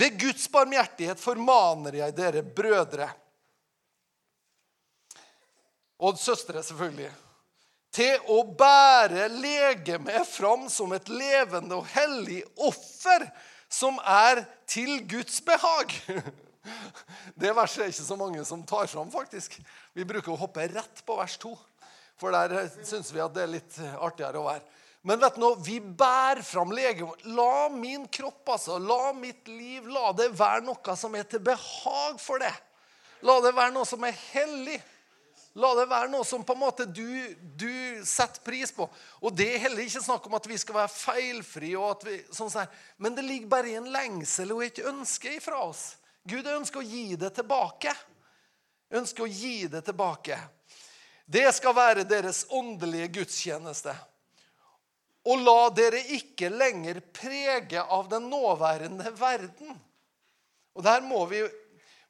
Ved 0.00 0.16
Guds 0.22 0.46
barmhjertighet 0.48 1.20
formaner 1.20 1.98
jeg 2.00 2.16
dere 2.16 2.42
brødre 2.42 3.10
og 6.00 6.16
søstre, 6.16 6.62
selvfølgelig, 6.64 7.10
til 7.94 8.30
å 8.30 8.42
bære 8.44 9.28
legemet 9.34 10.28
fram 10.28 10.68
som 10.70 10.92
et 10.94 11.08
levende 11.10 11.80
og 11.80 11.88
hellig 11.94 12.42
offer 12.62 13.26
som 13.70 13.98
er 14.06 14.44
til 14.70 15.00
Guds 15.10 15.40
behag. 15.46 15.94
Det 17.40 17.54
verset 17.56 17.84
er 17.84 17.92
ikke 17.92 18.06
så 18.06 18.18
mange 18.20 18.44
som 18.44 18.62
tar 18.68 18.90
fram, 18.90 19.10
faktisk. 19.10 19.56
Vi 19.96 20.06
bruker 20.06 20.34
å 20.34 20.40
hoppe 20.42 20.66
rett 20.70 21.02
på 21.06 21.16
vers 21.18 21.38
2, 21.40 21.54
for 22.20 22.34
der 22.36 22.68
syns 22.84 23.08
vi 23.14 23.22
at 23.24 23.32
det 23.32 23.46
er 23.46 23.54
litt 23.54 23.78
artigere 23.96 24.42
å 24.42 24.48
være. 24.50 24.66
Men 25.08 25.20
vet 25.22 25.38
du 25.38 25.40
noe, 25.40 25.56
vi 25.64 25.78
bærer 25.80 26.42
fram 26.44 26.74
legemet. 26.76 27.22
La 27.32 27.70
min 27.72 28.04
kropp, 28.12 28.42
altså, 28.52 28.76
la 28.76 29.14
mitt 29.16 29.48
liv, 29.48 29.86
la 29.88 30.12
det 30.12 30.28
være 30.36 30.66
noe 30.66 30.96
som 31.00 31.16
er 31.16 31.24
til 31.24 31.40
behag 31.44 32.20
for 32.20 32.42
det. 32.42 32.52
La 33.24 33.38
det 33.40 33.54
være 33.56 33.72
noe 33.72 33.88
som 33.88 34.04
er 34.04 34.16
hellig. 34.34 34.76
La 35.58 35.72
det 35.74 35.88
være 35.90 36.10
noe 36.12 36.26
som 36.26 36.44
på 36.46 36.54
en 36.54 36.60
måte 36.62 36.84
du, 36.86 37.34
du 37.58 38.04
setter 38.06 38.42
pris 38.46 38.70
på. 38.70 38.86
Og 39.18 39.34
Det 39.34 39.48
er 39.54 39.64
heller 39.64 39.82
ikke 39.82 40.02
snakk 40.04 40.28
om 40.28 40.36
at 40.38 40.46
vi 40.46 40.58
skal 40.60 40.78
være 40.78 40.92
feilfrie. 40.94 42.20
sånn 42.30 42.52
sånn. 42.52 42.70
Men 42.98 43.16
det 43.16 43.26
ligger 43.26 43.50
bare 43.50 43.72
i 43.72 43.78
en 43.80 43.90
lengsel 43.90 44.52
og 44.54 44.62
et 44.64 44.78
ønske 44.78 45.34
ifra 45.40 45.64
oss. 45.66 45.96
Gud 46.22 46.46
ønsker 46.46 46.80
å 46.80 46.86
gi 46.86 47.16
det 47.18 47.32
tilbake. 47.34 47.94
Ønsker 48.94 49.26
å 49.26 49.30
gi 49.30 49.66
det 49.70 49.82
tilbake. 49.88 50.38
Det 51.26 51.48
skal 51.54 51.74
være 51.74 52.06
deres 52.06 52.44
åndelige 52.50 53.10
gudstjeneste. 53.18 53.94
Og 55.30 55.42
la 55.42 55.68
dere 55.74 56.00
ikke 56.14 56.48
lenger 56.52 57.02
prege 57.14 57.82
av 57.82 58.08
den 58.10 58.30
nåværende 58.30 59.10
verden. 59.18 59.74
Og 60.74 60.84
der 60.86 61.02
må 61.04 61.24
vi 61.30 61.42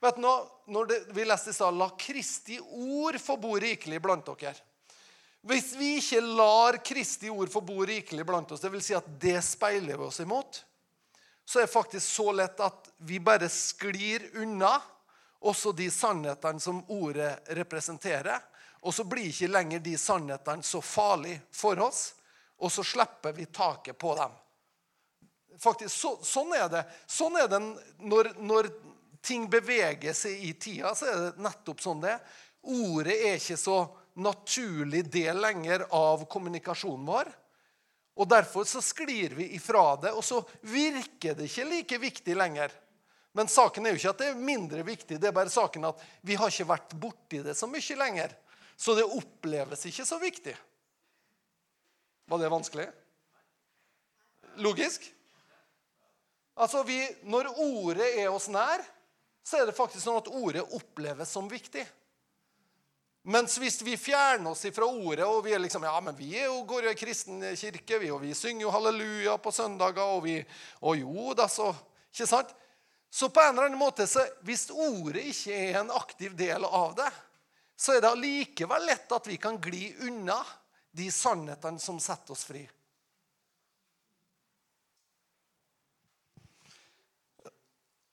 vet 0.00 0.16
du, 0.16 0.28
når 0.66 0.86
det, 0.86 0.98
Vi 1.14 1.24
leste 1.24 1.50
i 1.50 1.56
stad 1.56 1.76
La 1.76 1.90
Kristi 1.98 2.60
ord 2.60 3.18
få 3.20 3.36
bo 3.36 3.56
rikelig 3.60 4.00
blant 4.02 4.26
dere. 4.26 4.54
Hvis 5.42 5.72
vi 5.76 5.94
ikke 5.96 6.20
lar 6.20 6.80
Kristi 6.84 7.30
ord 7.30 7.48
få 7.50 7.62
bo 7.64 7.84
rikelig 7.86 8.26
blant 8.26 8.52
oss, 8.52 8.60
dvs. 8.60 8.84
Si 8.84 8.96
at 8.96 9.08
det 9.20 9.38
speiler 9.44 9.96
vi 9.96 10.04
oss 10.04 10.20
imot, 10.20 10.64
så 11.44 11.58
er 11.58 11.66
det 11.66 11.72
faktisk 11.72 12.06
så 12.06 12.30
lett 12.32 12.60
at 12.60 12.92
vi 12.98 13.18
bare 13.20 13.48
sklir 13.48 14.28
unna 14.42 14.74
også 15.40 15.72
de 15.72 15.88
sannhetene 15.90 16.60
som 16.60 16.84
ordet 16.92 17.32
representerer. 17.56 18.38
Og 18.84 18.94
så 18.94 19.04
blir 19.04 19.28
ikke 19.28 19.48
lenger 19.48 19.80
de 19.84 19.96
sannhetene 19.98 20.64
så 20.64 20.80
farlige 20.84 21.40
for 21.52 21.80
oss 21.80 22.10
og 22.60 22.72
så 22.72 22.84
slipper 22.84 23.32
vi 23.32 23.46
taket 23.46 23.98
på 23.98 24.14
dem. 24.16 24.32
Faktisk, 25.58 25.94
så, 25.96 26.12
Sånn 26.24 26.52
er 26.56 26.68
det. 26.72 26.82
Sånn 27.08 27.36
er 27.40 27.48
det 27.48 27.60
når, 27.60 28.30
når, 28.40 28.68
ting 29.22 29.48
beveger 29.50 30.14
seg 30.16 30.44
i 30.44 30.52
tida. 30.54 30.94
så 30.94 31.06
er 31.06 31.18
det 31.24 31.44
nettopp 31.44 31.82
sånn 31.82 32.02
det 32.04 32.18
Ordet 32.60 33.14
er 33.24 33.38
ikke 33.38 33.56
så 33.56 33.76
naturlig 34.20 35.06
del 35.08 35.38
lenger 35.40 35.86
av 35.96 36.26
kommunikasjonen 36.28 37.06
vår. 37.08 37.30
Og 38.20 38.28
Derfor 38.28 38.66
så 38.68 38.82
sklir 38.84 39.32
vi 39.38 39.46
ifra 39.56 39.94
det, 39.96 40.12
og 40.12 40.24
så 40.24 40.42
virker 40.68 41.38
det 41.38 41.48
ikke 41.48 41.64
like 41.70 41.98
viktig 42.02 42.36
lenger. 42.36 42.74
Men 43.32 43.48
saken 43.48 43.86
er 43.86 43.94
jo 43.94 44.00
ikke 44.00 44.12
at 44.12 44.20
det 44.20 44.28
er 44.32 44.42
mindre 44.42 44.84
viktig, 44.84 45.16
det 45.22 45.30
er 45.30 45.36
bare 45.36 45.52
saken 45.52 45.86
at 45.88 46.02
vi 46.26 46.36
har 46.36 46.50
ikke 46.50 46.68
vært 46.68 46.96
borti 47.00 47.40
det 47.46 47.54
så 47.56 47.68
mye 47.70 47.96
lenger. 47.96 48.34
Så 48.76 48.96
det 48.98 49.06
oppleves 49.06 49.86
ikke 49.88 50.04
så 50.08 50.18
viktig. 50.20 50.56
Var 52.30 52.38
det 52.38 52.52
vanskelig? 52.52 52.86
Logisk? 54.60 55.04
Altså, 56.60 56.82
vi, 56.84 56.98
Når 57.24 57.54
ordet 57.56 58.08
er 58.20 58.28
oss 58.32 58.50
nær, 58.52 58.82
så 59.42 59.60
er 59.60 59.68
det 59.68 59.76
faktisk 59.76 60.04
sånn 60.04 60.20
at 60.20 60.30
ordet 60.30 60.66
oppleves 60.76 61.32
som 61.32 61.48
viktig. 61.50 61.84
Mens 63.22 63.58
hvis 63.60 63.82
vi 63.84 63.98
fjerner 64.00 64.54
oss 64.54 64.64
fra 64.72 64.86
ordet, 64.88 65.26
og 65.28 65.42
vi 65.44 65.52
er 65.52 65.60
liksom, 65.60 65.84
ja, 65.84 65.98
men 66.00 66.16
vi 66.16 66.30
jo, 66.38 66.62
går 66.68 66.88
jo 66.88 66.92
i 66.94 66.98
kristen 66.98 67.42
kirke, 67.52 67.98
vi, 68.00 68.08
og 68.12 68.22
vi 68.22 68.32
synger 68.36 68.64
jo 68.64 68.72
halleluja 68.72 69.36
på 69.42 69.52
søndager, 69.52 70.16
og 70.16 70.24
vi 70.24 70.38
Og 70.80 70.96
jo 70.96 71.34
da, 71.36 71.48
så 71.48 71.74
Ikke 72.10 72.26
sant? 72.26 72.54
Så 73.10 73.28
på 73.28 73.40
en 73.42 73.52
eller 73.52 73.68
annen 73.68 73.78
måte, 73.78 74.06
så 74.06 74.22
hvis 74.46 74.68
ordet 74.70 75.24
ikke 75.32 75.54
er 75.54 75.80
en 75.80 75.90
aktiv 75.90 76.34
del 76.38 76.64
av 76.64 76.94
det, 76.94 77.10
så 77.76 77.96
er 77.96 78.04
det 78.04 78.10
allikevel 78.10 78.86
lett 78.86 79.12
at 79.12 79.26
vi 79.26 79.36
kan 79.40 79.58
gli 79.62 79.88
unna 80.06 80.38
de 80.94 81.08
sannhetene 81.10 81.82
som 81.82 81.98
setter 82.02 82.34
oss 82.34 82.44
fri. 82.46 82.62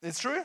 It's 0.02 0.18
true. 0.18 0.44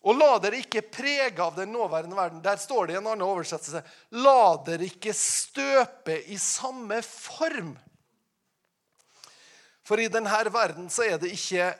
Og 0.00 0.16
la 0.16 0.38
dere 0.40 0.62
ikke 0.62 0.86
prege 0.88 1.42
av 1.44 1.58
den 1.58 1.74
nåværende 1.74 2.16
verden. 2.16 2.40
Der 2.44 2.56
står 2.56 2.88
det 2.88 2.94
i 2.94 2.98
en 3.00 3.08
annen 3.10 3.26
oversettelse 3.26 3.82
La 4.24 4.56
dere 4.64 4.88
ikke 4.88 5.12
støpe 5.16 6.16
i 6.32 6.38
samme 6.40 7.02
form. 7.04 7.74
For 9.84 10.00
i 10.00 10.08
denne 10.08 10.42
verden 10.54 10.88
så 10.92 11.04
er 11.04 11.20
det 11.20 11.32
ikke 11.34 11.72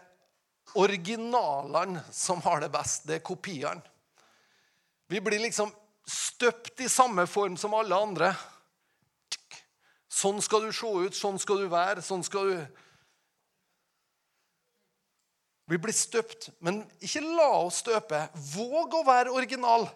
originalene 0.80 2.02
som 2.12 2.42
har 2.44 2.60
det 2.60 2.70
best. 2.74 3.06
Det 3.08 3.20
er 3.20 3.24
kopiene. 3.24 3.82
Vi 5.10 5.20
blir 5.20 5.40
liksom 5.42 5.72
støpt 6.06 6.80
i 6.84 6.88
samme 6.88 7.26
form 7.26 7.56
som 7.58 7.74
alle 7.74 7.96
andre. 7.96 8.34
Sånn 10.10 10.42
skal 10.42 10.66
du 10.66 10.72
se 10.74 10.86
ut, 10.86 11.16
sånn 11.16 11.38
skal 11.40 11.64
du 11.64 11.70
være, 11.70 12.02
sånn 12.02 12.22
skal 12.26 12.50
du 12.50 12.86
Vi 15.70 15.78
blir 15.78 15.94
støpt, 15.94 16.48
men 16.58 16.82
ikke 16.98 17.22
la 17.22 17.50
oss 17.60 17.84
støpe. 17.84 18.24
Våg 18.56 18.96
å 18.98 19.04
være 19.06 19.30
original. 19.30 19.86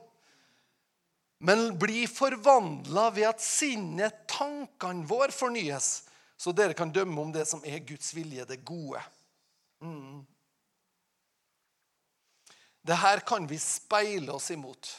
Men 1.43 1.73
bli 1.81 2.05
forvandla 2.07 3.09
ved 3.17 3.27
at 3.33 3.43
sinnet, 3.43 4.23
tankene 4.31 5.03
våre, 5.11 5.35
fornyes, 5.35 6.05
så 6.39 6.55
dere 6.55 6.77
kan 6.79 6.93
dømme 6.95 7.19
om 7.21 7.33
det 7.35 7.43
som 7.51 7.65
er 7.67 7.83
Guds 7.87 8.13
vilje, 8.15 8.47
det 8.47 8.63
gode. 8.67 9.03
Mm. 9.83 10.23
Det 12.85 13.01
her 13.01 13.25
kan 13.27 13.49
vi 13.51 13.59
speile 13.59 14.33
oss 14.33 14.51
imot. 14.55 14.93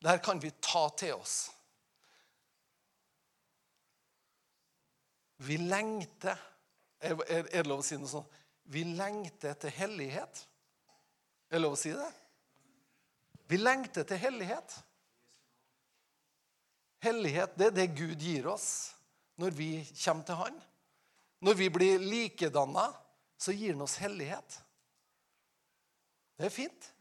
Det 0.00 0.08
her 0.08 0.24
kan 0.24 0.40
vi 0.40 0.54
ta 0.62 0.86
til 0.96 1.18
oss. 1.18 1.36
Vi 5.44 5.60
lengter 5.60 6.38
Er, 6.96 7.12
det 7.52 7.66
lov 7.68 7.82
å 7.82 7.84
si 7.84 7.98
noe 8.00 8.08
sånt? 8.08 8.36
Vi 8.68 8.84
lengter 8.84 9.50
etter 9.54 9.70
hellighet. 9.70 10.48
Er 11.48 11.56
det 11.56 11.62
lov 11.62 11.76
å 11.76 11.80
si 11.80 11.92
det? 11.94 12.10
Vi 13.46 13.58
lengter 13.60 14.02
etter 14.02 14.18
hellighet. 14.18 14.74
Hellighet 17.06 17.54
det 17.54 17.68
er 17.70 17.76
det 17.76 17.86
Gud 17.94 18.22
gir 18.22 18.48
oss 18.50 18.68
når 19.38 19.54
vi 19.54 19.70
kommer 19.92 20.26
til 20.26 20.40
Han. 20.40 20.60
Når 21.46 21.54
vi 21.54 21.68
blir 21.70 22.02
likedanna, 22.02 22.88
så 23.38 23.52
gir 23.52 23.76
Han 23.76 23.84
oss 23.84 23.98
hellighet. 24.00 24.60
Det 26.36 26.48
er 26.48 26.54
fint. 26.54 26.92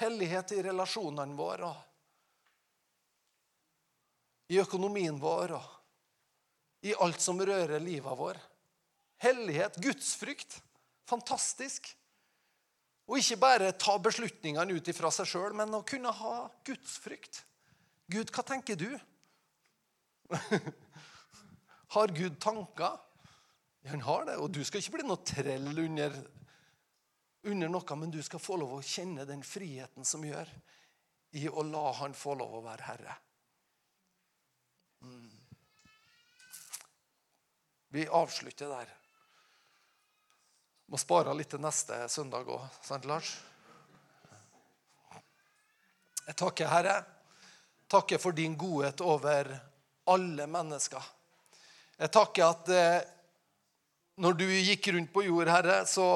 Hellighet 0.00 0.52
i 0.56 0.62
relasjonene 0.66 1.36
våre 1.38 1.70
og 1.70 1.86
i 4.50 4.58
økonomien 4.58 5.14
vår. 5.22 5.52
og 5.54 5.80
i 6.80 6.94
alt 6.94 7.20
som 7.20 7.40
rører 7.40 7.80
livet 7.80 8.18
vår. 8.18 8.38
Hellighet, 9.20 9.76
gudsfrykt. 9.84 10.60
Fantastisk. 11.08 11.90
Og 13.10 13.18
ikke 13.18 13.40
bare 13.42 13.72
ta 13.74 13.96
beslutningene 14.00 14.76
ut 14.78 14.88
ifra 14.88 15.10
seg 15.12 15.28
sjøl, 15.28 15.54
men 15.58 15.74
å 15.74 15.82
kunne 15.86 16.12
ha 16.14 16.34
gudsfrykt. 16.66 17.42
Gud, 18.10 18.30
hva 18.32 18.44
tenker 18.46 18.78
du? 18.78 18.88
har 21.94 22.14
Gud 22.14 22.38
tanker? 22.42 23.00
Han 23.90 24.04
har 24.06 24.28
det. 24.28 24.36
Og 24.38 24.52
du 24.54 24.62
skal 24.64 24.82
ikke 24.82 24.98
bli 24.98 25.08
noe 25.08 25.24
trell 25.26 25.68
under, 25.72 26.16
under 27.50 27.72
noe, 27.72 27.98
men 27.98 28.14
du 28.14 28.20
skal 28.24 28.42
få 28.42 28.60
lov 28.60 28.78
å 28.78 28.84
kjenne 28.84 29.26
den 29.28 29.42
friheten 29.46 30.06
som 30.06 30.24
gjør 30.24 30.48
i 31.38 31.44
å 31.50 31.66
la 31.66 31.90
han 32.00 32.16
få 32.16 32.34
lov 32.38 32.56
å 32.58 32.64
være 32.64 32.86
herre. 32.88 33.18
Mm. 35.04 35.28
Vi 37.90 38.06
avslutter 38.06 38.70
der. 38.70 38.96
Må 40.90 40.98
spare 40.98 41.30
litt 41.38 41.52
til 41.52 41.60
neste 41.62 41.94
søndag 42.10 42.48
òg, 42.50 42.64
sant, 42.82 43.04
Lars? 43.06 43.28
Jeg 46.26 46.34
takker, 46.34 46.66
Herre. 46.66 46.96
Takker 47.86 48.18
for 48.18 48.34
din 48.34 48.56
godhet 48.58 48.98
over 49.06 49.52
alle 50.10 50.46
mennesker. 50.50 51.04
Jeg 51.94 52.10
takker 52.10 52.42
at 52.48 52.72
eh, 52.74 52.96
når 54.18 54.34
du 54.40 54.44
gikk 54.48 54.88
rundt 54.96 55.12
på 55.14 55.24
jord, 55.28 55.52
Herre, 55.52 55.76
så 55.86 56.08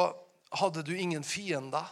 hadde 0.59 0.83
du 0.83 0.91
ingen 0.99 1.23
fiender. 1.23 1.87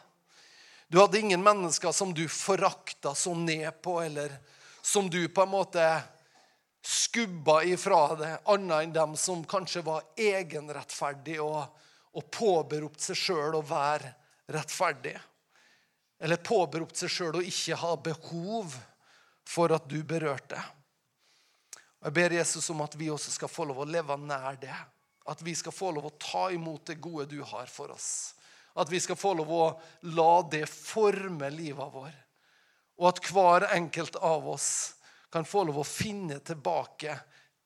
Du 0.90 0.98
hadde 0.98 1.20
ingen 1.22 1.42
mennesker 1.42 1.94
som 1.94 2.10
du 2.10 2.24
forakta 2.26 3.14
så 3.14 3.36
ned 3.38 3.78
på, 3.82 4.00
eller 4.02 4.34
som 4.82 5.06
du 5.06 5.20
på 5.30 5.46
en 5.46 5.54
måte 5.54 5.86
skubba 6.82 7.60
ifra 7.62 8.02
deg, 8.18 8.36
annet 8.50 8.88
enn 8.88 8.98
dem 8.98 9.14
som 9.14 9.46
kanskje 9.46 9.84
var 9.86 10.02
egenrettferdige 10.18 11.46
og, 11.46 11.78
og 12.12 12.30
påberopt 12.30 13.00
seg 13.00 13.18
sjøl 13.18 13.56
å 13.56 13.64
være 13.64 14.12
rettferdig. 14.52 15.16
Eller 16.22 16.42
påberopt 16.44 17.00
seg 17.00 17.10
sjøl 17.10 17.40
å 17.40 17.44
ikke 17.44 17.78
ha 17.80 17.96
behov 17.96 18.76
for 19.48 19.74
at 19.74 19.88
du 19.90 20.02
berørte. 20.06 20.60
Og 22.02 22.08
Jeg 22.10 22.16
ber 22.18 22.36
Jesus 22.36 22.68
om 22.70 22.82
at 22.84 22.94
vi 22.98 23.10
også 23.10 23.32
skal 23.34 23.50
få 23.50 23.66
lov 23.70 23.82
å 23.82 23.88
leve 23.88 24.16
nær 24.18 24.58
det. 24.60 24.76
At 25.30 25.42
vi 25.42 25.54
skal 25.54 25.74
få 25.74 25.92
lov 25.94 26.08
å 26.08 26.16
ta 26.18 26.48
imot 26.50 26.86
det 26.90 26.98
gode 27.02 27.28
du 27.30 27.42
har 27.46 27.70
for 27.70 27.94
oss. 27.94 28.34
At 28.74 28.90
vi 28.90 29.00
skal 29.00 29.18
få 29.18 29.34
lov 29.38 29.52
å 29.52 29.64
la 30.14 30.42
det 30.50 30.64
forme 30.70 31.50
livet 31.54 31.94
vår. 31.94 32.12
Og 32.98 33.08
at 33.08 33.22
hver 33.30 33.68
enkelt 33.74 34.18
av 34.18 34.48
oss 34.50 34.70
kan 35.32 35.46
få 35.48 35.64
lov 35.68 35.80
å 35.80 35.86
finne 35.86 36.40
tilbake 36.44 37.16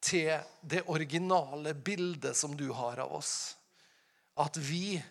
til 0.05 0.37
det 0.63 0.85
originale 0.93 1.75
bildet 1.75 2.37
som 2.37 2.55
du 2.57 2.69
har 2.77 3.01
av 3.03 3.17
oss. 3.17 3.57
At 4.37 4.57
vi 4.57 5.03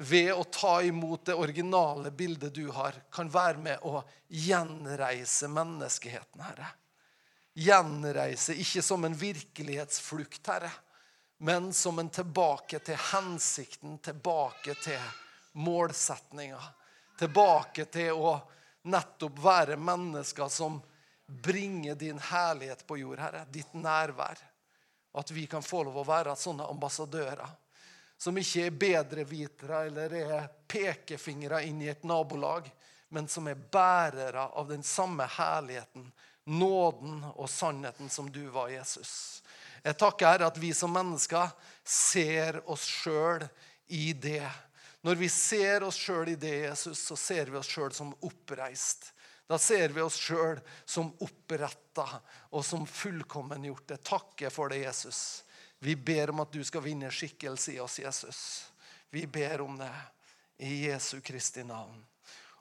ved 0.00 0.32
å 0.32 0.44
ta 0.44 0.82
imot 0.82 1.26
det 1.28 1.34
originale 1.36 2.10
bildet 2.10 2.54
du 2.54 2.70
har, 2.72 2.94
kan 3.12 3.28
være 3.28 3.58
med 3.60 3.82
å 3.84 4.00
gjenreise 4.28 5.48
menneskeheten, 5.52 6.40
Herre. 6.40 6.70
Gjenreise 7.60 8.56
ikke 8.56 8.80
som 8.82 9.04
en 9.04 9.16
virkelighetsflukt, 9.20 10.40
Herre, 10.48 10.72
men 11.44 11.72
som 11.76 11.98
en 12.00 12.08
tilbake 12.08 12.80
til 12.84 12.96
hensikten, 13.12 13.98
tilbake 13.98 14.78
til 14.80 15.00
målsetninga. 15.60 16.60
Tilbake 17.20 17.84
til 17.92 18.16
å 18.16 18.36
nettopp 18.88 19.38
være 19.44 19.76
mennesker 19.76 20.48
som 20.48 20.80
bringer 21.28 21.94
din 21.94 22.18
herlighet 22.30 22.86
på 22.88 23.02
jord, 23.04 23.20
Herre. 23.20 23.44
Ditt 23.52 23.76
nærvær. 23.76 24.40
At 25.12 25.30
vi 25.30 25.44
kan 25.50 25.62
få 25.62 25.84
lov 25.84 26.00
å 26.00 26.08
være 26.08 26.36
sånne 26.38 26.68
ambassadører 26.72 27.58
som 28.20 28.36
ikke 28.36 28.66
er 28.68 28.76
bedrevitere 28.76 29.84
eller 29.88 30.14
er 30.18 30.48
pekefingre 30.68 31.62
inn 31.64 31.80
i 31.80 31.88
et 31.88 32.02
nabolag, 32.04 32.66
men 33.08 33.28
som 33.28 33.48
er 33.48 33.56
bærere 33.72 34.44
av 34.60 34.68
den 34.68 34.82
samme 34.84 35.24
herligheten, 35.38 36.10
nåden 36.44 37.22
og 37.32 37.48
sannheten 37.50 38.10
som 38.12 38.28
du 38.32 38.42
var, 38.52 38.68
Jesus. 38.68 39.40
Jeg 39.80 39.96
takker 39.96 40.28
Herre 40.28 40.50
at 40.50 40.60
vi 40.60 40.74
som 40.76 40.92
mennesker 40.92 41.48
ser 41.84 42.60
oss 42.68 42.84
sjøl 42.84 43.46
i 43.88 44.12
det. 44.12 44.44
Når 45.00 45.16
vi 45.16 45.28
ser 45.32 45.86
oss 45.88 45.96
sjøl 45.96 46.34
i 46.34 46.36
det, 46.36 46.56
Jesus, 46.66 47.00
så 47.00 47.16
ser 47.16 47.48
vi 47.48 47.56
oss 47.56 47.72
sjøl 47.72 47.92
som 47.96 48.12
oppreist. 48.20 49.14
Da 49.48 49.56
ser 49.58 49.96
vi 49.96 50.04
oss 50.04 50.18
sjøl 50.20 50.60
som 50.84 51.08
oppretta 51.24 52.04
og 52.52 52.62
som 52.66 52.84
fullkommengjorte. 52.86 53.96
Takke 54.04 54.52
for 54.52 54.70
det, 54.70 54.84
Jesus. 54.84 55.42
Vi 55.82 55.96
ber 55.96 56.30
om 56.30 56.40
at 56.40 56.52
du 56.52 56.60
skal 56.64 56.84
vinne 56.84 57.10
skikkelse 57.10 57.72
i 57.72 57.80
oss, 57.80 57.98
Jesus. 57.98 58.40
Vi 59.10 59.26
ber 59.26 59.60
om 59.64 59.78
det 59.80 59.92
i 60.66 60.86
Jesu 60.86 61.20
Kristi 61.24 61.64
navn. 61.64 61.96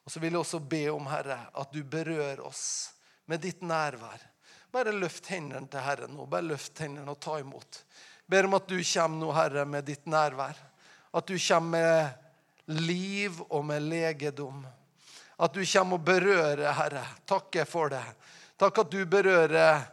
Og 0.03 0.11
så 0.11 0.21
vil 0.23 0.31
jeg 0.31 0.39
også 0.39 0.59
be 0.63 0.85
om, 0.89 1.09
Herre, 1.11 1.41
at 1.53 1.73
du 1.75 1.83
berører 1.83 2.39
oss 2.47 2.93
med 3.27 3.43
ditt 3.43 3.59
nærvær. 3.61 4.23
Bare 4.71 4.93
løft 4.95 5.27
hendene 5.33 5.67
til 5.67 5.83
Herren 5.83 6.15
nå. 6.15 6.25
Bare 6.31 6.47
løft 6.47 6.79
hendene 6.79 7.11
og 7.11 7.19
ta 7.19 7.35
imot. 7.41 7.83
Ber 8.29 8.47
om 8.47 8.55
at 8.55 8.71
du 8.71 8.77
kommer 8.79 9.19
nå, 9.19 9.33
Herre, 9.35 9.65
med 9.67 9.85
ditt 9.89 10.07
nærvær. 10.07 10.57
At 11.11 11.27
du 11.27 11.35
kommer 11.35 11.75
med 11.75 12.79
liv 12.87 13.41
og 13.49 13.65
med 13.65 13.83
legedom. 13.83 14.63
At 15.37 15.53
du 15.53 15.63
kommer 15.65 15.99
og 15.99 16.07
berører, 16.07 16.71
Herre. 16.77 17.03
Takker 17.27 17.67
for 17.67 17.91
det. 17.91 18.05
Takk 18.59 18.85
at 18.85 18.91
du 18.95 19.03
berører 19.09 19.83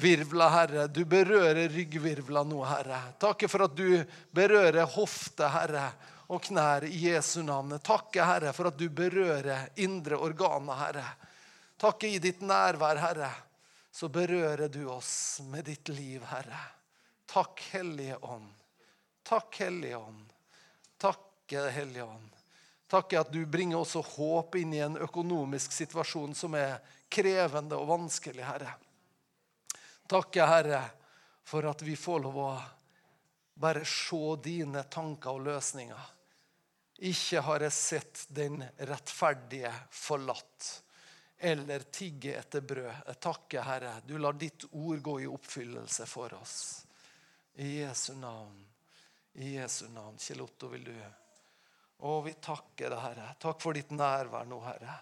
ryggvirvla, 0.00 0.48
Herre. 0.48 0.86
Du 0.86 1.04
berører 1.04 1.68
ryggvirvla 1.68 2.42
nå, 2.44 2.64
Herre. 2.64 3.00
Takk 3.18 3.44
for 3.50 3.64
at 3.64 3.76
du 3.76 4.04
berører 4.32 4.86
hofte, 4.86 5.48
Herre, 5.48 5.90
og 6.30 6.42
knær 6.42 6.84
i 6.84 7.10
Jesu 7.10 7.42
navn. 7.42 7.78
Takk, 7.78 8.16
Herre, 8.16 8.52
for 8.52 8.70
at 8.70 8.78
du 8.78 8.88
berører 8.88 9.68
indre 9.76 10.16
organer, 10.16 10.74
Herre. 10.80 11.04
Takk 11.76 12.04
i 12.04 12.18
ditt 12.18 12.40
nærvær, 12.40 12.96
Herre, 12.96 13.30
så 13.92 14.08
berører 14.08 14.68
du 14.68 14.86
oss 14.90 15.40
med 15.50 15.64
ditt 15.68 15.88
liv, 15.88 16.24
Herre. 16.30 16.64
Takk, 17.26 17.60
Hellige 17.72 18.16
Ånd. 18.22 18.52
Takk, 19.22 19.54
Hellige 19.60 19.96
Ånd. 19.96 20.32
Takk, 20.98 21.50
Hellige 21.50 22.04
Ånd. 22.04 22.36
Takk 22.90 23.12
at 23.20 23.32
du 23.32 23.44
bringer 23.46 23.78
også 23.78 24.00
håp 24.16 24.56
inn 24.58 24.72
i 24.74 24.82
en 24.82 24.96
økonomisk 24.98 25.72
situasjon 25.72 26.34
som 26.34 26.56
er 26.58 26.80
krevende 27.10 27.78
og 27.78 27.86
vanskelig, 27.90 28.42
Herre. 28.42 28.72
Takk, 30.10 30.36
Herre, 30.36 30.82
for 31.46 31.66
at 31.70 31.82
vi 31.86 31.94
får 31.96 32.20
lov 32.24 32.38
å 32.42 32.50
bare 33.54 33.84
se 33.86 34.18
dine 34.42 34.82
tanker 34.90 35.36
og 35.38 35.44
løsninger. 35.46 36.08
Ikke 37.06 37.44
har 37.46 37.62
jeg 37.62 37.76
sett 37.76 38.24
den 38.34 38.58
rettferdige 38.90 39.70
forlatt 39.94 40.70
eller 41.38 41.86
tigge 41.94 42.34
etter 42.40 42.66
brød. 42.66 42.90
Jeg 43.06 43.20
takker, 43.22 43.62
Herre. 43.62 43.94
Du 44.02 44.18
lar 44.18 44.34
ditt 44.34 44.66
ord 44.72 44.98
gå 44.98 45.16
i 45.22 45.30
oppfyllelse 45.30 46.10
for 46.10 46.34
oss. 46.42 46.58
I 47.62 47.70
Jesu 47.78 48.16
navn. 48.18 48.58
I 49.38 49.54
Jesu 49.60 49.86
navn. 49.94 50.18
Kjell 50.18 50.42
Otto, 50.42 50.74
vil 50.74 50.90
du 50.90 50.94
å, 50.98 52.18
vi 52.26 52.34
takker 52.34 52.90
deg, 52.90 53.00
Herre. 53.06 53.32
Takk 53.38 53.62
for 53.62 53.78
ditt 53.78 53.94
nærvær 53.94 54.50
nå, 54.50 54.58
Herre. 54.66 54.98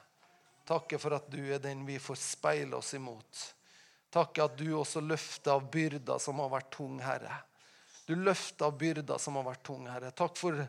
Takker 0.68 1.00
for 1.00 1.16
at 1.16 1.32
du 1.32 1.40
er 1.48 1.64
den 1.64 1.88
vi 1.88 1.96
får 1.96 2.20
speile 2.20 2.76
oss 2.76 2.92
imot. 2.98 3.54
Takk 4.10 4.38
at 4.40 4.56
du 4.56 4.70
også 4.72 5.02
løfter 5.04 5.56
av 5.58 5.66
byrder 5.72 6.20
som 6.22 6.40
har 6.40 6.52
vært 6.52 6.70
tung, 6.72 6.96
Herre. 7.04 7.42
Du 8.08 8.14
løfter 8.16 8.70
av 8.70 8.78
byrder 8.80 9.20
som 9.20 9.36
har 9.36 9.44
vært 9.50 9.66
tung, 9.68 9.84
Herre. 9.90 10.10
Takk 10.16 10.38
for 10.40 10.62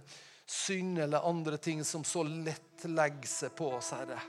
synd 0.50 1.00
eller 1.00 1.28
andre 1.30 1.58
ting 1.58 1.84
som 1.88 2.04
så 2.04 2.24
lett 2.24 2.84
legger 2.90 3.30
seg 3.32 3.56
på 3.56 3.70
oss, 3.78 3.94
Herre. 3.96 4.20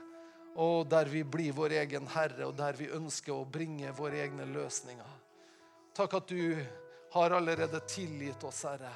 Og 0.55 0.87
der 0.91 1.11
vi 1.11 1.23
blir 1.23 1.55
vår 1.55 1.75
egen 1.81 2.07
herre, 2.11 2.45
og 2.47 2.55
der 2.59 2.75
vi 2.75 2.89
ønsker 2.91 3.33
å 3.35 3.47
bringe 3.47 3.91
våre 3.95 4.19
egne 4.23 4.45
løsninger. 4.51 5.19
Takk 5.95 6.15
at 6.19 6.31
du 6.31 6.59
har 7.11 7.35
allerede 7.35 7.79
tilgitt 7.87 8.43
oss, 8.47 8.63
Herre. 8.67 8.91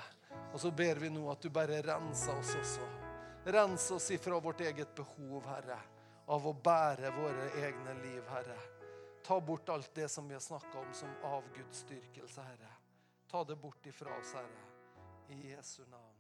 Og 0.54 0.60
så 0.60 0.72
ber 0.72 1.00
vi 1.00 1.10
nå 1.12 1.26
at 1.32 1.44
du 1.44 1.50
bare 1.52 1.82
renser 1.84 2.40
oss 2.40 2.54
også. 2.60 2.88
Rens 3.52 3.90
oss 3.92 4.10
ifra 4.12 4.40
vårt 4.40 4.64
eget 4.64 4.96
behov, 4.96 5.44
Herre, 5.48 5.80
av 6.28 6.48
å 6.48 6.56
bære 6.56 7.12
våre 7.16 7.50
egne 7.64 8.00
liv, 8.04 8.24
Herre. 8.32 8.75
Ta 9.28 9.42
bort 9.42 9.70
alt 9.70 9.96
det 9.96 10.10
som 10.10 10.28
vi 10.28 10.34
har 10.34 10.42
snakka 10.42 10.80
om 10.80 10.94
som 10.94 11.10
avgudsdyrkelse, 11.24 12.42
Herre. 12.42 12.74
Ta 13.28 13.44
det 13.44 13.56
bort 13.56 13.86
ifra 13.86 14.18
oss, 14.20 14.34
Herre. 14.34 14.66
I 15.30 15.50
Jesu 15.50 15.86
navn. 15.86 16.15